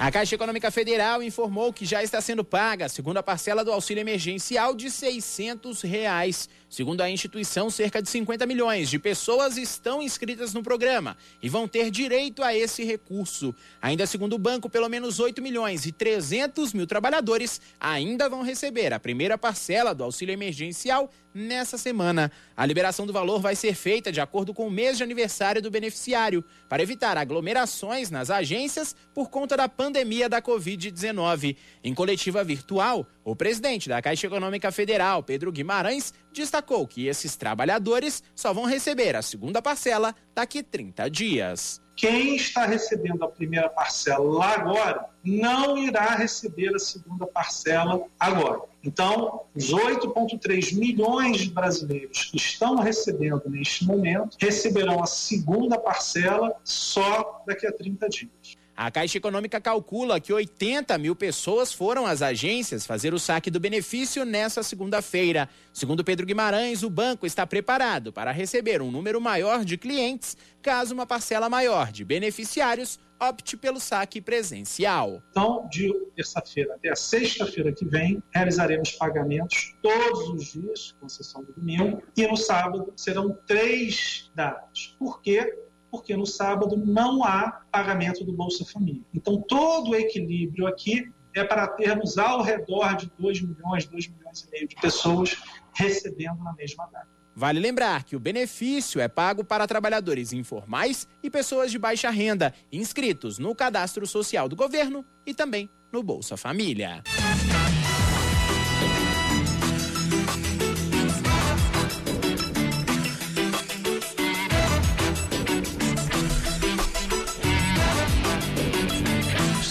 A 0.00 0.12
Caixa 0.12 0.36
Econômica 0.36 0.70
Federal 0.70 1.24
informou 1.24 1.72
que 1.72 1.84
já 1.84 2.04
está 2.04 2.20
sendo 2.20 2.44
paga 2.44 2.86
a 2.86 2.88
segunda 2.88 3.20
parcela 3.20 3.64
do 3.64 3.72
auxílio 3.72 4.00
emergencial 4.00 4.72
de 4.76 4.92
600 4.92 5.82
reais. 5.82 6.48
Segundo 6.70 7.00
a 7.00 7.10
instituição, 7.10 7.68
cerca 7.68 8.00
de 8.00 8.08
50 8.08 8.46
milhões 8.46 8.88
de 8.88 8.98
pessoas 8.98 9.56
estão 9.56 10.00
inscritas 10.00 10.54
no 10.54 10.62
programa 10.62 11.16
e 11.42 11.48
vão 11.48 11.66
ter 11.66 11.90
direito 11.90 12.44
a 12.44 12.54
esse 12.54 12.84
recurso. 12.84 13.52
Ainda 13.82 14.06
segundo 14.06 14.34
o 14.34 14.38
banco, 14.38 14.70
pelo 14.70 14.88
menos 14.88 15.18
8 15.18 15.42
milhões 15.42 15.84
e 15.84 15.90
300 15.90 16.72
mil 16.72 16.86
trabalhadores 16.86 17.60
ainda 17.80 18.28
vão 18.28 18.42
receber 18.42 18.92
a 18.92 19.00
primeira 19.00 19.36
parcela 19.36 19.92
do 19.92 20.04
auxílio 20.04 20.32
emergencial 20.32 21.10
nessa 21.34 21.76
semana. 21.76 22.30
A 22.56 22.64
liberação 22.66 23.06
do 23.06 23.12
valor 23.12 23.40
vai 23.40 23.56
ser 23.56 23.74
feita 23.74 24.12
de 24.12 24.20
acordo 24.20 24.52
com 24.54 24.66
o 24.66 24.70
mês 24.70 24.96
de 24.96 25.02
aniversário 25.02 25.62
do 25.62 25.70
beneficiário, 25.70 26.44
para 26.68 26.82
evitar 26.82 27.16
aglomerações 27.16 28.10
nas 28.10 28.30
agências 28.30 28.94
por 29.14 29.30
conta 29.30 29.56
da 29.56 29.68
pandemia 29.68 29.87
da 30.28 30.42
Covid-19. 30.42 31.56
Em 31.82 31.94
coletiva 31.94 32.44
virtual, 32.44 33.06
o 33.24 33.34
presidente 33.34 33.88
da 33.88 34.02
Caixa 34.02 34.26
Econômica 34.26 34.70
Federal, 34.70 35.22
Pedro 35.22 35.52
Guimarães, 35.52 36.12
destacou 36.32 36.86
que 36.86 37.06
esses 37.06 37.36
trabalhadores 37.36 38.22
só 38.34 38.52
vão 38.52 38.64
receber 38.64 39.16
a 39.16 39.22
segunda 39.22 39.60
parcela 39.62 40.14
daqui 40.34 40.62
30 40.62 41.10
dias. 41.10 41.80
Quem 41.98 42.36
está 42.36 42.64
recebendo 42.64 43.24
a 43.24 43.28
primeira 43.28 43.68
parcela 43.68 44.44
agora 44.44 45.06
não 45.24 45.76
irá 45.76 46.14
receber 46.14 46.72
a 46.72 46.78
segunda 46.78 47.26
parcela 47.26 48.04
agora. 48.20 48.60
Então, 48.84 49.42
os 49.52 49.72
8,3 49.72 50.78
milhões 50.78 51.38
de 51.38 51.50
brasileiros 51.50 52.26
que 52.30 52.36
estão 52.36 52.76
recebendo 52.76 53.42
neste 53.46 53.84
momento 53.84 54.36
receberão 54.40 55.02
a 55.02 55.06
segunda 55.06 55.76
parcela 55.76 56.54
só 56.62 57.42
daqui 57.44 57.66
a 57.66 57.72
30 57.72 58.08
dias. 58.08 58.57
A 58.78 58.92
Caixa 58.92 59.18
Econômica 59.18 59.60
calcula 59.60 60.20
que 60.20 60.32
80 60.32 60.96
mil 60.98 61.16
pessoas 61.16 61.72
foram 61.72 62.06
às 62.06 62.22
agências 62.22 62.86
fazer 62.86 63.12
o 63.12 63.18
saque 63.18 63.50
do 63.50 63.58
benefício 63.58 64.24
nessa 64.24 64.62
segunda-feira. 64.62 65.48
Segundo 65.72 66.04
Pedro 66.04 66.24
Guimarães, 66.24 66.84
o 66.84 66.88
banco 66.88 67.26
está 67.26 67.44
preparado 67.44 68.12
para 68.12 68.30
receber 68.30 68.80
um 68.80 68.92
número 68.92 69.20
maior 69.20 69.64
de 69.64 69.76
clientes, 69.76 70.36
caso 70.62 70.94
uma 70.94 71.04
parcela 71.04 71.48
maior 71.48 71.90
de 71.90 72.04
beneficiários 72.04 73.00
opte 73.20 73.56
pelo 73.56 73.80
saque 73.80 74.20
presencial. 74.20 75.20
Então, 75.32 75.68
de 75.68 75.92
terça-feira 76.14 76.76
até 76.76 76.94
sexta-feira 76.94 77.72
que 77.72 77.84
vem, 77.84 78.22
realizaremos 78.32 78.92
pagamentos 78.92 79.74
todos 79.82 80.28
os 80.28 80.52
dias, 80.52 80.94
com 81.00 81.06
exceção 81.08 81.42
do 81.42 81.52
domingo, 81.52 82.00
e 82.16 82.28
no 82.28 82.36
sábado 82.36 82.92
serão 82.94 83.36
três 83.44 84.30
datas. 84.36 84.94
Por 84.96 85.20
quê? 85.20 85.52
Porque 85.90 86.16
no 86.16 86.26
sábado 86.26 86.76
não 86.76 87.24
há 87.24 87.62
pagamento 87.70 88.24
do 88.24 88.32
Bolsa 88.32 88.64
Família. 88.64 89.02
Então, 89.14 89.40
todo 89.40 89.90
o 89.90 89.94
equilíbrio 89.94 90.66
aqui 90.66 91.10
é 91.34 91.44
para 91.44 91.66
termos 91.68 92.18
ao 92.18 92.42
redor 92.42 92.96
de 92.96 93.10
2 93.18 93.42
milhões, 93.42 93.86
2 93.86 94.08
milhões 94.08 94.40
e 94.42 94.50
meio 94.50 94.68
de 94.68 94.76
pessoas 94.76 95.36
recebendo 95.74 96.42
na 96.42 96.52
mesma 96.52 96.86
data. 96.86 97.08
Vale 97.34 97.60
lembrar 97.60 98.02
que 98.02 98.16
o 98.16 98.20
benefício 98.20 99.00
é 99.00 99.06
pago 99.06 99.44
para 99.44 99.66
trabalhadores 99.66 100.32
informais 100.32 101.06
e 101.22 101.30
pessoas 101.30 101.70
de 101.70 101.78
baixa 101.78 102.10
renda, 102.10 102.52
inscritos 102.72 103.38
no 103.38 103.54
Cadastro 103.54 104.06
Social 104.08 104.48
do 104.48 104.56
Governo 104.56 105.04
e 105.24 105.32
também 105.32 105.70
no 105.92 106.02
Bolsa 106.02 106.36
Família. 106.36 107.04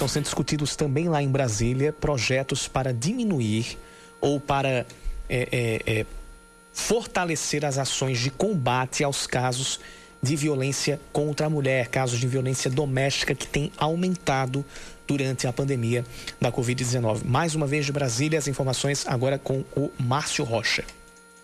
Estão 0.07 0.13
sendo 0.13 0.23
discutidos 0.23 0.75
também 0.77 1.09
lá 1.09 1.21
em 1.21 1.27
Brasília 1.27 1.91
projetos 1.91 2.65
para 2.65 2.93
diminuir 2.93 3.77
ou 4.21 4.39
para 4.39 4.69
é, 4.69 4.85
é, 5.29 5.81
é, 5.85 6.05
fortalecer 6.71 7.65
as 7.65 7.77
ações 7.77 8.17
de 8.17 8.31
combate 8.31 9.03
aos 9.03 9.27
casos 9.27 9.81
de 10.23 10.33
violência 10.37 10.97
contra 11.11 11.47
a 11.47 11.49
mulher, 11.49 11.89
casos 11.89 12.21
de 12.21 12.25
violência 12.25 12.71
doméstica 12.71 13.35
que 13.35 13.45
tem 13.45 13.69
aumentado 13.77 14.63
durante 15.05 15.45
a 15.45 15.51
pandemia 15.51 16.05
da 16.39 16.53
Covid-19. 16.53 17.25
Mais 17.25 17.53
uma 17.53 17.67
vez 17.67 17.85
de 17.85 17.91
Brasília, 17.91 18.39
as 18.39 18.47
informações 18.47 19.05
agora 19.07 19.37
com 19.37 19.65
o 19.75 19.91
Márcio 19.99 20.45
Rocha. 20.45 20.85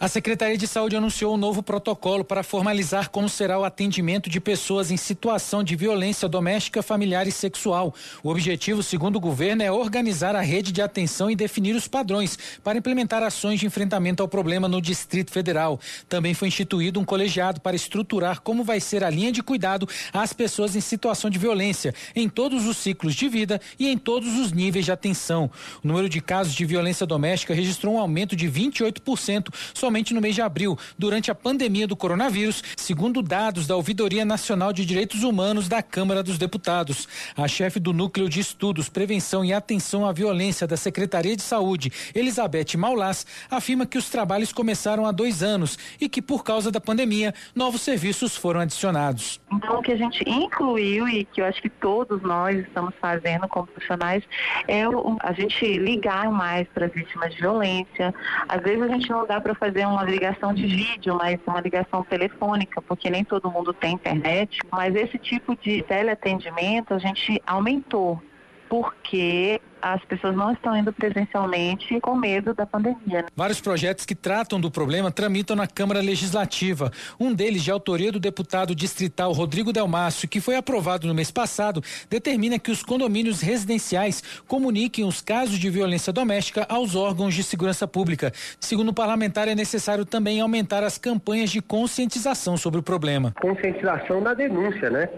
A 0.04 0.10
Secretaria 0.10 0.58
de 0.58 0.68
Saúde 0.68 0.97
anunciou 0.97 1.34
um 1.34 1.38
novo 1.38 1.64
protocolo 1.64 2.26
para 2.26 2.43
formalizar 2.43 3.10
como 3.10 3.30
será 3.30 3.58
o 3.58 3.64
atendimento 3.64 4.30
de 4.30 4.41
pessoas 4.41 4.91
em 4.91 4.97
situação 4.97 5.64
de 5.64 5.78
violência 5.78 6.28
doméstica, 6.28 6.84
familiar 6.84 7.26
e 7.26 7.32
sexual. 7.32 7.95
O 8.22 8.28
objetivo, 8.28 8.84
segundo 8.84 9.16
o 9.16 9.20
governo, 9.22 9.64
é 9.64 9.72
organizar 9.72 10.36
a 10.36 10.41
rede 10.41 10.74
de 10.74 10.82
atenção 10.82 11.32
e 11.32 11.38
definir 11.38 11.74
os 11.74 11.88
padrões 11.88 12.38
para 12.62 12.78
implementar 12.78 13.24
ações 13.24 13.62
de 13.62 13.66
enfrentamento 13.66 14.22
ao 14.22 14.28
problema 14.28 14.68
no 14.68 14.82
Distrito 14.82 15.32
Federal. 15.32 15.80
Também 16.10 16.34
foi 16.34 16.49
instituído 16.49 16.99
um 16.99 17.06
colegiado 17.06 17.62
para 17.62 17.74
estruturar 17.74 18.41
como 18.41 18.62
vai 18.62 18.82
ser 18.82 19.06
a 19.06 19.10
linha 19.10 19.32
de 19.32 19.41
cuidado 19.41 19.88
às 20.12 20.34
pessoas 20.34 20.76
em 20.76 20.82
situação 20.82 21.30
de 21.30 21.39
violência, 21.39 21.95
em 22.14 22.28
todos 22.28 22.68
os 22.68 22.76
ciclos 22.76 23.16
de 23.16 23.30
vida 23.30 23.62
e 23.80 23.88
em 23.88 23.97
todos 23.97 24.38
os 24.38 24.51
níveis 24.51 24.84
de 24.84 24.91
atenção. 24.91 25.49
O 25.82 25.88
número 25.88 26.10
de 26.10 26.20
casos 26.20 26.54
de 26.54 26.66
violência 26.66 27.06
doméstica 27.06 27.54
registrou 27.54 27.95
um 27.95 27.99
aumento 27.99 28.36
de 28.36 28.51
28% 28.51 29.47
somente 29.74 29.93
no 30.14 30.22
mês 30.22 30.34
de 30.34 30.41
abril, 30.41 30.78
durante 30.98 31.30
a 31.30 31.36
pandemia 31.36 31.88
do 31.88 31.96
coronavírus, 31.96 32.64
segundo 32.76 33.22
dados 33.22 33.68
da 33.68 33.76
Ouvidoria 33.76 34.26
Nacional 34.26 34.74
de 34.74 34.86
Direitos 34.86 35.24
Humanos 35.24 35.68
da 35.68 35.84
Câmara 35.84 36.24
dos 36.24 36.39
Deputados. 36.39 37.08
A 37.38 37.48
chefe 37.48 37.80
do 37.80 37.94
Núcleo 37.94 38.28
de 38.28 38.39
Estudos, 38.39 38.89
Prevenção 38.89 39.46
e 39.46 39.54
Atenção 39.54 40.06
à 40.06 40.12
Violência 40.12 40.66
da 40.66 40.76
Secretaria 40.76 41.36
de 41.36 41.44
Saúde, 41.44 41.91
Elizabeth 42.16 42.76
Maulás, 42.76 43.26
afirma 43.52 43.86
que 43.86 43.98
os 43.98 44.10
trabalhos 44.10 44.52
começaram 44.52 45.06
há 45.06 45.12
dois 45.12 45.44
anos 45.44 45.78
e 46.02 46.10
que, 46.10 46.22
por 46.22 46.44
causa 46.44 46.72
da 46.72 46.82
pandemia, 46.82 47.34
novos 47.54 47.82
serviços 47.82 48.36
foram 48.36 48.62
adicionados. 48.62 49.39
Então, 49.52 49.80
o 49.80 49.82
que 49.84 49.91
a 49.91 49.98
gente 49.98 50.28
incluiu 50.28 51.08
e 51.08 51.24
que 51.26 51.41
eu 51.41 51.46
acho 51.46 51.62
que 51.62 51.70
todos 51.70 52.22
nós 52.24 52.58
estamos 52.58 52.94
fazendo 53.00 53.48
como 53.48 53.68
profissionais 53.68 54.24
é 54.68 54.84
a 55.22 55.34
gente 55.34 55.78
ligar 55.78 56.32
mais 56.32 56.68
para 56.70 56.88
as 56.88 56.94
vítimas 56.94 57.34
de 57.34 57.41
violência. 57.41 58.14
Às 58.48 58.62
vezes 58.62 58.82
a 58.82 58.88
gente 58.88 59.10
não 59.10 59.26
dá 59.26 59.39
para 59.39 59.54
fazer 59.54 59.83
fazer 59.84 59.86
uma 59.86 60.04
ligação 60.04 60.54
de 60.54 60.66
vídeo, 60.66 61.16
mas 61.16 61.40
uma 61.46 61.60
ligação 61.60 62.04
telefônica, 62.04 62.82
porque 62.82 63.10
nem 63.10 63.24
todo 63.24 63.52
mundo 63.52 63.74
tem 63.74 63.94
internet. 63.94 64.60
Mas 64.72 64.96
esse 64.96 65.18
tipo 65.18 65.56
de 65.56 65.84
teleatendimento 65.84 66.94
a 66.94 67.00
gente 67.00 67.42
aumentou, 67.46 68.22
porque 68.70 69.61
as 69.84 70.03
pessoas 70.05 70.34
não 70.34 70.53
estão 70.53 70.76
indo 70.78 70.93
presencialmente 70.93 71.99
com 71.99 72.16
medo 72.16 72.53
da 72.53 72.66
pandemia. 72.66 73.26
Vários 73.36 73.59
projetos 73.59 74.05
que 74.05 74.16
tratam 74.16 74.59
do 74.59 74.72
problema 74.72 75.11
tramitam 75.11 75.57
na 75.57 75.68
Câmara 75.68 75.99
Legislativa. 75.99 76.89
Um 77.20 77.34
deles, 77.34 77.64
de 77.64 77.70
autoria 77.70 78.09
do 78.09 78.20
deputado 78.20 78.74
distrital 78.74 79.34
Rodrigo 79.34 79.74
Delmácio, 79.74 80.28
que 80.28 80.39
foi 80.39 80.55
aprovado 80.55 81.05
no 81.05 81.14
mês 81.14 81.32
passado, 81.32 81.84
determina 82.09 82.57
que 82.57 82.72
os 82.72 82.82
condomínios 82.82 83.41
residenciais 83.41 84.24
comuniquem 84.47 85.03
os 85.03 85.22
casos 85.22 85.59
de 85.59 85.70
violência 85.70 86.14
doméstica 86.14 86.66
aos 86.70 86.95
órgãos 86.95 87.36
de 87.36 87.43
segurança 87.43 87.86
pública. 87.86 88.32
Segundo 88.61 88.89
o 88.89 88.93
parlamentar, 88.93 89.49
é 89.49 89.55
necessário 89.55 90.05
também 90.05 90.39
aumentar 90.39 90.82
as 90.82 90.97
campanhas 90.97 91.51
de 91.51 91.61
conscientização 91.61 92.55
sobre 92.55 92.80
o 92.80 92.84
problema. 92.84 93.34
Conscientização 93.41 94.24
da 94.24 94.34
denúncia, 94.34 94.89
né? 94.89 95.09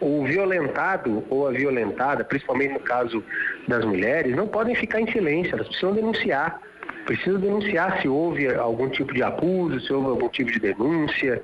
O 0.00 0.24
violentado 0.24 1.24
ou 1.28 1.48
a 1.48 1.50
violentada, 1.50 2.24
principalmente 2.24 2.74
no 2.74 2.80
caso 2.80 3.22
das 3.66 3.84
mulheres, 3.84 4.34
não 4.36 4.46
podem 4.46 4.74
ficar 4.74 5.00
em 5.00 5.10
silêncio, 5.10 5.54
elas 5.54 5.66
precisam 5.66 5.92
denunciar. 5.92 6.60
Precisam 7.04 7.40
denunciar 7.40 8.00
se 8.02 8.08
houve 8.08 8.54
algum 8.54 8.88
tipo 8.88 9.14
de 9.14 9.22
abuso, 9.22 9.80
se 9.80 9.92
houve 9.92 10.08
algum 10.08 10.28
tipo 10.28 10.52
de 10.52 10.60
denúncia, 10.60 11.42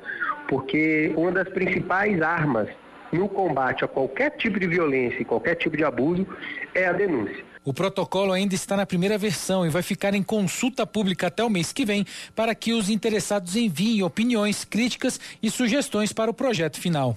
porque 0.49 1.13
uma 1.17 1.33
das 1.33 1.49
principais 1.49 2.21
armas 2.21 2.69
no 3.13 3.29
combate 3.29 3.85
a 3.85 3.89
qualquer 3.89 4.31
tipo 4.33 4.59
de 4.59 4.67
violência 4.67 5.23
e 5.23 5.25
qualquer 5.25 5.55
tipo 5.55 5.77
de 5.77 5.85
abuso 5.85 6.27
é 6.75 6.87
a 6.87 6.93
denúncia. 6.93 7.45
O 7.65 7.73
protocolo 7.73 8.33
ainda 8.33 8.55
está 8.55 8.77
na 8.77 8.85
primeira 8.85 9.17
versão 9.17 9.65
e 9.65 9.71
vai 9.71 9.83
ficar 9.83 10.13
em 10.13 10.23
consulta 10.23 10.87
pública 10.87 11.29
até 11.29 11.43
o 11.43 11.49
mês 11.49 11.73
que 11.73 11.87
vem 11.87 12.05
para 12.37 12.55
que 12.55 12.75
os 12.75 12.91
interessados 12.91 13.57
enviem 13.57 14.03
opiniões, 14.03 14.67
críticas 14.67 15.19
e 15.43 15.51
sugestões 15.51 16.13
para 16.13 16.31
o 16.31 16.35
projeto 16.35 16.79
final 16.79 17.17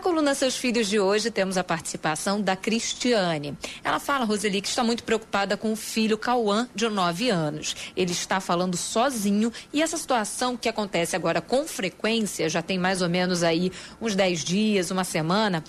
Coluna 0.00 0.34
Seus 0.34 0.56
Filhos 0.56 0.88
de 0.88 1.00
hoje 1.00 1.30
temos 1.30 1.56
a 1.56 1.64
participação 1.64 2.40
da 2.40 2.54
Cristiane. 2.54 3.56
Ela 3.82 3.98
fala, 3.98 4.24
Roseli, 4.24 4.60
que 4.60 4.68
está 4.68 4.84
muito 4.84 5.04
preocupada 5.04 5.56
com 5.56 5.72
o 5.72 5.76
filho 5.76 6.18
Cauã, 6.18 6.68
de 6.74 6.88
9 6.88 7.30
anos. 7.30 7.74
Ele 7.96 8.12
está 8.12 8.40
falando 8.40 8.76
sozinho 8.76 9.52
e 9.72 9.82
essa 9.82 9.96
situação 9.96 10.56
que 10.56 10.68
acontece 10.68 11.16
agora 11.16 11.40
com 11.40 11.66
frequência, 11.66 12.48
já 12.48 12.62
tem 12.62 12.78
mais 12.78 13.00
ou 13.00 13.08
menos 13.08 13.42
aí 13.42 13.72
uns 14.00 14.14
10 14.14 14.44
dias, 14.44 14.90
uma 14.90 15.04
semana, 15.04 15.64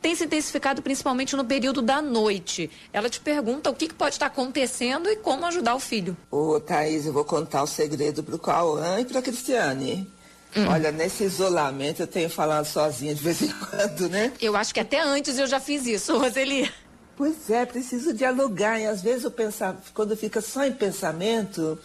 tem 0.00 0.14
se 0.14 0.24
intensificado 0.24 0.82
principalmente 0.82 1.36
no 1.36 1.44
período 1.44 1.82
da 1.82 2.00
noite. 2.00 2.70
Ela 2.92 3.08
te 3.08 3.20
pergunta 3.20 3.70
o 3.70 3.74
que, 3.74 3.88
que 3.88 3.94
pode 3.94 4.14
estar 4.14 4.26
acontecendo 4.26 5.08
e 5.08 5.16
como 5.16 5.46
ajudar 5.46 5.74
o 5.74 5.80
filho. 5.80 6.16
Ô, 6.30 6.58
Thaís, 6.60 7.06
eu 7.06 7.12
vou 7.12 7.24
contar 7.24 7.62
o 7.62 7.66
segredo 7.66 8.22
para 8.22 8.34
o 8.34 8.38
Cauã 8.38 9.00
e 9.00 9.04
para 9.04 9.20
a 9.20 9.22
Cristiane. 9.22 10.10
Hum. 10.56 10.66
Olha, 10.68 10.90
nesse 10.90 11.24
isolamento 11.24 12.00
eu 12.00 12.06
tenho 12.06 12.30
falado 12.30 12.64
sozinha 12.64 13.14
de 13.14 13.22
vez 13.22 13.42
em 13.42 13.48
quando, 13.70 14.08
né? 14.08 14.32
Eu 14.40 14.56
acho 14.56 14.72
que 14.72 14.80
até 14.80 15.00
antes 15.00 15.38
eu 15.38 15.46
já 15.46 15.60
fiz 15.60 15.86
isso, 15.86 16.16
Roseli. 16.18 16.70
Pois 17.16 17.50
é, 17.50 17.66
preciso 17.66 18.12
dialogar. 18.12 18.80
E 18.80 18.86
às 18.86 19.02
vezes 19.02 19.24
eu 19.24 19.30
pensar, 19.30 19.76
quando 19.92 20.16
fica 20.16 20.40
só 20.40 20.64
em 20.64 20.72
pensamento, 20.72 21.78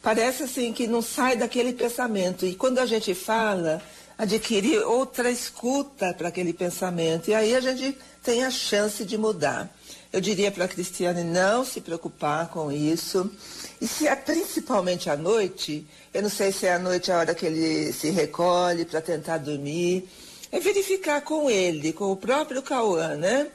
parece 0.00 0.44
assim 0.44 0.72
que 0.72 0.86
não 0.86 1.02
sai 1.02 1.36
daquele 1.36 1.72
pensamento. 1.72 2.46
E 2.46 2.54
quando 2.54 2.78
a 2.78 2.86
gente 2.86 3.12
fala, 3.14 3.82
adquirir 4.16 4.78
outra 4.78 5.30
escuta 5.30 6.14
para 6.14 6.28
aquele 6.28 6.52
pensamento. 6.52 7.28
E 7.28 7.34
aí 7.34 7.54
a 7.54 7.60
gente 7.60 7.98
tem 8.22 8.44
a 8.44 8.50
chance 8.50 9.04
de 9.04 9.18
mudar. 9.18 9.68
Eu 10.12 10.20
diria 10.20 10.50
para 10.50 10.64
a 10.64 10.68
Cristiane 10.68 11.24
não 11.24 11.64
se 11.64 11.80
preocupar 11.80 12.48
com 12.48 12.70
isso. 12.70 13.30
E 13.80 13.86
se 13.86 14.06
é 14.06 14.14
principalmente 14.14 15.10
à 15.10 15.16
noite, 15.16 15.86
eu 16.14 16.22
não 16.22 16.30
sei 16.30 16.52
se 16.52 16.66
é 16.66 16.74
à 16.74 16.78
noite 16.78 17.12
a 17.12 17.18
hora 17.18 17.34
que 17.34 17.46
ele 17.46 17.92
se 17.92 18.10
recolhe 18.10 18.84
para 18.84 19.00
tentar 19.00 19.38
dormir, 19.38 20.08
é 20.50 20.60
verificar 20.60 21.20
com 21.20 21.50
ele, 21.50 21.92
com 21.92 22.10
o 22.10 22.16
próprio 22.16 22.62
Cauã, 22.62 23.16
né? 23.16 23.48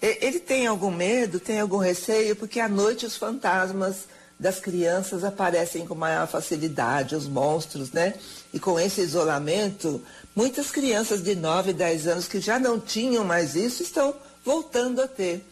Ele 0.00 0.38
tem 0.38 0.66
algum 0.66 0.90
medo, 0.90 1.40
tem 1.40 1.60
algum 1.60 1.78
receio, 1.78 2.36
porque 2.36 2.60
à 2.60 2.68
noite 2.68 3.04
os 3.04 3.16
fantasmas 3.16 4.04
das 4.38 4.60
crianças 4.60 5.24
aparecem 5.24 5.86
com 5.86 5.94
maior 5.94 6.26
facilidade, 6.28 7.16
os 7.16 7.26
monstros, 7.26 7.90
né? 7.92 8.14
E 8.52 8.60
com 8.60 8.78
esse 8.78 9.00
isolamento, 9.00 10.02
muitas 10.34 10.70
crianças 10.70 11.22
de 11.22 11.34
9, 11.34 11.72
10 11.72 12.06
anos 12.06 12.28
que 12.28 12.40
já 12.40 12.58
não 12.58 12.78
tinham 12.78 13.24
mais 13.24 13.56
isso 13.56 13.82
estão 13.82 14.14
voltando 14.44 15.00
a 15.02 15.08
ter. 15.08 15.44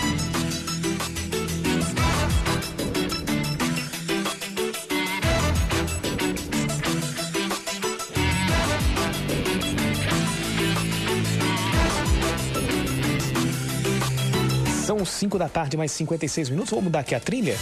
São 14.91 15.05
5 15.05 15.39
da 15.39 15.47
tarde, 15.47 15.77
mais 15.77 15.89
56 15.93 16.49
minutos. 16.49 16.71
Vou 16.71 16.81
mudar 16.81 16.99
aqui 16.99 17.15
a 17.15 17.19
trilha. 17.21 17.55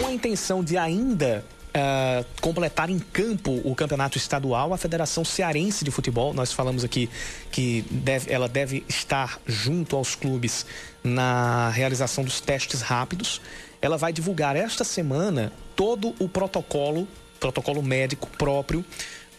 Com 0.00 0.08
a 0.08 0.12
intenção 0.12 0.64
de 0.64 0.76
ainda 0.76 1.44
Uh, 1.76 2.24
completar 2.40 2.88
em 2.88 3.00
campo 3.00 3.60
o 3.64 3.74
campeonato 3.74 4.16
estadual, 4.16 4.72
a 4.72 4.78
Federação 4.78 5.24
Cearense 5.24 5.84
de 5.84 5.90
Futebol, 5.90 6.32
nós 6.32 6.52
falamos 6.52 6.84
aqui 6.84 7.10
que 7.50 7.84
deve, 7.90 8.32
ela 8.32 8.48
deve 8.48 8.84
estar 8.88 9.40
junto 9.44 9.96
aos 9.96 10.14
clubes 10.14 10.64
na 11.02 11.70
realização 11.70 12.22
dos 12.22 12.40
testes 12.40 12.80
rápidos. 12.80 13.40
Ela 13.82 13.98
vai 13.98 14.12
divulgar 14.12 14.54
esta 14.54 14.84
semana 14.84 15.52
todo 15.74 16.14
o 16.20 16.28
protocolo, 16.28 17.08
protocolo 17.44 17.82
médico 17.82 18.28
próprio 18.38 18.84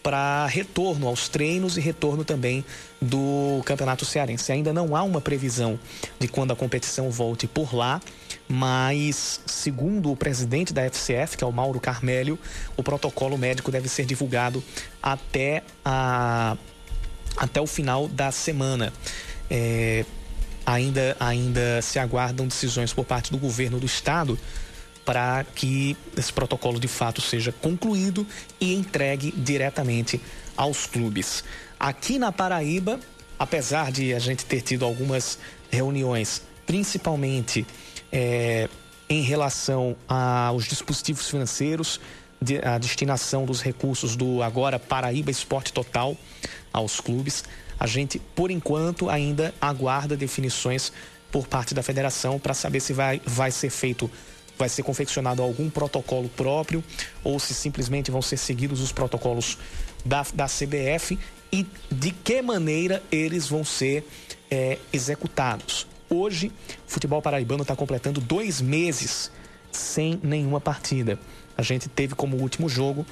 para 0.02 0.46
retorno 0.46 1.08
aos 1.08 1.28
treinos 1.28 1.76
e 1.76 1.80
retorno 1.80 2.24
também 2.24 2.64
do 3.02 3.60
Campeonato 3.64 4.04
Cearense. 4.04 4.52
Ainda 4.52 4.72
não 4.72 4.94
há 4.94 5.02
uma 5.02 5.20
previsão 5.20 5.78
de 6.18 6.28
quando 6.28 6.52
a 6.52 6.56
competição 6.56 7.10
volte 7.10 7.46
por 7.48 7.74
lá 7.74 8.00
mas, 8.48 9.40
segundo 9.44 10.12
o 10.12 10.16
presidente 10.16 10.72
da 10.72 10.82
FCF, 10.88 11.36
que 11.36 11.42
é 11.42 11.46
o 11.46 11.52
Mauro 11.52 11.80
Carmélio, 11.80 12.38
o 12.76 12.82
protocolo 12.82 13.36
médico 13.36 13.72
deve 13.72 13.88
ser 13.88 14.06
divulgado 14.06 14.62
até, 15.02 15.64
a, 15.84 16.56
até 17.36 17.60
o 17.60 17.66
final 17.66 18.06
da 18.06 18.30
semana. 18.30 18.92
É, 19.50 20.04
ainda, 20.64 21.16
ainda 21.18 21.82
se 21.82 21.98
aguardam 21.98 22.46
decisões 22.46 22.92
por 22.92 23.04
parte 23.04 23.32
do 23.32 23.38
governo 23.38 23.80
do 23.80 23.86
estado 23.86 24.38
para 25.06 25.44
que 25.54 25.96
esse 26.16 26.32
protocolo 26.32 26.78
de 26.78 26.88
fato 26.88 27.22
seja 27.22 27.52
concluído 27.52 28.26
e 28.60 28.74
entregue 28.74 29.32
diretamente 29.34 30.20
aos 30.56 30.84
clubes. 30.84 31.44
Aqui 31.80 32.18
na 32.18 32.32
Paraíba, 32.32 32.98
apesar 33.38 33.92
de 33.92 34.12
a 34.12 34.18
gente 34.18 34.44
ter 34.44 34.60
tido 34.60 34.84
algumas 34.84 35.38
reuniões, 35.70 36.42
principalmente 36.66 37.64
é, 38.10 38.68
em 39.08 39.22
relação 39.22 39.96
aos 40.08 40.64
dispositivos 40.64 41.30
financeiros, 41.30 42.00
de, 42.42 42.58
a 42.66 42.76
destinação 42.76 43.46
dos 43.46 43.62
recursos 43.62 44.16
do 44.16 44.42
agora 44.42 44.78
Paraíba 44.78 45.30
Esporte 45.30 45.72
Total 45.72 46.16
aos 46.72 47.00
clubes. 47.00 47.44
A 47.78 47.86
gente, 47.86 48.18
por 48.18 48.50
enquanto, 48.50 49.08
ainda 49.08 49.54
aguarda 49.60 50.16
definições 50.16 50.92
por 51.30 51.46
parte 51.46 51.74
da 51.74 51.82
federação 51.82 52.38
para 52.38 52.54
saber 52.54 52.80
se 52.80 52.92
vai, 52.92 53.20
vai 53.24 53.50
ser 53.50 53.70
feito, 53.70 54.10
vai 54.58 54.68
ser 54.68 54.82
confeccionado 54.82 55.42
algum 55.42 55.68
protocolo 55.68 56.28
próprio 56.30 56.82
ou 57.22 57.38
se 57.38 57.54
simplesmente 57.54 58.10
vão 58.10 58.22
ser 58.22 58.36
seguidos 58.36 58.80
os 58.80 58.92
protocolos 58.92 59.58
da, 60.04 60.24
da 60.34 60.46
CBF 60.46 61.18
e 61.52 61.66
de 61.90 62.10
que 62.10 62.42
maneira 62.42 63.02
eles 63.10 63.48
vão 63.48 63.64
ser 63.64 64.06
é, 64.50 64.78
executados. 64.92 65.86
Hoje, 66.08 66.48
o 66.48 66.90
futebol 66.90 67.20
paraibano 67.20 67.62
está 67.62 67.74
completando 67.74 68.20
dois 68.20 68.60
meses 68.60 69.30
sem 69.72 70.18
nenhuma 70.22 70.60
partida. 70.60 71.18
A 71.56 71.62
gente 71.62 71.88
teve 71.88 72.14
como 72.14 72.36
último 72.36 72.68
jogo 72.68 73.04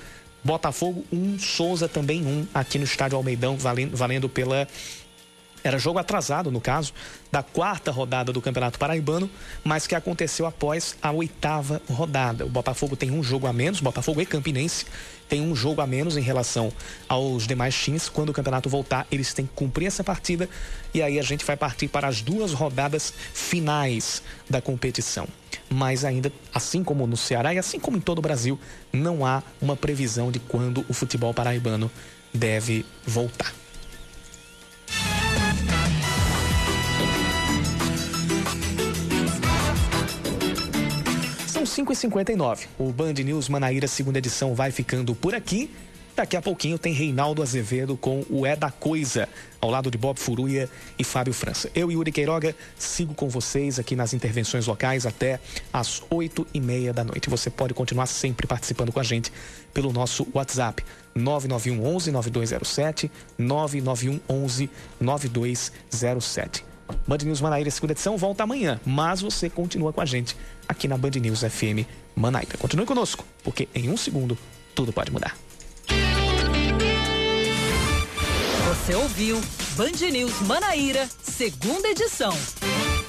Botafogo 0.45 1.05
1, 1.11 1.17
um, 1.17 1.39
Souza 1.39 1.89
também 1.89 2.23
1, 2.23 2.29
um, 2.29 2.47
aqui 2.53 2.79
no 2.79 2.85
estádio 2.85 3.17
Almeidão, 3.17 3.57
valendo, 3.57 3.97
valendo 3.97 4.29
pela 4.29 4.69
era 5.65 5.79
jogo 5.79 5.99
atrasado, 5.99 6.51
no 6.51 6.61
caso, 6.61 6.93
da 7.33 7.43
quarta 7.43 7.91
rodada 7.91 8.31
do 8.33 8.43
Campeonato 8.43 8.79
Paraibano, 8.79 9.31
mas 9.65 9.87
que 9.87 9.95
aconteceu 9.95 10.45
após 10.45 10.95
a 11.01 11.11
oitava 11.11 11.81
rodada. 11.91 12.45
O 12.45 12.51
Botafogo 12.51 12.95
tem 12.95 13.11
um 13.11 13.23
jogo 13.23 13.47
a 13.47 13.53
menos, 13.53 13.81
Botafogo 13.81 14.21
e 14.21 14.27
Campinense 14.27 14.85
tem 15.29 15.41
um 15.41 15.57
jogo 15.57 15.81
a 15.81 15.87
menos 15.87 16.19
em 16.19 16.21
relação 16.21 16.71
aos 17.09 17.47
demais 17.47 17.75
times. 17.75 18.11
Quando 18.11 18.29
o 18.29 18.33
campeonato 18.33 18.69
voltar, 18.69 19.07
eles 19.11 19.33
têm 19.33 19.47
que 19.47 19.53
cumprir 19.55 19.87
essa 19.87 20.05
partida 20.05 20.49
e 20.93 21.03
aí 21.03 21.19
a 21.19 21.23
gente 21.23 21.45
vai 21.45 21.57
partir 21.57 21.89
para 21.89 22.07
as 22.07 22.21
duas 22.21 22.53
rodadas 22.53 23.12
finais 23.33 24.23
da 24.49 24.61
competição. 24.61 25.27
Mas 25.71 26.05
ainda, 26.05 26.31
assim 26.53 26.85
como 26.85 27.07
no 27.07 27.17
Ceará 27.17 27.55
e 27.55 27.59
assim 27.59 27.81
como 27.81 27.97
em 27.97 28.01
todo 28.01 28.19
o 28.19 28.23
Brasil, 28.23 28.59
não 28.93 29.25
há 29.25 29.43
uma 29.62 29.75
previsão 29.75 30.31
de 30.31 30.39
quando 30.39 30.85
o 30.89 30.93
futebol 30.93 31.33
paraibano 31.33 31.91
deve 32.33 32.85
voltar. 33.07 33.64
5h59. 41.75 42.68
O 42.79 42.93
Band 42.93 43.14
News 43.14 43.49
Manaíra, 43.49 43.89
segunda 43.89 44.18
edição, 44.18 44.55
vai 44.55 44.70
ficando 44.70 45.12
por 45.12 45.35
aqui. 45.35 45.68
Daqui 46.14 46.37
a 46.37 46.43
pouquinho 46.43 46.79
tem 46.79 46.95
Reinaldo 46.95 47.43
Azevedo 47.43 47.97
com 47.97 48.25
o 48.31 48.47
É 48.47 48.55
da 48.55 48.70
Coisa, 48.70 49.29
ao 49.61 49.68
lado 49.68 49.91
de 49.91 49.99
Bob 49.99 50.16
Furuia 50.16 50.70
e 50.97 51.03
Fábio 51.03 51.33
França. 51.33 51.68
Eu, 51.75 51.91
Yuri 51.91 52.12
Queiroga, 52.12 52.55
sigo 52.79 53.12
com 53.12 53.29
vocês 53.29 53.81
aqui 53.81 53.97
nas 53.97 54.14
intervenções 54.14 54.68
locais 54.68 55.05
até 55.05 55.41
às 55.72 56.01
oito 56.11 56.47
e 56.55 56.61
meia 56.61 56.93
da 56.93 57.03
noite. 57.03 57.29
Você 57.29 57.51
pode 57.51 57.75
continuar 57.75 58.07
sempre 58.07 58.47
participando 58.47 58.93
com 58.93 59.01
a 59.01 59.05
gente 59.05 59.33
pelo 59.72 59.93
nosso 59.93 60.25
WhatsApp 60.33 60.85
991 61.16 61.85
11 61.85 62.12
9207 62.12 63.11
991 63.37 64.20
11 64.29 64.70
9207. 65.01 66.74
Band 67.07 67.18
News 67.24 67.41
Manaíra, 67.41 67.70
segunda 67.70 67.93
edição, 67.93 68.16
volta 68.16 68.43
amanhã. 68.43 68.80
Mas 68.85 69.20
você 69.20 69.49
continua 69.51 69.93
com 69.93 70.01
a 70.01 70.05
gente 70.05 70.37
aqui 70.68 70.89
na 70.89 70.97
Band 70.97 71.11
News 71.20 71.41
FM 71.41 71.87
Manaíra. 72.14 72.57
Continue 72.59 72.87
conosco, 72.87 73.24
porque 73.43 73.68
em 73.74 73.91
um 73.91 73.97
segundo 73.97 74.37
tudo 74.74 74.93
pode 74.93 75.11
mudar. 75.11 75.37
Você 78.68 78.95
ouviu 78.95 79.41
Band 79.76 80.11
News 80.11 80.41
Manaíra, 80.43 81.09
segunda 81.22 81.89
edição. 81.89 82.32